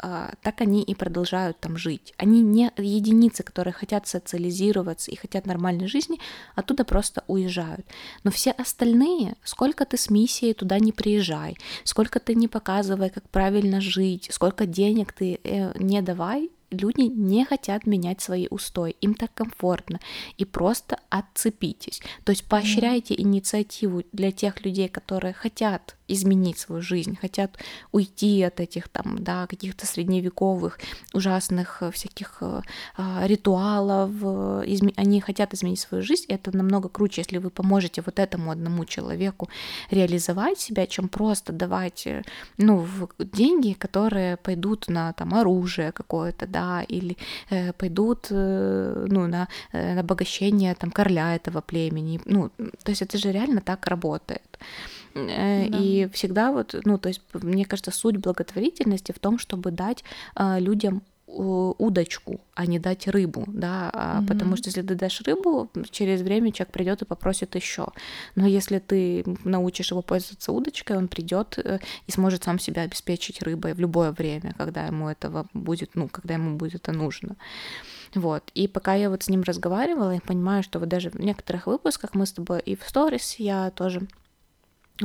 так 0.00 0.60
они 0.60 0.82
и 0.82 0.94
продолжают 0.94 1.60
там 1.60 1.76
жить. 1.76 2.14
Они 2.16 2.40
не 2.40 2.70
единицы, 2.76 3.42
которые 3.42 3.72
хотят 3.72 4.06
социализироваться 4.06 5.10
и 5.10 5.16
хотят 5.16 5.46
нормальной 5.46 5.86
жизни, 5.86 6.18
оттуда 6.54 6.84
просто 6.84 7.24
уезжают. 7.26 7.86
Но 8.24 8.30
все 8.30 8.50
остальные, 8.50 9.36
сколько 9.44 9.84
ты 9.84 9.96
с 9.96 10.10
миссией 10.10 10.54
туда 10.54 10.78
не 10.78 10.92
приезжай, 10.92 11.56
сколько 11.84 12.20
ты 12.20 12.34
не 12.34 12.48
показывай, 12.48 13.10
как 13.10 13.28
правильно 13.30 13.80
жить, 13.80 14.28
сколько 14.30 14.66
денег 14.66 15.12
ты 15.12 15.38
э, 15.44 15.72
не 15.78 16.02
давай, 16.02 16.50
люди 16.70 17.02
не 17.02 17.44
хотят 17.44 17.86
менять 17.86 18.20
свои 18.20 18.46
устои, 18.50 18.96
им 19.00 19.14
так 19.14 19.32
комфортно, 19.34 20.00
и 20.36 20.44
просто 20.44 20.98
отцепитесь. 21.08 22.00
То 22.24 22.32
есть 22.32 22.44
поощряйте 22.44 23.14
инициативу 23.20 24.02
для 24.12 24.32
тех 24.32 24.64
людей, 24.64 24.88
которые 24.88 25.32
хотят 25.32 25.96
изменить 26.10 26.58
свою 26.58 26.82
жизнь, 26.82 27.16
хотят 27.20 27.56
уйти 27.92 28.42
от 28.42 28.60
этих 28.60 28.88
там, 28.88 29.22
да, 29.22 29.46
каких-то 29.46 29.86
средневековых 29.86 30.78
ужасных 31.14 31.82
э, 31.82 31.90
всяких 31.90 32.38
э, 32.40 32.62
а, 32.96 33.26
ритуалов, 33.26 34.10
э, 34.22 34.64
изме... 34.66 34.92
они 34.96 35.20
хотят 35.20 35.54
изменить 35.54 35.80
свою 35.80 36.02
жизнь, 36.02 36.24
и 36.28 36.34
это 36.34 36.56
намного 36.56 36.88
круче, 36.88 37.20
если 37.20 37.38
вы 37.38 37.50
поможете 37.50 38.02
вот 38.02 38.18
этому 38.18 38.50
одному 38.50 38.84
человеку 38.84 39.48
реализовать 39.90 40.58
себя, 40.58 40.86
чем 40.86 41.08
просто 41.08 41.52
давать, 41.52 42.08
ну, 42.58 42.86
деньги, 43.18 43.72
которые 43.72 44.36
пойдут 44.36 44.88
на 44.88 45.12
там 45.12 45.34
оружие 45.34 45.92
какое-то, 45.92 46.46
да, 46.46 46.59
или 46.88 47.16
э, 47.50 47.72
пойдут, 47.72 48.26
э, 48.30 49.06
ну, 49.08 49.26
на, 49.26 49.48
э, 49.72 49.94
на 49.94 50.00
обогащение 50.00 50.74
там 50.74 50.90
короля 50.90 51.34
этого 51.34 51.60
племени, 51.60 52.20
ну, 52.24 52.50
то 52.82 52.90
есть 52.90 53.02
это 53.02 53.18
же 53.18 53.32
реально 53.32 53.60
так 53.60 53.86
работает. 53.86 54.58
Э, 55.14 55.68
да. 55.68 55.78
И 55.78 56.08
всегда 56.12 56.52
вот, 56.52 56.74
ну, 56.84 56.98
то 56.98 57.08
есть, 57.08 57.22
мне 57.32 57.64
кажется, 57.64 57.90
суть 57.90 58.16
благотворительности 58.16 59.12
в 59.12 59.18
том, 59.18 59.38
чтобы 59.38 59.70
дать 59.70 60.04
э, 60.36 60.60
людям 60.60 61.02
удочку, 61.32 62.40
а 62.54 62.66
не 62.66 62.78
дать 62.78 63.06
рыбу, 63.08 63.44
да, 63.46 63.90
mm-hmm. 63.92 64.26
потому 64.26 64.56
что 64.56 64.68
если 64.68 64.82
ты 64.82 64.94
дашь 64.94 65.20
рыбу, 65.22 65.70
через 65.90 66.22
время 66.22 66.52
человек 66.52 66.72
придет 66.72 67.02
и 67.02 67.04
попросит 67.04 67.54
еще. 67.54 67.88
Но 68.34 68.46
если 68.46 68.78
ты 68.78 69.24
научишь 69.44 69.90
его 69.90 70.02
пользоваться 70.02 70.52
удочкой, 70.52 70.96
он 70.96 71.08
придет 71.08 71.58
э, 71.58 71.78
и 72.06 72.10
сможет 72.10 72.44
сам 72.44 72.58
себя 72.58 72.82
обеспечить 72.82 73.42
рыбой 73.42 73.74
в 73.74 73.80
любое 73.80 74.12
время, 74.12 74.54
когда 74.58 74.86
ему 74.86 75.08
этого 75.08 75.46
будет, 75.54 75.90
ну, 75.94 76.08
когда 76.08 76.34
ему 76.34 76.56
будет 76.56 76.80
это 76.80 76.92
нужно. 76.92 77.36
Вот. 78.14 78.50
И 78.54 78.66
пока 78.66 78.94
я 78.94 79.08
вот 79.08 79.22
с 79.22 79.28
ним 79.28 79.42
разговаривала, 79.42 80.12
я 80.12 80.20
понимаю, 80.20 80.62
что 80.62 80.78
вот 80.78 80.88
даже 80.88 81.10
в 81.10 81.20
некоторых 81.20 81.66
выпусках 81.66 82.14
мы 82.14 82.26
с 82.26 82.32
тобой 82.32 82.60
и 82.60 82.74
в 82.74 82.82
сторис 82.88 83.36
я 83.38 83.70
тоже 83.70 84.08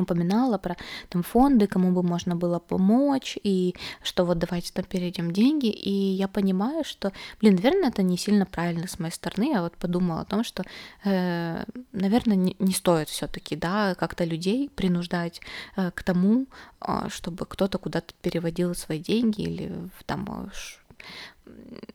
упоминала 0.04 0.58
про 0.58 0.76
там 1.10 1.24
фонды, 1.24 1.68
кому 1.68 1.92
бы 1.92 2.04
можно 2.04 2.36
было 2.36 2.60
помочь, 2.60 3.38
и 3.44 3.76
что 4.04 4.26
вот 4.26 4.40
давайте 4.40 4.72
там 4.74 4.86
перейдем 4.86 5.32
деньги, 5.32 5.70
и 5.70 5.92
я 5.92 6.28
понимаю, 6.28 6.84
что, 6.84 7.12
блин, 7.42 7.56
наверное, 7.56 7.90
это 7.90 8.04
не 8.04 8.18
сильно 8.18 8.46
правильно 8.46 8.88
с 8.88 9.00
моей 9.00 9.14
стороны, 9.14 9.52
я 9.52 9.62
вот 9.62 9.78
подумала 9.78 10.22
о 10.22 10.26
том, 10.26 10.44
что, 10.44 10.64
э, 11.04 11.64
наверное, 11.92 12.36
не, 12.36 12.56
не 12.60 12.74
стоит 12.74 13.10
все-таки, 13.10 13.56
да, 13.56 13.96
как-то 13.96 14.24
людей 14.24 14.70
принуждать 14.70 15.42
э, 15.76 15.92
к 15.92 16.04
тому, 16.04 16.48
э, 16.82 17.10
чтобы 17.10 17.46
кто-то 17.46 17.78
куда-то 17.78 18.14
переводил 18.22 18.76
свои 18.76 19.00
деньги 19.00 19.42
или 19.42 19.72
там 20.06 20.26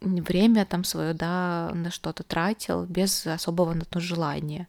время 0.00 0.64
там 0.64 0.84
свое, 0.84 1.14
да, 1.14 1.70
на 1.74 1.90
что-то 1.90 2.22
тратил 2.22 2.84
без 2.84 3.26
особого 3.26 3.74
на 3.74 3.84
то 3.84 4.00
желания. 4.00 4.68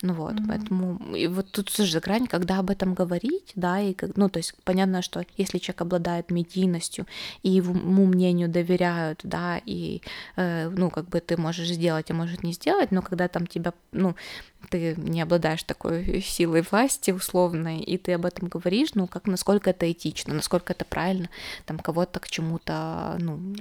Ну 0.00 0.14
вот, 0.14 0.34
mm-hmm. 0.34 0.44
поэтому 0.46 1.16
и 1.16 1.26
вот 1.26 1.50
тут 1.50 1.70
же 1.70 1.98
грань, 1.98 2.28
когда 2.28 2.60
об 2.60 2.70
этом 2.70 2.94
говорить, 2.94 3.50
да, 3.56 3.80
и 3.80 3.94
как, 3.94 4.16
ну 4.16 4.28
то 4.28 4.38
есть 4.38 4.54
понятно, 4.62 5.02
что 5.02 5.24
если 5.36 5.58
человек 5.58 5.80
обладает 5.80 6.30
медийностью 6.30 7.04
и 7.42 7.50
ему 7.50 8.06
мнению 8.06 8.48
доверяют, 8.48 9.20
да, 9.24 9.60
и 9.64 10.02
э, 10.36 10.68
ну 10.68 10.90
как 10.90 11.08
бы 11.08 11.18
ты 11.20 11.36
можешь 11.36 11.68
сделать, 11.68 12.12
а 12.12 12.14
может 12.14 12.44
не 12.44 12.52
сделать, 12.52 12.92
но 12.92 13.02
когда 13.02 13.26
там 13.26 13.48
тебя, 13.48 13.72
ну 13.90 14.14
ты 14.70 14.94
не 14.96 15.20
обладаешь 15.20 15.64
такой 15.64 16.22
силой 16.22 16.62
власти 16.70 17.10
условной, 17.10 17.80
и 17.80 17.98
ты 17.98 18.12
об 18.12 18.24
этом 18.24 18.46
говоришь, 18.46 18.90
ну 18.94 19.08
как 19.08 19.26
насколько 19.26 19.70
это 19.70 19.90
этично, 19.90 20.32
насколько 20.32 20.74
это 20.74 20.84
правильно, 20.84 21.28
там 21.66 21.80
кого-то 21.80 22.20
к 22.20 22.28
чему-то, 22.28 23.16
ну 23.18 23.56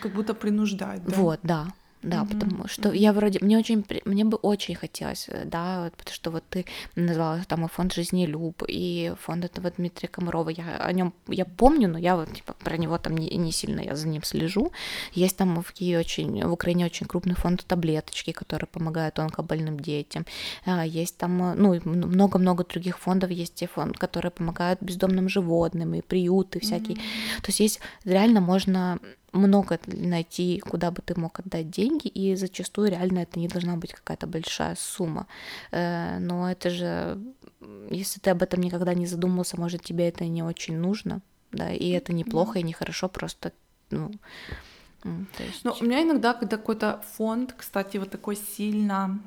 как 0.00 0.14
будто 0.14 0.32
принуждать, 0.32 1.04
да? 1.04 1.16
Вот, 1.16 1.40
да. 1.42 1.68
Да, 2.02 2.22
mm-hmm. 2.22 2.28
потому 2.28 2.68
что 2.68 2.92
я 2.92 3.12
вроде 3.12 3.38
мне 3.40 3.56
очень 3.56 3.84
мне 4.04 4.24
бы 4.24 4.36
очень 4.36 4.74
хотелось, 4.74 5.28
э, 5.28 5.44
да, 5.44 5.84
вот, 5.84 5.96
потому 5.96 6.14
что 6.14 6.30
вот 6.32 6.44
ты 6.50 6.66
назвала 6.96 7.40
там 7.46 7.64
и 7.64 7.68
фонд 7.68 7.92
жизни 7.92 8.26
Люб 8.26 8.64
и 8.66 9.14
фонд 9.20 9.44
этого 9.44 9.70
Дмитрия 9.70 10.08
Комарова. 10.08 10.48
Я 10.50 10.78
о 10.78 10.92
нем 10.92 11.14
я 11.28 11.44
помню, 11.44 11.88
но 11.88 11.98
я 11.98 12.16
вот 12.16 12.32
типа 12.32 12.54
про 12.64 12.76
него 12.76 12.98
там 12.98 13.16
не, 13.16 13.30
не 13.36 13.52
сильно 13.52 13.80
я 13.80 13.94
за 13.94 14.08
ним 14.08 14.24
слежу. 14.24 14.72
Есть 15.12 15.36
там 15.36 15.62
в 15.62 15.72
Киеве 15.72 16.00
очень 16.00 16.44
в 16.44 16.52
Украине 16.52 16.86
очень 16.86 17.06
крупный 17.06 17.36
фонд 17.36 17.64
таблеточки, 17.66 18.32
который 18.32 18.66
помогает 18.66 19.20
онкобольным 19.20 19.78
детям. 19.78 20.26
А, 20.66 20.84
есть 20.84 21.16
там 21.18 21.40
э, 21.42 21.54
ну 21.54 21.80
много-много 21.84 22.64
других 22.64 22.98
фондов 22.98 23.30
есть 23.30 23.54
те 23.54 23.68
фонды, 23.68 23.96
которые 23.96 24.32
помогают 24.32 24.82
бездомным 24.82 25.28
животным 25.28 25.94
и 25.94 26.00
приюты 26.00 26.58
всякие. 26.58 26.96
Mm-hmm. 26.96 27.42
То 27.42 27.48
есть 27.48 27.60
есть 27.60 27.80
реально 28.04 28.40
можно 28.40 28.98
много 29.32 29.78
найти, 29.86 30.60
куда 30.60 30.90
бы 30.90 31.02
ты 31.02 31.18
мог 31.18 31.38
отдать 31.40 31.70
деньги, 31.70 32.08
и 32.08 32.36
зачастую 32.36 32.90
реально 32.90 33.20
это 33.20 33.38
не 33.38 33.48
должна 33.48 33.76
быть 33.76 33.92
какая-то 33.92 34.26
большая 34.26 34.76
сумма. 34.76 35.26
Э, 35.70 36.18
но 36.18 36.50
это 36.50 36.70
же, 36.70 37.18
если 37.90 38.20
ты 38.20 38.30
об 38.30 38.42
этом 38.42 38.60
никогда 38.60 38.94
не 38.94 39.06
задумывался, 39.06 39.58
может, 39.58 39.82
тебе 39.82 40.08
это 40.08 40.24
не 40.24 40.42
очень 40.42 40.76
нужно, 40.76 41.20
да, 41.50 41.72
и 41.72 41.90
это 41.90 42.12
неплохо 42.12 42.58
и 42.58 42.62
нехорошо, 42.62 43.08
просто, 43.08 43.52
ну, 43.90 44.10
есть... 45.38 45.64
Ну, 45.64 45.74
у 45.80 45.84
меня 45.84 46.02
иногда, 46.02 46.32
когда 46.32 46.56
какой-то 46.56 47.02
фонд, 47.16 47.54
кстати, 47.56 47.96
вот 47.96 48.10
такой 48.10 48.36
сильно 48.36 49.18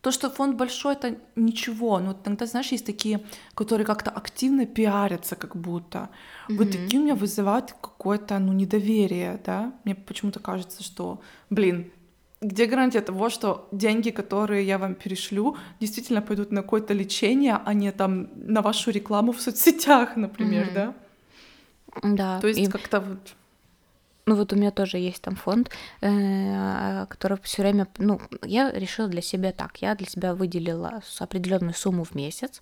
то, 0.00 0.12
что 0.12 0.30
фонд 0.30 0.56
большой, 0.56 0.94
это 0.94 1.16
ничего. 1.36 1.98
Но 1.98 2.08
вот 2.08 2.26
иногда, 2.26 2.46
знаешь, 2.46 2.72
есть 2.72 2.86
такие, 2.86 3.20
которые 3.54 3.84
как-то 3.84 4.10
активно 4.10 4.64
пиарятся, 4.66 5.36
как 5.36 5.56
будто. 5.56 5.98
Mm-hmm. 5.98 6.56
Вот 6.56 6.70
такие 6.70 7.00
у 7.00 7.04
меня 7.04 7.14
вызывают 7.14 7.74
какое-то, 7.80 8.38
ну, 8.38 8.52
недоверие, 8.52 9.40
да. 9.44 9.72
Мне 9.84 9.94
почему-то 9.94 10.40
кажется, 10.40 10.84
что, 10.84 11.20
блин, 11.50 11.90
где 12.40 12.66
гарантия 12.66 13.00
того, 13.00 13.28
что 13.28 13.68
деньги, 13.72 14.10
которые 14.10 14.64
я 14.64 14.78
вам 14.78 14.94
перешлю, 14.94 15.56
действительно 15.80 16.22
пойдут 16.22 16.52
на 16.52 16.62
какое-то 16.62 16.94
лечение, 16.94 17.58
а 17.64 17.74
не 17.74 17.90
там 17.90 18.28
на 18.36 18.62
вашу 18.62 18.92
рекламу 18.92 19.32
в 19.32 19.40
соцсетях, 19.40 20.16
например, 20.16 20.68
mm-hmm. 20.68 20.74
да? 20.74 20.94
Да. 22.02 22.40
То 22.40 22.46
есть 22.46 22.60
и... 22.60 22.66
как-то 22.66 23.00
вот 23.00 23.34
ну 24.28 24.34
вот 24.34 24.52
у 24.52 24.56
меня 24.56 24.70
тоже 24.70 24.98
есть 24.98 25.22
там 25.22 25.36
фонд, 25.36 25.70
э, 26.02 27.06
который 27.08 27.38
все 27.42 27.62
время, 27.62 27.86
ну, 27.98 28.20
я 28.42 28.70
решила 28.70 29.08
для 29.08 29.22
себя 29.22 29.52
так, 29.52 29.78
я 29.82 29.94
для 29.94 30.06
себя 30.06 30.34
выделила 30.34 31.00
определенную 31.18 31.74
сумму 31.74 32.04
в 32.04 32.14
месяц, 32.14 32.60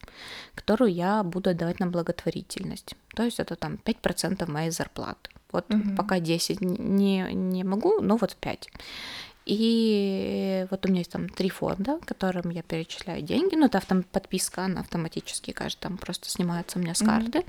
которую 0.55 0.93
я 0.93 1.25
буду 1.25 1.51
отдавать 1.51 1.81
на 1.81 1.89
благотворительность. 1.89 2.95
То 3.17 3.25
есть 3.25 3.41
это 3.41 3.57
там 3.57 3.79
5% 3.85 4.49
моей 4.51 4.71
зарплаты. 4.71 5.31
Вот 5.53 5.73
угу. 5.73 5.97
пока 5.97 6.21
10 6.21 6.61
не, 6.61 7.27
не 7.33 7.65
могу, 7.65 8.01
но 8.01 8.17
вот 8.17 8.37
5. 8.37 8.69
И 9.47 10.67
вот 10.73 10.85
у 10.85 10.89
меня 10.89 10.99
есть 10.99 11.13
там 11.13 11.29
три 11.29 11.49
фонда, 11.49 12.01
которым 12.05 12.51
я 12.51 12.63
перечисляю 12.63 13.23
деньги. 13.23 13.55
Ну, 13.55 13.67
это 13.67 13.79
автом 13.79 14.03
подписка, 14.03 14.65
она 14.65 14.81
автоматически, 14.81 15.53
кажется, 15.53 15.83
там 15.83 15.99
просто 15.99 16.29
снимается 16.29 16.79
у 16.79 16.83
меня 16.83 16.97
с 16.97 16.99
карты. 16.99 17.39
Mm-hmm. 17.39 17.45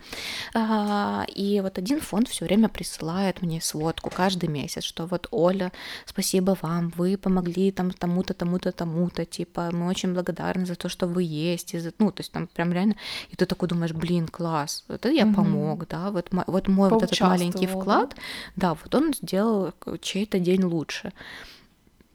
А, 0.53 1.25
и 1.33 1.59
вот 1.59 1.79
один 1.79 1.99
фонд 1.99 2.27
все 2.27 2.45
время 2.45 2.69
присылает 2.69 3.41
мне 3.41 3.61
сводку 3.61 4.11
каждый 4.11 4.47
месяц, 4.47 4.83
что 4.83 5.07
вот 5.07 5.27
Оля, 5.31 5.71
спасибо 6.05 6.55
вам, 6.61 6.93
вы 6.95 7.17
помогли 7.17 7.71
там 7.71 7.89
тому-то, 7.89 8.35
тому-то, 8.35 8.71
тому-то, 8.71 9.25
типа, 9.25 9.71
мы 9.73 9.87
очень 9.87 10.13
благодарны 10.13 10.67
за 10.67 10.75
то, 10.75 10.89
что 10.89 11.07
вы 11.07 11.23
есть, 11.23 11.73
и 11.73 11.79
за... 11.79 11.93
ну, 11.97 12.11
то 12.11 12.21
есть 12.21 12.31
там 12.31 12.45
прям 12.45 12.73
реально, 12.73 12.95
и 13.31 13.35
ты 13.35 13.47
такой 13.47 13.69
думаешь, 13.69 13.93
блин, 13.93 14.27
класс, 14.27 14.85
это 14.87 15.09
я 15.09 15.23
mm-hmm. 15.23 15.33
помог, 15.33 15.87
да, 15.87 16.11
вот, 16.11 16.27
вот 16.45 16.67
мой 16.67 16.89
вот 16.89 17.01
этот 17.01 17.19
маленький 17.21 17.65
вклад, 17.65 18.15
да, 18.55 18.75
вот 18.75 18.93
он 18.93 19.15
сделал 19.15 19.73
чей-то 19.99 20.37
день 20.37 20.63
лучше. 20.63 21.11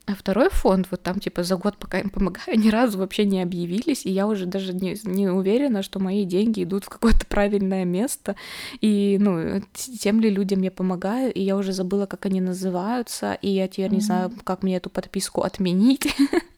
А 0.05 0.17
второй 0.17 0.51
фонд, 0.51 0.89
вот 0.91 1.03
там 1.03 1.21
типа 1.21 1.45
за 1.45 1.57
год, 1.57 1.77
пока 1.79 2.01
им 2.01 2.11
помогаю, 2.11 2.43
ни 2.59 2.71
разу 2.71 2.99
вообще 2.99 3.25
не 3.25 3.41
объявились, 3.41 4.05
и 4.05 4.11
я 4.11 4.27
уже 4.27 4.47
даже 4.47 4.73
не, 4.73 4.97
не 5.05 5.29
уверена, 5.29 5.83
что 5.83 6.01
мои 6.01 6.25
деньги 6.25 6.65
идут 6.65 6.85
в 6.85 6.89
какое-то 6.89 7.25
правильное 7.27 7.85
место, 7.85 8.35
и, 8.81 9.17
ну, 9.21 9.63
тем 9.75 10.21
ли 10.21 10.29
людям 10.29 10.63
я 10.63 10.73
помогаю, 10.73 11.33
и 11.33 11.41
я 11.41 11.57
уже 11.57 11.73
забыла, 11.73 12.07
как 12.07 12.27
они 12.27 12.41
называются, 12.41 13.35
и 13.35 13.51
я 13.51 13.69
теперь 13.69 13.91
mm-hmm. 13.91 13.95
не 13.95 14.01
знаю, 14.01 14.33
как 14.43 14.63
мне 14.63 14.77
эту 14.77 14.91
подписку 14.91 15.43
отменить. 15.43 16.15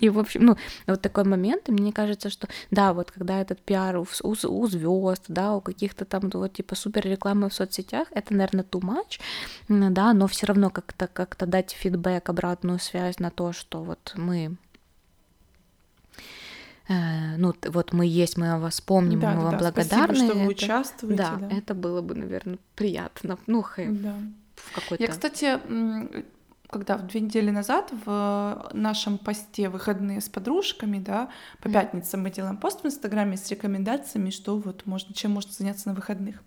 И, 0.00 0.08
в 0.08 0.18
общем, 0.18 0.44
ну, 0.44 0.56
вот 0.86 1.02
такой 1.02 1.24
момент, 1.24 1.68
и 1.68 1.72
мне 1.72 1.92
кажется, 1.92 2.30
что, 2.30 2.48
да, 2.70 2.92
вот 2.92 3.10
когда 3.10 3.40
этот 3.40 3.60
пиар 3.60 3.98
у, 3.98 4.06
у, 4.22 4.30
у 4.30 4.66
звезд, 4.66 5.24
да, 5.28 5.54
у 5.54 5.60
каких-то 5.60 6.04
там 6.04 6.30
вот 6.32 6.52
типа 6.52 6.74
супер 6.74 7.06
рекламы 7.06 7.48
в 7.48 7.54
соцсетях, 7.54 8.08
это, 8.12 8.34
наверное, 8.34 8.64
too 8.64 8.80
much, 8.80 9.20
да, 9.68 10.12
но 10.12 10.26
все 10.26 10.46
равно 10.46 10.70
как-то 10.70 11.06
как-то 11.06 11.46
дать 11.46 11.72
фидбэк, 11.72 12.28
обратную 12.28 12.78
связь 12.78 13.18
на 13.18 13.30
то, 13.30 13.52
что 13.52 13.82
вот 13.82 14.12
мы 14.16 14.56
э, 16.88 17.36
ну 17.36 17.54
вот 17.66 17.92
мы 17.92 18.06
есть, 18.06 18.36
мы 18.36 18.52
о 18.52 18.58
вас 18.58 18.80
помним, 18.80 19.20
да, 19.20 19.30
мы 19.30 19.36
да, 19.36 19.42
вам 19.42 19.52
да, 19.52 19.58
благодарны. 19.58 20.14
Спасибо, 20.14 20.26
что 20.26 20.38
вы 20.38 20.40
это, 20.42 20.50
участвуете. 20.50 21.16
Да, 21.16 21.36
да, 21.36 21.56
это 21.56 21.74
было 21.74 22.02
бы, 22.02 22.14
наверное, 22.14 22.58
приятно. 22.74 23.38
Ну, 23.46 23.62
хэ, 23.62 23.86
да. 23.90 24.14
в 24.56 24.74
какой-то. 24.74 25.02
Я, 25.02 25.10
кстати, 25.10 25.60
когда 26.70 26.98
в 26.98 27.06
две 27.06 27.20
недели 27.20 27.50
назад 27.50 27.92
в 28.04 28.70
нашем 28.72 29.16
посте 29.18 29.68
выходные 29.68 30.20
с 30.20 30.28
подружками, 30.28 30.98
да, 30.98 31.30
по 31.60 31.70
пятницам 31.70 32.22
мы 32.22 32.30
делаем 32.30 32.58
пост 32.58 32.82
в 32.82 32.86
Инстаграме 32.86 33.36
с 33.36 33.50
рекомендациями, 33.50 34.30
что 34.30 34.58
вот 34.58 34.84
можно, 34.84 35.14
чем 35.14 35.32
можно 35.32 35.50
заняться 35.52 35.88
на 35.88 35.94
выходных. 35.94 36.42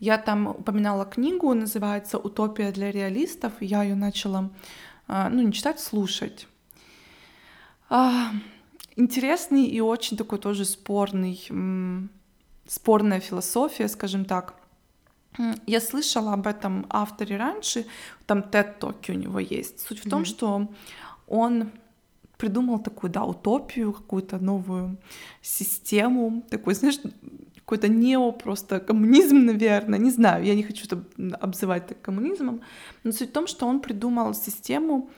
Я 0.00 0.18
там 0.18 0.48
упоминала 0.48 1.04
книгу, 1.04 1.54
называется 1.54 2.18
«Утопия 2.18 2.72
для 2.72 2.90
реалистов». 2.90 3.52
Я 3.60 3.84
ее 3.84 3.94
начала, 3.94 4.50
а, 5.06 5.28
ну, 5.28 5.42
не 5.42 5.52
читать, 5.52 5.78
слушать. 5.78 6.48
А, 7.88 8.32
интересный 8.96 9.66
и 9.66 9.80
очень 9.80 10.16
такой 10.16 10.40
тоже 10.40 10.64
спорный, 10.64 11.40
спорная 12.66 13.20
философия, 13.20 13.86
скажем 13.86 14.24
так. 14.24 14.56
Я 15.66 15.80
слышала 15.80 16.34
об 16.34 16.46
этом 16.46 16.84
авторе 16.90 17.36
раньше, 17.36 17.86
там 18.32 18.40
TED-токи 18.50 19.12
у 19.12 19.14
него 19.14 19.38
есть. 19.38 19.80
Суть 19.80 20.04
в 20.04 20.08
том, 20.08 20.22
mm-hmm. 20.22 20.24
что 20.24 20.68
он 21.28 21.70
придумал 22.38 22.78
такую, 22.78 23.10
да, 23.10 23.24
утопию, 23.24 23.92
какую-то 23.92 24.38
новую 24.38 24.96
систему, 25.42 26.42
такой, 26.50 26.74
знаешь, 26.74 26.98
какой-то 27.58 27.88
нео 27.88 28.32
просто 28.32 28.80
коммунизм, 28.80 29.44
наверное, 29.44 29.98
не 29.98 30.10
знаю, 30.10 30.44
я 30.44 30.54
не 30.54 30.62
хочу 30.62 30.86
это 30.86 31.04
обзывать 31.40 31.86
так 31.86 32.00
коммунизмом, 32.00 32.60
но 33.04 33.12
суть 33.12 33.28
в 33.28 33.32
том, 33.32 33.46
что 33.46 33.66
он 33.66 33.80
придумал 33.80 34.34
систему 34.34 35.10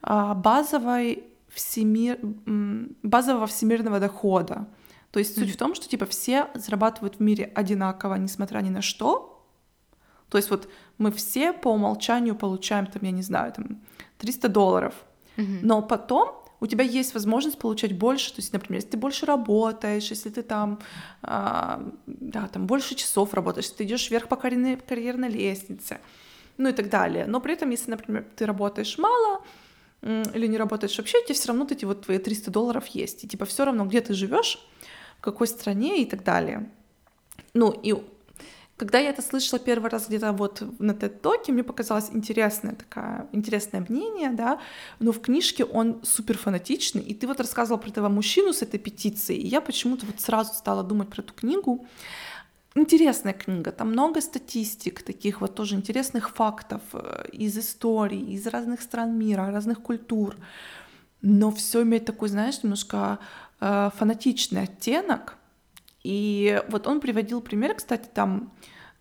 а, 0.00 0.34
базовой 0.34 1.24
всемир... 1.48 2.18
базового 3.02 3.46
всемирного 3.46 4.00
дохода. 4.00 4.66
То 5.10 5.18
есть 5.18 5.36
mm-hmm. 5.36 5.44
суть 5.44 5.54
в 5.54 5.56
том, 5.56 5.74
что 5.74 5.88
типа 5.88 6.06
все 6.06 6.48
зарабатывают 6.54 7.16
в 7.16 7.20
мире 7.20 7.52
одинаково, 7.54 8.14
несмотря 8.14 8.62
ни 8.62 8.70
на 8.70 8.80
что, 8.80 9.31
То 10.32 10.38
есть 10.38 10.48
вот 10.50 10.66
мы 10.96 11.12
все 11.12 11.52
по 11.52 11.68
умолчанию 11.68 12.34
получаем, 12.34 12.86
там, 12.86 13.02
я 13.02 13.10
не 13.10 13.20
знаю, 13.22 13.52
там 13.52 13.82
300 14.16 14.48
долларов, 14.48 14.94
Мгм. 15.36 15.58
но 15.62 15.82
потом 15.82 16.32
у 16.60 16.66
тебя 16.66 16.84
есть 16.84 17.12
возможность 17.12 17.58
получать 17.58 17.92
больше, 17.98 18.30
то 18.30 18.40
есть, 18.40 18.50
например, 18.54 18.78
если 18.78 18.92
ты 18.92 18.96
больше 18.96 19.26
работаешь, 19.26 20.10
если 20.10 20.30
ты 20.30 20.42
там, 20.42 20.78
а, 21.20 21.82
да, 22.06 22.48
там 22.48 22.66
больше 22.66 22.94
часов 22.94 23.34
работаешь, 23.34 23.66
если 23.66 23.76
ты 23.76 23.84
идешь 23.84 24.10
вверх 24.10 24.28
по 24.28 24.36
карьерной, 24.36 24.76
карьерной 24.76 25.28
лестнице, 25.28 25.98
ну 26.56 26.70
и 26.70 26.72
так 26.72 26.88
далее. 26.88 27.26
Но 27.26 27.40
при 27.40 27.52
этом, 27.52 27.68
если, 27.68 27.90
например, 27.90 28.24
ты 28.34 28.46
работаешь 28.46 28.96
мало 28.96 29.42
или 30.00 30.46
не 30.46 30.56
работаешь 30.56 30.96
вообще, 30.96 31.22
тебе 31.24 31.34
все 31.34 31.48
равно 31.48 31.66
эти 31.70 31.84
вот 31.84 32.06
твои 32.06 32.18
300 32.18 32.50
долларов 32.50 32.86
есть. 32.86 33.24
И 33.24 33.28
типа 33.28 33.44
все 33.44 33.66
равно, 33.66 33.84
где 33.84 34.00
ты 34.00 34.14
живешь, 34.14 34.66
в 35.18 35.20
какой 35.20 35.46
стране 35.46 36.00
и 36.02 36.06
так 36.06 36.24
далее. 36.24 36.70
Ну 37.54 37.70
и 37.70 37.94
когда 38.82 38.98
я 38.98 39.10
это 39.10 39.22
слышала 39.22 39.60
первый 39.60 39.90
раз 39.90 40.08
где-то 40.08 40.32
вот 40.32 40.64
на 40.80 40.90
TED-токе, 40.90 41.52
мне 41.52 41.62
показалось 41.62 42.10
интересное 42.12 42.74
такое, 42.74 43.28
интересное 43.30 43.86
мнение, 43.88 44.30
да, 44.30 44.58
но 44.98 45.12
в 45.12 45.20
книжке 45.20 45.64
он 45.64 46.00
супер 46.02 46.36
фанатичный, 46.36 47.00
и 47.00 47.14
ты 47.14 47.28
вот 47.28 47.38
рассказывала 47.38 47.80
про 47.80 47.90
этого 47.90 48.08
мужчину 48.08 48.52
с 48.52 48.60
этой 48.60 48.80
петицией, 48.80 49.40
и 49.40 49.46
я 49.46 49.60
почему-то 49.60 50.04
вот 50.06 50.20
сразу 50.20 50.54
стала 50.54 50.82
думать 50.82 51.08
про 51.10 51.22
эту 51.22 51.32
книгу. 51.32 51.86
Интересная 52.74 53.34
книга, 53.34 53.70
там 53.70 53.92
много 53.92 54.20
статистик, 54.20 55.02
таких 55.02 55.40
вот 55.40 55.54
тоже 55.54 55.76
интересных 55.76 56.30
фактов 56.30 56.80
э, 56.92 57.26
из 57.32 57.56
истории, 57.56 58.34
из 58.34 58.48
разных 58.48 58.82
стран 58.82 59.16
мира, 59.16 59.52
разных 59.52 59.80
культур, 59.80 60.34
но 61.20 61.52
все 61.52 61.82
имеет 61.82 62.04
такой, 62.04 62.30
знаешь, 62.30 62.64
немножко 62.64 63.20
э, 63.60 63.90
фанатичный 63.96 64.62
оттенок, 64.62 65.36
и 66.04 66.62
вот 66.68 66.86
он 66.86 67.00
приводил 67.00 67.40
пример, 67.40 67.74
кстати, 67.74 68.08
там 68.12 68.52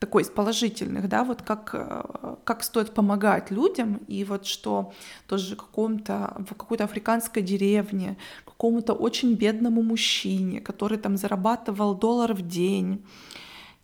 такой 0.01 0.23
из 0.23 0.29
положительных, 0.29 1.07
да, 1.07 1.23
вот 1.23 1.43
как, 1.43 1.69
э, 1.73 2.35
как 2.43 2.63
стоит 2.63 2.91
помогать 2.91 3.51
людям, 3.51 3.97
и 4.07 4.23
вот 4.23 4.47
что 4.47 4.93
тоже 5.27 5.55
каком-то, 5.55 6.43
в 6.49 6.55
какой-то 6.55 6.85
африканской 6.85 7.43
деревне, 7.43 8.17
какому-то 8.45 8.93
очень 8.93 9.35
бедному 9.35 9.83
мужчине, 9.83 10.59
который 10.59 10.97
там 10.97 11.17
зарабатывал 11.17 11.93
доллар 11.93 12.33
в 12.33 12.41
день, 12.41 13.05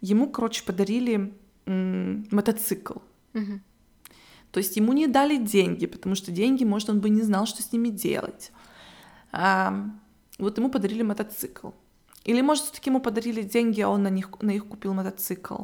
ему, 0.02 0.28
короче, 0.28 0.64
подарили 0.64 1.34
мотоцикл. 1.68 3.00
Мгм. 3.34 3.62
То 4.52 4.60
есть 4.60 4.76
ему 4.76 4.94
не 4.94 5.06
дали 5.06 5.38
деньги, 5.38 5.86
потому 5.86 6.16
что 6.16 6.32
деньги, 6.32 6.64
может, 6.64 6.90
он 6.90 7.00
бы 7.00 7.10
не 7.10 7.22
знал, 7.22 7.46
что 7.46 7.62
с 7.62 7.72
ними 7.72 7.90
делать. 7.90 8.52
А, 9.32 9.86
вот 10.40 10.58
ему 10.58 10.72
подарили 10.72 11.04
мотоцикл. 11.04 11.70
Или, 12.28 12.42
может, 12.42 12.66
все-таки 12.66 12.90
ему 12.90 13.00
подарили 13.00 13.42
деньги, 13.42 13.82
а 13.82 13.90
он 13.90 14.04
на 14.04 14.10
них, 14.10 14.30
на 14.42 14.52
их 14.52 14.68
купил 14.68 14.94
мотоцикл. 14.94 15.64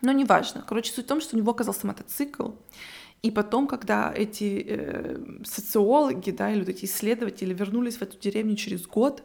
Но 0.00 0.12
неважно. 0.12 0.64
Короче, 0.66 0.92
суть 0.92 1.04
в 1.04 1.08
том, 1.08 1.20
что 1.20 1.36
у 1.36 1.38
него 1.38 1.50
оказался 1.50 1.86
мотоцикл. 1.86 2.50
И 3.22 3.30
потом, 3.30 3.66
когда 3.66 4.12
эти 4.14 4.64
э, 4.68 5.18
социологи, 5.44 6.30
да, 6.30 6.50
или 6.52 6.60
вот 6.60 6.68
эти 6.68 6.84
исследователи 6.84 7.52
вернулись 7.52 7.96
в 7.96 8.02
эту 8.02 8.18
деревню 8.18 8.54
через 8.56 8.86
год, 8.86 9.22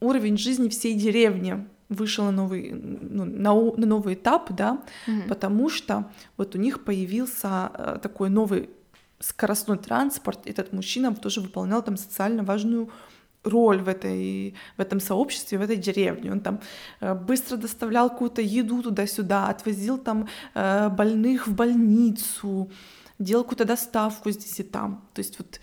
уровень 0.00 0.36
жизни 0.36 0.68
всей 0.68 0.94
деревни 0.94 1.66
вышел 1.88 2.24
на 2.24 2.30
новый, 2.30 2.70
ну, 2.72 3.24
на, 3.24 3.54
на 3.54 3.86
новый 3.86 4.14
этап, 4.14 4.52
да, 4.52 4.82
Мгм. 5.06 5.28
потому 5.28 5.68
что 5.68 6.10
вот 6.36 6.54
у 6.54 6.58
них 6.58 6.84
появился 6.84 7.70
э, 7.74 7.98
такой 8.02 8.30
новый 8.30 8.70
скоростной 9.18 9.78
транспорт. 9.78 10.40
Этот 10.46 10.72
мужчина 10.72 11.14
тоже 11.14 11.40
выполнял 11.40 11.82
там 11.82 11.96
социально 11.96 12.42
важную 12.42 12.88
роль 13.44 13.82
в, 13.82 13.88
этой, 13.88 14.54
в 14.76 14.80
этом 14.80 15.00
сообществе, 15.00 15.58
в 15.58 15.62
этой 15.62 15.76
деревне. 15.76 16.32
Он 16.32 16.40
там 16.40 16.60
э, 17.00 17.14
быстро 17.14 17.56
доставлял 17.56 18.10
какую-то 18.10 18.42
еду 18.42 18.82
туда-сюда, 18.82 19.48
отвозил 19.48 19.98
там 19.98 20.28
э, 20.54 20.88
больных 20.88 21.46
в 21.46 21.54
больницу, 21.54 22.70
делал 23.18 23.44
какую-то 23.44 23.64
доставку 23.64 24.30
здесь 24.30 24.60
и 24.60 24.62
там. 24.62 25.04
То 25.14 25.20
есть 25.20 25.38
вот 25.38 25.60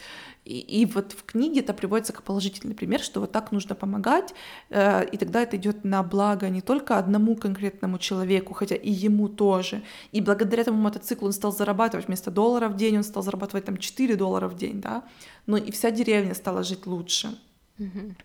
и, 0.50 0.82
и 0.82 0.86
вот 0.86 1.12
в 1.12 1.24
книге 1.26 1.60
это 1.60 1.74
приводится 1.74 2.12
как 2.12 2.24
положительный 2.24 2.74
пример, 2.74 3.02
что 3.02 3.20
вот 3.20 3.32
так 3.32 3.52
нужно 3.52 3.76
помогать, 3.76 4.34
э, 4.70 5.06
и 5.06 5.18
тогда 5.18 5.44
это 5.44 5.58
идет 5.58 5.84
на 5.84 6.02
благо 6.02 6.50
не 6.50 6.62
только 6.62 6.98
одному 6.98 7.36
конкретному 7.36 8.00
человеку, 8.00 8.54
хотя 8.54 8.76
и 8.76 8.90
ему 8.90 9.30
тоже. 9.30 9.84
И 10.12 10.22
благодаря 10.22 10.64
этому 10.64 10.82
мотоциклу 10.82 11.28
он 11.28 11.34
стал 11.34 11.52
зарабатывать 11.52 12.08
вместо 12.08 12.32
доллара 12.32 12.68
в 12.68 12.76
день, 12.76 12.98
он 12.98 13.04
стал 13.04 13.22
зарабатывать 13.22 13.66
там 13.66 13.78
4 13.78 14.16
доллара 14.16 14.48
в 14.48 14.56
день, 14.56 14.82
да, 14.82 15.04
но 15.46 15.58
и 15.58 15.72
вся 15.72 15.92
деревня 15.92 16.34
стала 16.34 16.64
жить 16.64 16.88
лучше. 16.88 17.38
Мгм. 17.80 18.16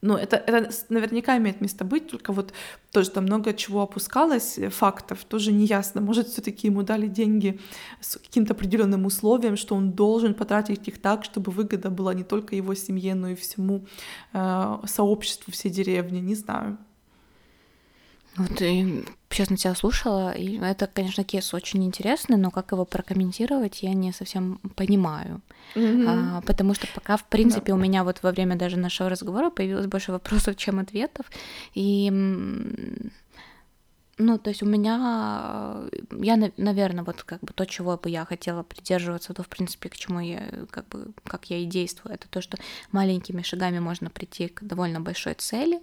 Ну, 0.00 0.16
это, 0.16 0.36
это 0.36 0.70
наверняка 0.88 1.36
имеет 1.38 1.60
место 1.60 1.84
быть, 1.84 2.08
только 2.08 2.32
вот 2.32 2.52
тоже 2.90 3.10
там 3.10 3.24
много 3.24 3.54
чего 3.54 3.82
опускалось, 3.82 4.58
э, 4.58 4.68
фактов, 4.68 5.24
тоже 5.24 5.52
неясно. 5.52 6.00
Может, 6.00 6.28
все 6.28 6.42
таки 6.42 6.66
ему 6.66 6.82
дали 6.82 7.06
деньги 7.06 7.60
с 8.00 8.16
каким-то 8.16 8.54
определенным 8.54 9.06
условием, 9.06 9.56
что 9.56 9.76
он 9.76 9.92
должен 9.92 10.34
потратить 10.34 10.88
их 10.88 11.00
так, 11.00 11.24
чтобы 11.24 11.52
выгода 11.52 11.90
была 11.90 12.14
не 12.14 12.24
только 12.24 12.56
его 12.56 12.74
семье, 12.74 13.14
но 13.14 13.28
и 13.28 13.34
всему 13.36 13.86
э, 14.32 14.78
сообществу 14.86 15.52
всей 15.52 15.70
деревни, 15.70 16.18
не 16.20 16.34
знаю. 16.34 16.78
Вот 18.36 18.62
и 18.62 19.04
честно 19.28 19.56
тебя 19.56 19.74
слушала, 19.74 20.32
и 20.32 20.58
это, 20.58 20.86
конечно, 20.86 21.22
кейс 21.22 21.52
очень 21.52 21.84
интересный, 21.84 22.36
но 22.36 22.50
как 22.50 22.72
его 22.72 22.84
прокомментировать, 22.84 23.82
я 23.82 23.92
не 23.92 24.12
совсем 24.12 24.58
понимаю. 24.74 25.40
А, 25.76 26.40
потому 26.42 26.74
что 26.74 26.86
пока, 26.94 27.16
в 27.16 27.24
принципе, 27.24 27.72
у 27.72 27.76
меня 27.76 28.04
вот 28.04 28.22
во 28.22 28.30
время 28.30 28.56
даже 28.56 28.76
нашего 28.76 29.10
разговора 29.10 29.50
появилось 29.50 29.86
больше 29.86 30.12
вопросов, 30.12 30.56
чем 30.56 30.78
ответов. 30.78 31.26
И 31.74 32.10
ну, 34.18 34.38
то 34.38 34.50
есть 34.50 34.62
у 34.62 34.66
меня, 34.66 35.88
я, 36.12 36.50
наверное, 36.56 37.02
вот 37.02 37.22
как 37.22 37.40
бы 37.40 37.52
то, 37.52 37.64
чего 37.64 37.96
бы 37.96 38.10
я 38.10 38.24
хотела 38.24 38.62
придерживаться, 38.62 39.34
то, 39.34 39.42
в 39.42 39.48
принципе, 39.48 39.88
к 39.88 39.96
чему 39.96 40.20
я, 40.20 40.66
как 40.70 40.86
бы, 40.88 41.12
как 41.24 41.50
я 41.50 41.58
и 41.58 41.64
действую, 41.64 42.14
это 42.14 42.28
то, 42.28 42.40
что 42.40 42.58
маленькими 42.92 43.42
шагами 43.42 43.78
можно 43.78 44.10
прийти 44.10 44.48
к 44.48 44.62
довольно 44.62 45.00
большой 45.00 45.34
цели, 45.34 45.80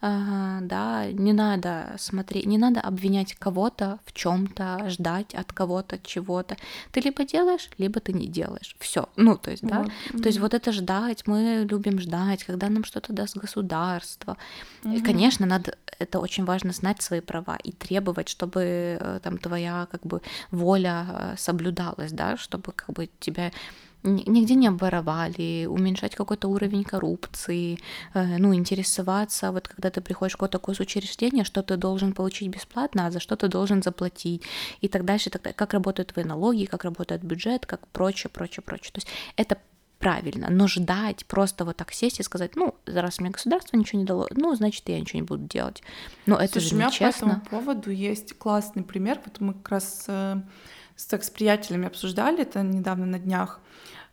да, 0.00 1.06
не 1.12 1.32
надо 1.32 1.94
смотреть, 1.98 2.46
не 2.46 2.58
надо 2.58 2.80
обвинять 2.80 3.34
кого-то 3.34 3.98
в 4.06 4.12
чем-то, 4.12 4.88
ждать 4.88 5.34
от 5.34 5.52
кого-то 5.52 5.98
чего-то. 5.98 6.56
Ты 6.90 7.00
либо 7.00 7.24
делаешь, 7.24 7.68
либо 7.78 8.00
ты 8.00 8.12
не 8.12 8.26
делаешь. 8.26 8.76
Все. 8.78 9.08
Ну, 9.16 9.36
то 9.36 9.50
есть, 9.50 9.62
да. 9.62 9.86
Вот. 10.12 10.22
То 10.22 10.28
есть 10.28 10.40
вот 10.40 10.54
это 10.54 10.72
ждать, 10.72 11.26
мы 11.26 11.66
любим 11.68 12.00
ждать, 12.00 12.44
когда 12.44 12.68
нам 12.68 12.84
что-то 12.84 13.12
даст 13.12 13.36
государство. 13.36 14.36
И, 14.84 14.88
Мгм. 14.88 15.04
конечно, 15.04 15.46
надо, 15.46 15.76
это 15.98 16.18
очень 16.18 16.44
важно 16.44 16.72
знать 16.72 17.02
свои 17.02 17.20
права 17.20 17.56
и 17.62 17.72
требовать, 17.72 18.28
чтобы 18.28 18.98
э, 19.00 19.20
там 19.22 19.36
твоя 19.36 19.86
как 19.90 20.02
бы 20.06 20.22
воля 20.50 21.06
э, 21.08 21.34
соблюдалась, 21.36 22.12
да, 22.12 22.36
чтобы 22.36 22.72
как 22.72 22.94
бы 22.94 23.10
тебя 23.20 23.52
нигде 24.02 24.54
не 24.54 24.68
обворовали, 24.68 25.66
уменьшать 25.66 26.14
какой-то 26.14 26.48
уровень 26.48 26.84
коррупции, 26.84 27.78
э, 28.14 28.38
ну, 28.38 28.54
интересоваться, 28.54 29.52
вот 29.52 29.68
когда 29.68 29.90
ты 29.90 30.00
приходишь 30.00 30.32
в 30.32 30.36
какое-то 30.36 30.58
госучреждение, 30.58 31.44
что 31.44 31.62
ты 31.62 31.76
должен 31.76 32.12
получить 32.12 32.48
бесплатно, 32.48 33.06
а 33.06 33.10
за 33.10 33.20
что 33.20 33.36
ты 33.36 33.48
должен 33.48 33.82
заплатить, 33.82 34.42
и 34.80 34.88
так 34.88 35.04
дальше, 35.04 35.30
так 35.30 35.42
далее. 35.42 35.56
как 35.56 35.72
работают 35.72 36.12
твои 36.12 36.24
налоги, 36.24 36.64
как 36.64 36.84
работает 36.84 37.22
бюджет, 37.22 37.66
как 37.66 37.86
прочее, 37.88 38.30
прочее, 38.32 38.62
прочее. 38.64 38.92
То 38.92 38.98
есть 38.98 39.08
это 39.36 39.58
правильно, 39.98 40.48
но 40.50 40.66
ждать, 40.66 41.26
просто 41.26 41.64
вот 41.64 41.76
так 41.76 41.92
сесть 41.92 42.20
и 42.20 42.22
сказать, 42.22 42.56
ну, 42.56 42.74
раз 42.86 43.20
мне 43.20 43.30
государство 43.30 43.76
ничего 43.76 44.00
не 44.00 44.06
дало, 44.06 44.28
ну, 44.30 44.54
значит, 44.54 44.88
я 44.88 44.98
ничего 44.98 45.20
не 45.20 45.26
буду 45.26 45.44
делать. 45.44 45.82
Но 46.24 46.36
это 46.36 46.54
Слушай, 46.54 46.68
же 46.68 46.74
у 46.74 46.78
меня 46.78 46.88
нечестно. 46.88 47.26
по 47.26 47.32
этому 47.32 47.40
поводу 47.50 47.90
есть 47.90 48.38
классный 48.38 48.82
пример. 48.82 49.20
Вот 49.24 49.40
мы 49.40 49.52
как 49.52 49.68
раз 49.68 50.06
э, 51.00 51.08
с 51.08 51.12
экс-приятелями 51.12 51.86
обсуждали 51.86 52.42
это 52.42 52.62
недавно 52.62 53.06
на 53.06 53.18
днях. 53.18 53.60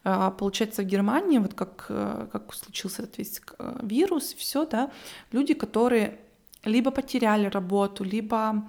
А, 0.03 0.31
Получается, 0.31 0.81
в 0.81 0.85
Германии, 0.85 1.39
вот 1.39 1.53
как, 1.53 1.85
э, 1.89 2.27
как 2.31 2.53
случился 2.53 3.03
этот 3.03 3.17
весь 3.17 3.41
э, 3.59 3.79
вирус, 3.81 4.33
все, 4.33 4.65
да, 4.65 4.89
люди, 5.33 5.53
которые 5.53 6.19
либо 6.65 6.91
потеряли 6.91 7.49
работу, 7.49 8.03
либо 8.03 8.63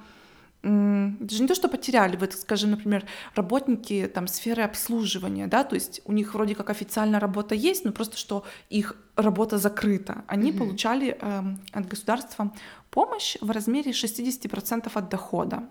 даже 0.63 1.43
не 1.43 1.47
то, 1.47 1.55
что 1.55 1.69
потеряли, 1.69 2.17
вот, 2.17 2.33
скажем, 2.33 2.71
например, 2.73 3.05
работники 3.37 4.11
там 4.13 4.27
сферы 4.27 4.65
обслуживания, 4.65 5.47
да, 5.47 5.63
то 5.63 5.77
есть 5.77 6.01
у 6.05 6.13
них 6.13 6.35
вроде 6.35 6.55
как 6.55 6.71
официально 6.71 7.21
работа 7.21 7.55
есть, 7.55 7.85
но 7.85 7.93
просто 7.93 8.17
что 8.17 8.45
их 8.69 8.97
работа 9.17 9.57
закрыта. 9.59 10.25
Они 10.27 10.51
Мгм. 10.51 10.59
получали 10.59 11.17
эм, 11.21 11.61
от 11.73 11.87
государства 11.87 12.53
помощь 12.91 13.37
в 13.41 13.51
размере 13.53 13.93
60% 13.93 14.97
от 14.97 15.09
дохода. 15.09 15.63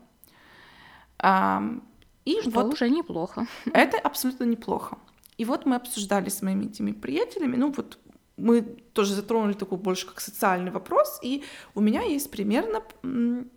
И 2.28 2.42
Что 2.42 2.50
вот 2.50 2.74
уже 2.74 2.90
неплохо. 2.90 3.48
это 3.74 3.98
абсолютно 3.98 4.44
неплохо. 4.44 4.98
И 5.38 5.46
вот 5.46 5.66
мы 5.66 5.76
обсуждали 5.76 6.30
с 6.30 6.42
моими 6.42 6.66
этими 6.66 6.92
приятелями, 6.92 7.56
ну 7.56 7.72
вот 7.72 8.00
мы 8.38 8.62
тоже 8.94 9.16
затронули 9.16 9.54
такой 9.54 9.78
больше 9.78 10.06
как 10.08 10.22
социальный 10.22 10.72
вопрос, 10.72 11.20
и 11.24 11.44
у 11.74 11.82
меня 11.82 12.02
есть 12.04 12.30
примерно, 12.30 12.84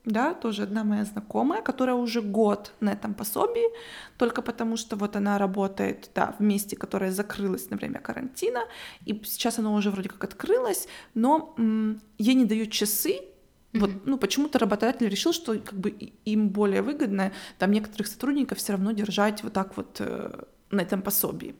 да, 0.05 0.35
тоже 0.35 0.63
одна 0.63 0.85
моя 0.85 1.05
знакомая, 1.05 1.63
которая 1.63 1.97
уже 1.97 2.23
год 2.23 2.73
на 2.81 2.93
этом 2.93 3.15
пособии, 3.15 3.67
только 4.17 4.41
потому 4.41 4.77
что 4.77 4.97
вот 4.97 5.17
она 5.17 5.39
работает, 5.39 6.11
да, 6.15 6.35
в 6.39 6.43
месте, 6.43 6.77
которое 6.77 7.11
закрылось 7.11 7.71
на 7.71 7.77
время 7.77 8.01
карантина, 8.01 8.61
и 9.05 9.21
сейчас 9.25 9.59
оно 9.59 9.75
уже 9.75 9.91
вроде 9.91 10.09
как 10.09 10.25
открылось, 10.25 10.89
но 11.15 11.55
ей 12.19 12.35
не 12.35 12.47
дают 12.47 12.71
часы, 12.71 13.21
Mm-hmm. 13.73 13.81
Вот, 13.81 13.91
ну, 14.07 14.19
почему-то 14.19 14.59
работодатель 14.59 15.09
решил, 15.09 15.33
что 15.33 15.59
как 15.59 15.79
бы 15.79 15.91
им 16.25 16.49
более 16.49 16.83
выгодно 16.83 17.33
там 17.59 17.71
некоторых 17.71 18.09
сотрудников 18.09 18.59
все 18.59 18.73
равно 18.73 18.93
держать 18.93 19.45
вот 19.45 19.53
так 19.53 19.77
вот 19.77 19.97
э, 20.01 20.43
на 20.71 20.81
этом 20.81 21.03
пособии. 21.03 21.55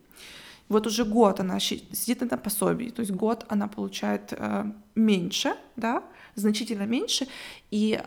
Вот 0.67 0.87
уже 0.87 1.05
год 1.05 1.39
она 1.39 1.59
сидит 1.59 2.21
на 2.21 2.25
этом 2.25 2.39
пособии, 2.39 2.89
то 2.89 3.01
есть 3.01 3.11
год 3.11 3.45
она 3.49 3.67
получает 3.67 4.31
э, 4.31 4.65
меньше, 4.95 5.55
да, 5.75 6.03
значительно 6.35 6.83
меньше, 6.83 7.27
и 7.71 8.01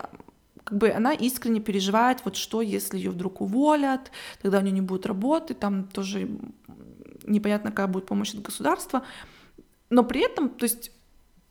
как 0.63 0.77
бы 0.77 0.89
она 0.89 1.13
искренне 1.13 1.59
переживает, 1.59 2.21
вот 2.25 2.35
что, 2.35 2.61
если 2.61 2.97
ее 2.97 3.11
вдруг 3.11 3.41
уволят, 3.41 4.11
тогда 4.41 4.59
у 4.59 4.61
нее 4.61 4.71
не 4.71 4.81
будет 4.81 5.05
работы, 5.05 5.53
там 5.53 5.83
тоже 5.83 6.27
непонятно, 7.23 7.69
какая 7.69 7.87
будет 7.87 8.07
помощь 8.07 8.33
от 8.33 8.41
государства, 8.41 9.03
но 9.91 10.03
при 10.03 10.25
этом, 10.25 10.49
то 10.49 10.63
есть 10.63 10.91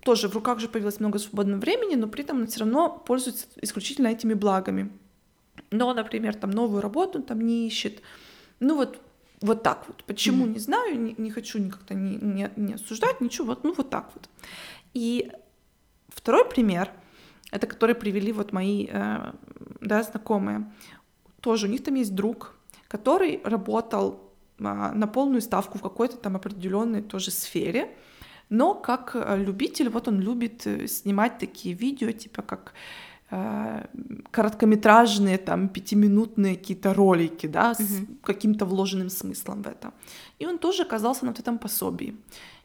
тоже 0.05 0.29
в 0.29 0.35
руках 0.35 0.61
же 0.61 0.69
появилось 0.69 1.01
много 1.01 1.19
свободного 1.19 1.61
времени, 1.61 1.95
но 1.95 2.07
при 2.09 2.23
этом 2.25 2.39
она 2.39 2.47
все 2.47 2.61
равно 2.61 3.03
пользуется 3.07 3.47
исключительно 3.63 4.09
этими 4.09 4.35
благами. 4.35 4.91
Но, 5.71 5.93
например, 5.95 6.35
там 6.35 6.51
новую 6.51 6.83
работу 6.83 7.23
там 7.23 7.41
не 7.41 7.67
ищет. 7.67 8.03
Ну 8.61 8.77
вот, 8.77 9.01
вот 9.41 9.63
так 9.63 9.85
вот. 9.89 10.05
Почему, 10.05 10.47
mm-hmm. 10.47 10.53
не 10.53 10.59
знаю, 10.59 11.01
не, 11.01 11.15
не 11.19 11.31
хочу 11.31 11.59
никак-то 11.59 11.95
не, 11.95 12.17
не, 12.17 12.51
не 12.57 12.75
осуждать, 12.75 13.21
ничего, 13.21 13.49
вот, 13.49 13.65
ну 13.65 13.75
вот 13.75 13.91
так 13.91 14.11
вот. 14.15 14.29
И 14.93 15.33
второй 16.09 16.45
пример— 16.45 16.91
это 17.51 17.67
которые 17.67 17.95
привели 17.95 18.33
вот 18.33 18.53
мои 18.53 18.87
э, 18.91 19.33
да, 19.81 20.03
знакомые. 20.03 20.71
Тоже 21.41 21.67
у 21.67 21.71
них 21.71 21.83
там 21.83 21.95
есть 21.95 22.15
друг, 22.15 22.55
который 22.89 23.41
работал 23.45 24.33
а, 24.61 24.93
на 24.93 25.07
полную 25.07 25.41
ставку 25.41 25.79
в 25.79 25.83
какой-то 25.83 26.17
там 26.17 26.37
определенной 26.37 27.03
тоже 27.03 27.31
сфере, 27.31 27.97
но 28.55 28.75
как 28.75 29.15
э, 29.15 29.45
любитель, 29.45 29.89
вот 29.89 30.09
он 30.09 30.21
любит 30.21 30.67
э, 30.67 30.87
снимать 30.87 31.39
такие 31.39 31.75
видео, 31.75 32.13
типа 32.13 32.43
как 32.43 32.73
короткометражные 34.31 35.39
там 35.39 35.69
пятиминутные 35.69 36.55
какие-то 36.57 36.95
ролики, 36.95 37.49
да, 37.49 37.73
mm-hmm. 37.73 37.83
с 37.83 38.23
каким-то 38.23 38.65
вложенным 38.65 39.11
смыслом 39.11 39.63
в 39.63 39.67
это. 39.67 39.93
И 40.39 40.47
он 40.47 40.59
тоже 40.59 40.83
оказался 40.83 41.25
на 41.25 41.31
вот 41.31 41.41
этом 41.41 41.59
пособии 41.59 42.15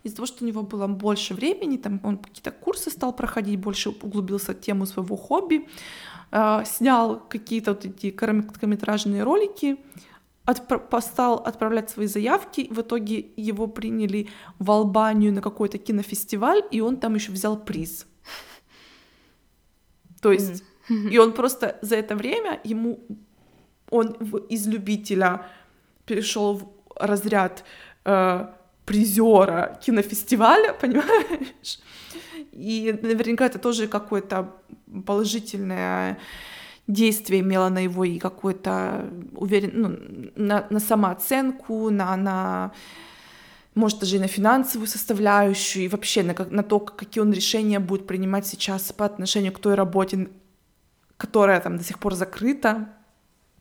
из-за 0.04 0.16
того, 0.16 0.26
что 0.28 0.44
у 0.44 0.48
него 0.48 0.62
было 0.62 0.88
больше 0.88 1.34
времени, 1.34 1.78
там 1.78 2.00
он 2.04 2.18
какие-то 2.18 2.52
курсы 2.52 2.92
стал 2.92 3.14
проходить, 3.14 3.60
больше 3.60 3.90
углубился 3.90 4.54
в 4.54 4.60
тему 4.60 4.86
своего 4.86 5.16
хобби, 5.16 5.68
э, 6.32 6.64
снял 6.66 7.20
какие-то 7.30 7.72
вот 7.72 7.86
эти 7.86 8.12
короткометражные 8.12 9.24
ролики, 9.24 9.78
отпро- 10.50 11.02
стал 11.02 11.36
отправлять 11.36 11.90
свои 11.90 12.08
заявки, 12.08 12.68
в 12.72 12.82
итоге 12.82 13.26
его 13.38 13.68
приняли 13.68 14.30
в 14.60 14.72
Албанию 14.72 15.34
на 15.34 15.42
какой-то 15.42 15.78
кинофестиваль, 15.78 16.64
и 16.72 16.82
он 16.82 16.98
там 16.98 17.16
еще 17.16 17.32
взял 17.32 17.58
приз. 17.58 18.06
То 20.22 20.32
есть, 20.32 20.64
mm-hmm. 20.90 21.10
и 21.10 21.18
он 21.18 21.34
просто 21.34 21.78
за 21.82 21.96
это 21.96 22.16
время 22.16 22.60
ему 22.64 23.00
он 23.90 24.12
из 24.50 24.68
любителя 24.68 25.46
перешел 26.06 26.58
в 26.58 26.68
разряд 26.96 27.64
э, 28.06 28.48
призера 28.86 29.80
кинофестиваля, 29.82 30.74
понимаешь? 30.82 31.80
И 32.52 32.98
наверняка 33.02 33.46
это 33.46 33.60
тоже 33.60 33.88
какое-то 33.88 34.56
положительное 35.06 36.18
действие 36.90 37.42
имело 37.42 37.70
на 37.70 37.80
его 37.80 38.04
и 38.04 38.18
какой-то 38.18 39.10
уверен, 39.36 39.72
ну, 39.74 40.34
на, 40.36 40.66
на 40.70 40.80
самооценку, 40.80 41.90
на, 41.92 42.18
на 42.18 42.72
может 43.76 44.00
даже 44.00 44.16
и 44.16 44.20
на 44.20 44.28
финансовую 44.28 44.88
составляющую, 44.88 45.86
и 45.86 45.88
вообще 45.88 46.24
на, 46.24 46.36
на 46.50 46.64
то, 46.64 46.80
какие 46.80 47.22
он 47.22 47.32
решения 47.32 47.80
будет 47.80 48.08
принимать 48.08 48.48
сейчас 48.48 48.92
по 48.92 49.06
отношению 49.06 49.54
к 49.54 49.60
той 49.60 49.76
работе, 49.76 50.30
которая 51.18 51.62
там 51.62 51.78
до 51.78 51.84
сих 51.84 52.00
пор 52.00 52.16
закрыта. 52.16 52.90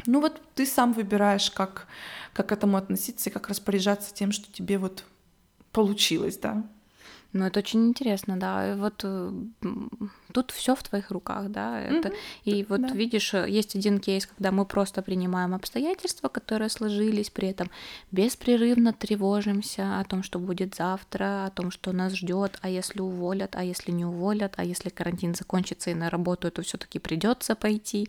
Ну 0.07 0.21
вот 0.21 0.41
ты 0.55 0.65
сам 0.65 0.95
выбираешь, 0.95 1.51
как, 1.51 1.87
как 2.33 2.49
к 2.49 2.53
этому 2.53 2.79
относиться 2.79 3.29
и 3.29 3.33
как 3.33 3.49
распоряжаться 3.49 4.15
тем, 4.15 4.33
что 4.33 4.51
тебе 4.51 4.79
вот 4.79 5.05
получилось, 5.71 6.39
да. 6.39 6.65
Ну, 7.35 7.45
это 7.45 7.61
очень 7.61 7.87
интересно, 7.89 8.39
да. 8.39 8.75
Вот 8.77 9.03
э, 9.05 9.33
тут 10.33 10.51
все 10.51 10.75
в 10.75 10.83
твоих 10.83 11.11
руках, 11.11 11.51
да. 11.51 11.79
Это... 11.79 12.09
Mm-hmm. 12.09 12.15
И 12.45 12.65
вот 12.67 12.81
да. 12.81 12.89
видишь, 12.89 13.35
э, 13.35 13.45
есть 13.51 13.77
один 13.77 13.99
кейс, 13.99 14.27
когда 14.27 14.51
мы 14.51 14.65
просто 14.65 15.03
принимаем 15.03 15.55
обстоятельства, 15.55 16.29
которые 16.29 16.71
сложились, 16.71 17.29
при 17.29 17.49
этом 17.49 17.71
беспрерывно 18.13 18.95
тревожимся 18.95 20.01
о 20.01 20.05
том, 20.05 20.23
что 20.23 20.39
будет 20.39 20.75
завтра, 20.75 21.45
о 21.45 21.51
том, 21.51 21.71
что 21.71 21.93
нас 21.93 22.15
ждет, 22.15 22.59
а 22.63 22.71
если 22.71 23.01
уволят, 23.01 23.57
а 23.57 23.63
если 23.63 23.93
не 23.93 24.07
уволят, 24.07 24.55
а 24.57 24.65
если 24.65 24.89
карантин 24.89 25.35
закончится 25.35 25.91
и 25.91 25.95
на 25.95 26.09
работу, 26.09 26.51
то 26.51 26.63
все-таки 26.63 26.99
придется 26.99 27.55
пойти, 27.55 28.09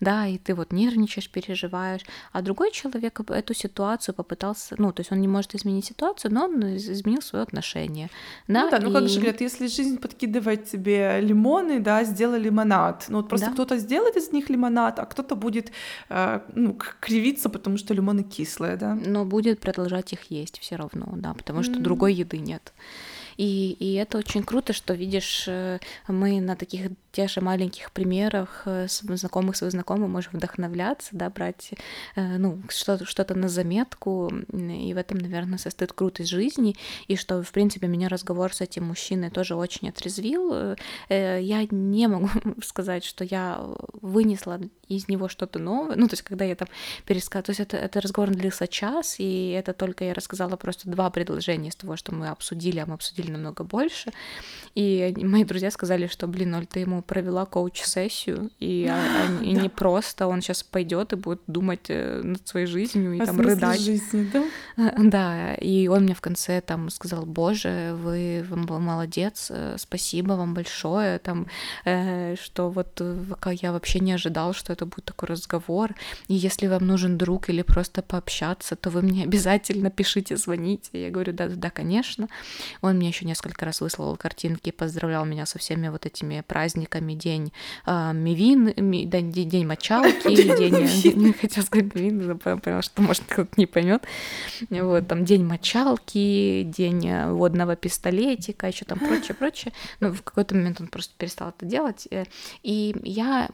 да, 0.00 0.26
и 0.26 0.38
ты 0.38 0.56
вот 0.56 0.72
нервничаешь, 0.72 1.30
переживаешь. 1.30 2.02
А 2.32 2.42
другой 2.42 2.72
человек 2.72 3.20
эту 3.30 3.54
ситуацию 3.54 4.12
попытался, 4.16 4.74
ну, 4.78 4.92
то 4.92 5.00
есть 5.00 5.12
он 5.12 5.20
не 5.20 5.28
может 5.28 5.54
изменить 5.54 5.84
ситуацию, 5.84 6.34
но 6.34 6.46
он 6.46 6.76
изменил 6.76 7.22
свое 7.22 7.44
отношение 7.44 8.10
да, 8.56 8.64
ну 8.64 8.70
да, 8.70 8.78
ну 8.80 8.90
и... 8.90 8.92
как 8.92 9.08
же 9.08 9.20
говорят, 9.20 9.40
если 9.40 9.66
жизнь 9.66 9.98
подкидывает 9.98 10.64
тебе 10.70 11.20
лимоны, 11.20 11.80
да, 11.80 12.04
сделай 12.04 12.40
лимонад. 12.40 13.06
Ну 13.08 13.18
вот 13.18 13.28
просто 13.28 13.46
да. 13.46 13.52
кто-то 13.52 13.78
сделает 13.78 14.16
из 14.16 14.32
них 14.32 14.50
лимонад, 14.50 14.98
а 14.98 15.06
кто-то 15.06 15.36
будет 15.36 15.72
э, 16.08 16.40
ну, 16.54 16.76
кривиться, 17.00 17.48
потому 17.48 17.76
что 17.78 17.94
лимоны 17.94 18.22
кислые, 18.22 18.76
да. 18.76 18.94
Но 18.94 19.24
будет 19.24 19.60
продолжать 19.60 20.12
их 20.12 20.30
есть 20.30 20.58
все 20.58 20.76
равно, 20.76 21.06
да, 21.16 21.34
потому 21.34 21.62
что 21.62 21.74
mm. 21.74 21.80
другой 21.80 22.14
еды 22.14 22.38
нет. 22.38 22.72
И, 23.36 23.76
и 23.78 23.94
это 23.94 24.18
очень 24.18 24.42
круто, 24.42 24.72
что 24.72 24.94
видишь, 24.94 25.44
э, 25.46 25.78
мы 26.08 26.40
на 26.40 26.56
таких 26.56 26.90
тех 27.16 27.30
же 27.30 27.40
маленьких 27.40 27.92
примерах 27.92 28.62
э, 28.66 28.88
знакомых 28.88 29.56
своих 29.56 29.72
знакомых 29.72 30.10
можем 30.10 30.32
вдохновляться, 30.34 31.10
да, 31.12 31.30
брать 31.30 31.70
э, 32.14 32.36
ну, 32.36 32.60
что-то, 32.68 33.34
на 33.34 33.48
заметку, 33.48 34.30
и 34.52 34.92
в 34.92 34.98
этом, 34.98 35.18
наверное, 35.18 35.58
состоит 35.58 35.94
крутость 35.94 36.28
жизни, 36.28 36.76
и 37.08 37.16
что, 37.16 37.42
в 37.42 37.50
принципе, 37.52 37.86
меня 37.86 38.08
разговор 38.08 38.52
с 38.54 38.60
этим 38.60 38.84
мужчиной 38.84 39.30
тоже 39.30 39.54
очень 39.54 39.88
отрезвил. 39.88 40.76
Я 41.08 41.66
не 41.70 42.06
могу 42.06 42.28
сказать, 42.62 43.04
что 43.04 43.24
я 43.24 43.60
вынесла 44.02 44.60
из 44.88 45.08
него 45.08 45.28
что-то 45.28 45.58
новое, 45.58 45.96
ну, 45.96 46.08
то 46.08 46.12
есть, 46.12 46.22
когда 46.22 46.44
я 46.44 46.54
там 46.54 46.68
пересказывала, 47.06 47.44
то 47.44 47.50
есть 47.50 47.60
это, 47.60 47.76
это 47.78 48.00
разговор 48.00 48.30
длился 48.30 48.68
час, 48.68 49.16
и 49.18 49.50
это 49.50 49.72
только 49.72 50.04
я 50.04 50.14
рассказала 50.14 50.56
просто 50.56 50.90
два 50.90 51.10
предложения 51.10 51.70
из 51.70 51.76
того, 51.76 51.96
что 51.96 52.14
мы 52.14 52.28
обсудили, 52.28 52.78
а 52.78 52.86
мы 52.86 52.94
обсудили 52.94 53.30
намного 53.30 53.64
больше, 53.64 54.12
и 54.74 55.14
мои 55.22 55.44
друзья 55.44 55.70
сказали, 55.70 56.06
что, 56.06 56.26
блин, 56.26 56.54
Оль, 56.54 56.66
ты 56.66 56.80
ему 56.80 57.02
провела 57.06 57.46
коуч-сессию, 57.46 58.50
и, 58.60 58.86
а, 58.90 59.42
и 59.42 59.52
не 59.52 59.68
просто 59.68 60.26
он 60.26 60.40
сейчас 60.40 60.62
пойдет 60.62 61.12
и 61.12 61.16
будет 61.16 61.40
думать 61.46 61.86
э, 61.88 62.20
над 62.22 62.46
своей 62.46 62.66
жизнью 62.66 63.14
и 63.14 63.20
а 63.20 63.26
там 63.26 63.40
рыдать. 63.40 63.80
жизни, 63.80 64.30
да? 64.32 64.92
Да, 64.98 65.54
и 65.54 65.88
он 65.88 66.04
мне 66.04 66.14
в 66.14 66.20
конце 66.20 66.60
там 66.60 66.90
сказал, 66.90 67.24
боже, 67.26 67.94
вы, 67.96 68.44
вы 68.48 68.56
молодец, 68.56 69.48
э, 69.50 69.76
спасибо 69.78 70.32
вам 70.32 70.54
большое, 70.54 71.18
там, 71.18 71.46
э, 71.84 72.36
что 72.36 72.70
вот 72.70 73.00
я 73.52 73.72
вообще 73.72 74.00
не 74.00 74.12
ожидал, 74.12 74.52
что 74.52 74.72
это 74.72 74.86
будет 74.86 75.04
такой 75.04 75.28
разговор, 75.28 75.94
и 76.28 76.34
если 76.34 76.66
вам 76.66 76.86
нужен 76.86 77.18
друг 77.18 77.48
или 77.48 77.62
просто 77.62 78.02
пообщаться, 78.02 78.76
то 78.76 78.90
вы 78.90 79.02
мне 79.02 79.24
обязательно 79.36 79.90
пишите, 79.90 80.36
звоните. 80.36 80.90
Я 80.92 81.10
говорю, 81.10 81.32
да, 81.32 81.48
да, 81.48 81.70
конечно. 81.70 82.28
Он 82.82 82.96
мне 82.96 83.08
еще 83.08 83.26
несколько 83.26 83.64
раз 83.64 83.80
выслал 83.80 84.16
картинки, 84.16 84.70
поздравлял 84.70 85.24
меня 85.24 85.46
со 85.46 85.58
всеми 85.58 85.88
вот 85.88 86.06
этими 86.06 86.42
праздниками, 86.46 86.95
день 87.00 87.52
э, 87.86 88.12
Мивин, 88.12 88.72
ми, 88.76 89.04
день, 89.04 89.32
день 89.32 89.66
мочалки, 89.66 90.34
день, 90.34 91.14
не 91.16 91.32
хотел 91.32 91.64
сказать 91.64 91.94
Мивин, 91.94 92.38
поняла, 92.38 92.82
что 92.82 93.02
может 93.02 93.24
кто-то 93.28 93.52
не 93.56 93.66
поймет. 93.66 94.02
Вот, 94.70 95.08
там 95.08 95.24
день 95.24 95.44
мочалки, 95.44 96.62
день 96.62 97.06
э, 97.08 97.32
водного 97.32 97.76
пистолетика, 97.76 98.66
еще 98.66 98.84
там 98.84 98.98
прочее, 98.98 99.34
прочее. 99.34 99.72
Но 100.00 100.10
в 100.10 100.22
какой-то 100.22 100.54
момент 100.54 100.80
он 100.80 100.88
просто 100.88 101.14
перестал 101.16 101.50
это 101.50 101.66
делать. 101.66 102.08
Э, 102.10 102.24
и 102.62 102.94
я 103.02 103.48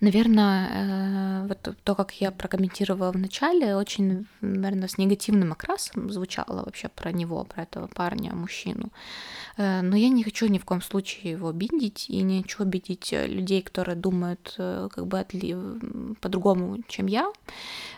Наверное, 0.00 1.44
э, 1.44 1.46
вот 1.46 1.76
то, 1.84 1.94
как 1.94 2.12
я 2.20 2.30
прокомментировала 2.30 3.12
в 3.12 3.16
начале, 3.16 3.76
очень, 3.76 4.26
наверное, 4.40 4.88
с 4.88 4.98
негативным 4.98 5.52
окрасом 5.52 6.10
звучало 6.10 6.64
вообще 6.64 6.88
про 6.88 7.12
него, 7.12 7.44
про 7.44 7.62
этого 7.62 7.86
парня, 7.86 8.34
мужчину. 8.34 8.90
Э, 9.56 9.82
но 9.82 9.96
я 9.96 10.08
не 10.08 10.24
хочу 10.24 10.46
ни 10.46 10.58
в 10.58 10.64
коем 10.64 10.82
случае 10.82 11.32
его 11.32 11.48
обидеть 11.48 12.10
и 12.10 12.22
не 12.22 12.42
хочу 12.42 12.62
обидеть 12.62 13.12
э, 13.12 13.26
людей, 13.26 13.62
которые 13.62 13.96
думают 13.96 14.54
как 14.56 15.06
бы 15.06 15.20
отли... 15.20 15.56
по-другому, 16.20 16.78
чем 16.88 17.06
я. 17.06 17.30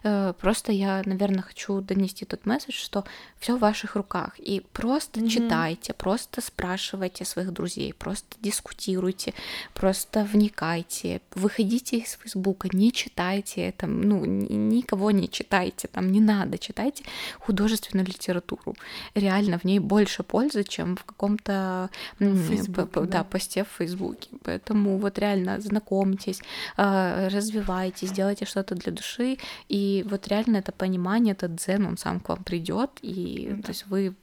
Просто 0.03 0.72
я, 0.72 1.03
наверное, 1.05 1.42
хочу 1.42 1.80
донести 1.80 2.24
тот 2.24 2.47
месседж, 2.47 2.74
что 2.74 3.05
все 3.38 3.57
в 3.57 3.61
ваших 3.61 3.97
руках. 3.97 4.38
И 4.38 4.62
просто 4.72 5.20
mm-hmm. 5.20 5.28
читайте, 5.28 5.92
просто 5.92 6.40
спрашивайте 6.40 7.24
своих 7.24 7.53
друзей, 7.53 7.94
просто 7.94 8.36
дискутируйте, 8.40 9.34
просто 9.74 10.24
вникайте, 10.24 11.20
выходите 11.34 11.86
выйдите 11.87 11.99
из 11.99 12.18
Фейсбука, 12.22 12.68
не 12.72 12.93
читайте 12.93 13.72
там, 13.76 14.01
ну, 14.01 14.24
никого 14.24 15.11
не 15.11 15.28
читайте, 15.28 15.89
там 15.89 16.12
не 16.12 16.20
надо, 16.20 16.59
читайте 16.59 17.05
художественную 17.39 18.07
литературу. 18.07 18.74
Реально 19.14 19.59
в 19.59 19.64
ней 19.64 19.78
больше 19.78 20.22
пользы, 20.22 20.64
чем 20.64 20.97
в 20.97 21.05
каком-то 21.05 21.91
да. 22.18 23.07
Да, 23.07 23.24
посте 23.24 23.64
в 23.64 23.68
Фейсбуке. 23.78 24.30
Поэтому 24.43 24.99
вот 24.99 25.18
реально 25.18 25.61
знакомьтесь, 25.61 26.43
а, 26.76 27.28
развивайтесь, 27.28 28.12
делайте 28.12 28.45
что-то 28.45 28.74
для 28.74 28.93
души, 28.93 29.39
и 29.68 30.05
вот 30.11 30.28
реально 30.28 30.59
это 30.59 30.72
понимание, 30.72 31.32
этот 31.32 31.57
дзен, 31.57 31.87
он 31.87 31.97
сам 31.97 32.20
к 32.20 32.28
вам 32.28 32.45
придет, 32.45 32.91
и 33.03 33.49
да. 33.51 33.62
то 33.62 33.68
есть 33.68 33.87
вы 33.87 34.14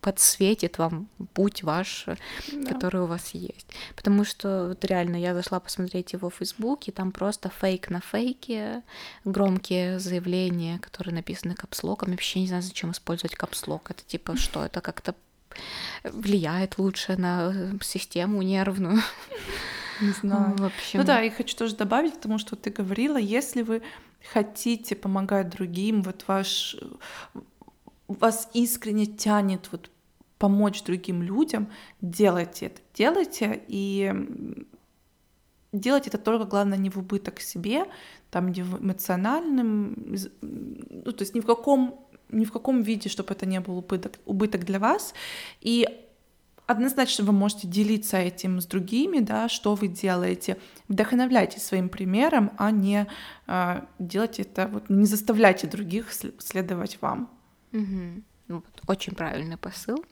подсветит 0.00 0.78
вам 0.78 1.06
путь 1.34 1.62
ваш, 1.62 2.06
да. 2.52 2.72
который 2.72 3.00
у 3.02 3.06
вас 3.06 3.34
есть. 3.34 3.66
Потому 3.96 4.24
что 4.24 4.68
вот 4.68 4.84
реально 4.84 5.16
я 5.16 5.34
зашла 5.34 5.60
посмотреть 5.60 6.12
его 6.12 6.30
в 6.30 6.42
Фейсбуке, 6.72 6.92
там 6.92 7.12
просто 7.12 7.50
фейк 7.50 7.90
на 7.90 8.00
фейке, 8.00 8.82
громкие 9.24 9.98
заявления, 9.98 10.78
которые 10.78 11.14
написаны 11.14 11.54
капслоком. 11.54 12.08
Я 12.08 12.14
вообще 12.14 12.40
не 12.40 12.46
знаю, 12.46 12.62
зачем 12.62 12.90
использовать 12.90 13.34
капслок. 13.34 13.90
Это 13.90 14.02
типа 14.04 14.36
что? 14.36 14.64
Это 14.64 14.80
как-то 14.80 15.14
влияет 16.04 16.78
лучше 16.78 17.16
на 17.16 17.52
систему 17.82 18.42
нервную. 18.42 19.00
Не 20.00 20.12
знаю. 20.20 20.56
В 20.56 20.64
общем. 20.64 21.00
Ну 21.00 21.04
да, 21.04 21.22
и 21.22 21.30
хочу 21.30 21.56
тоже 21.56 21.76
добавить 21.76 22.14
к 22.14 22.20
тому, 22.20 22.38
что 22.38 22.56
ты 22.56 22.70
говорила, 22.70 23.18
если 23.18 23.62
вы 23.62 23.82
хотите 24.32 24.96
помогать 24.96 25.50
другим, 25.50 26.02
вот 26.02 26.24
ваш 26.26 26.76
вас 28.08 28.48
искренне 28.54 29.06
тянет 29.06 29.68
вот 29.72 29.90
помочь 30.38 30.82
другим 30.82 31.22
людям, 31.22 31.68
делайте 32.00 32.66
это, 32.66 32.80
делайте 32.94 33.62
и 33.68 34.12
делать 35.72 36.06
это 36.06 36.18
только, 36.18 36.44
главное, 36.44 36.78
не 36.78 36.90
в 36.90 36.98
убыток 36.98 37.40
себе, 37.40 37.86
там, 38.30 38.48
не 38.50 38.62
в 38.62 38.82
эмоциональном, 38.82 39.96
ну, 40.40 41.12
то 41.12 41.22
есть 41.22 41.34
ни 41.34 41.40
в 41.40 41.46
каком, 41.46 42.06
ни 42.30 42.44
в 42.44 42.52
каком 42.52 42.82
виде, 42.82 43.08
чтобы 43.08 43.34
это 43.34 43.46
не 43.46 43.60
был 43.60 43.78
убыток, 43.78 44.18
убыток 44.26 44.64
для 44.64 44.78
вас. 44.78 45.14
И 45.60 45.86
однозначно 46.66 47.24
вы 47.24 47.32
можете 47.32 47.68
делиться 47.68 48.16
этим 48.18 48.60
с 48.60 48.66
другими, 48.66 49.20
да, 49.20 49.48
что 49.48 49.74
вы 49.74 49.88
делаете. 49.88 50.58
Вдохновляйтесь 50.88 51.62
своим 51.62 51.88
примером, 51.88 52.52
а 52.58 52.70
не 52.70 53.06
э, 53.46 53.82
делайте 53.98 54.42
это, 54.42 54.68
вот, 54.68 54.90
не 54.90 55.06
заставляйте 55.06 55.66
других 55.66 56.12
следовать 56.38 56.98
вам. 57.00 57.30
Угу. 57.72 58.22
Вот, 58.52 58.64
очень 58.86 59.14
правильный 59.14 59.56
посыл. 59.56 60.04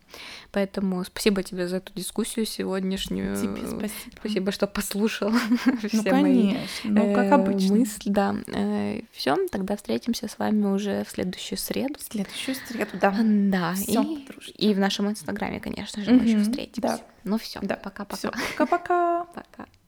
Поэтому 0.52 1.04
спасибо 1.04 1.42
тебе 1.42 1.68
за 1.68 1.76
эту 1.76 1.92
дискуссию 1.94 2.46
сегодняшнюю. 2.46 3.36
Тебе 3.36 3.66
спасибо. 3.66 4.16
Спасибо, 4.18 4.52
что 4.52 4.66
послушал 4.66 5.30
ну, 5.66 5.88
все 5.88 6.12
мои 6.12 6.56
ну, 6.84 7.14
как 7.14 7.32
обычно. 7.32 7.76
мысли. 7.76 8.10
Да. 8.10 8.36
Э, 8.48 9.02
все, 9.12 9.36
тогда 9.48 9.76
встретимся 9.76 10.28
с 10.28 10.38
вами 10.38 10.66
уже 10.66 11.04
в 11.04 11.10
следующую 11.10 11.58
среду. 11.58 11.94
В 11.98 12.02
следующую 12.02 12.56
среду, 12.66 12.90
да. 13.00 13.16
Да. 13.20 13.74
Всё, 13.74 14.02
и, 14.02 14.70
и 14.70 14.74
в 14.74 14.78
нашем 14.78 15.10
инстаграме, 15.10 15.60
конечно 15.60 16.02
же, 16.02 16.10
мы 16.10 16.24
еще 16.24 16.40
встретимся. 16.42 16.80
Да. 16.80 17.00
Ну 17.24 17.38
все, 17.38 17.60
да. 17.62 17.76
пока-пока. 17.76 18.30
Пока-пока. 18.56 19.66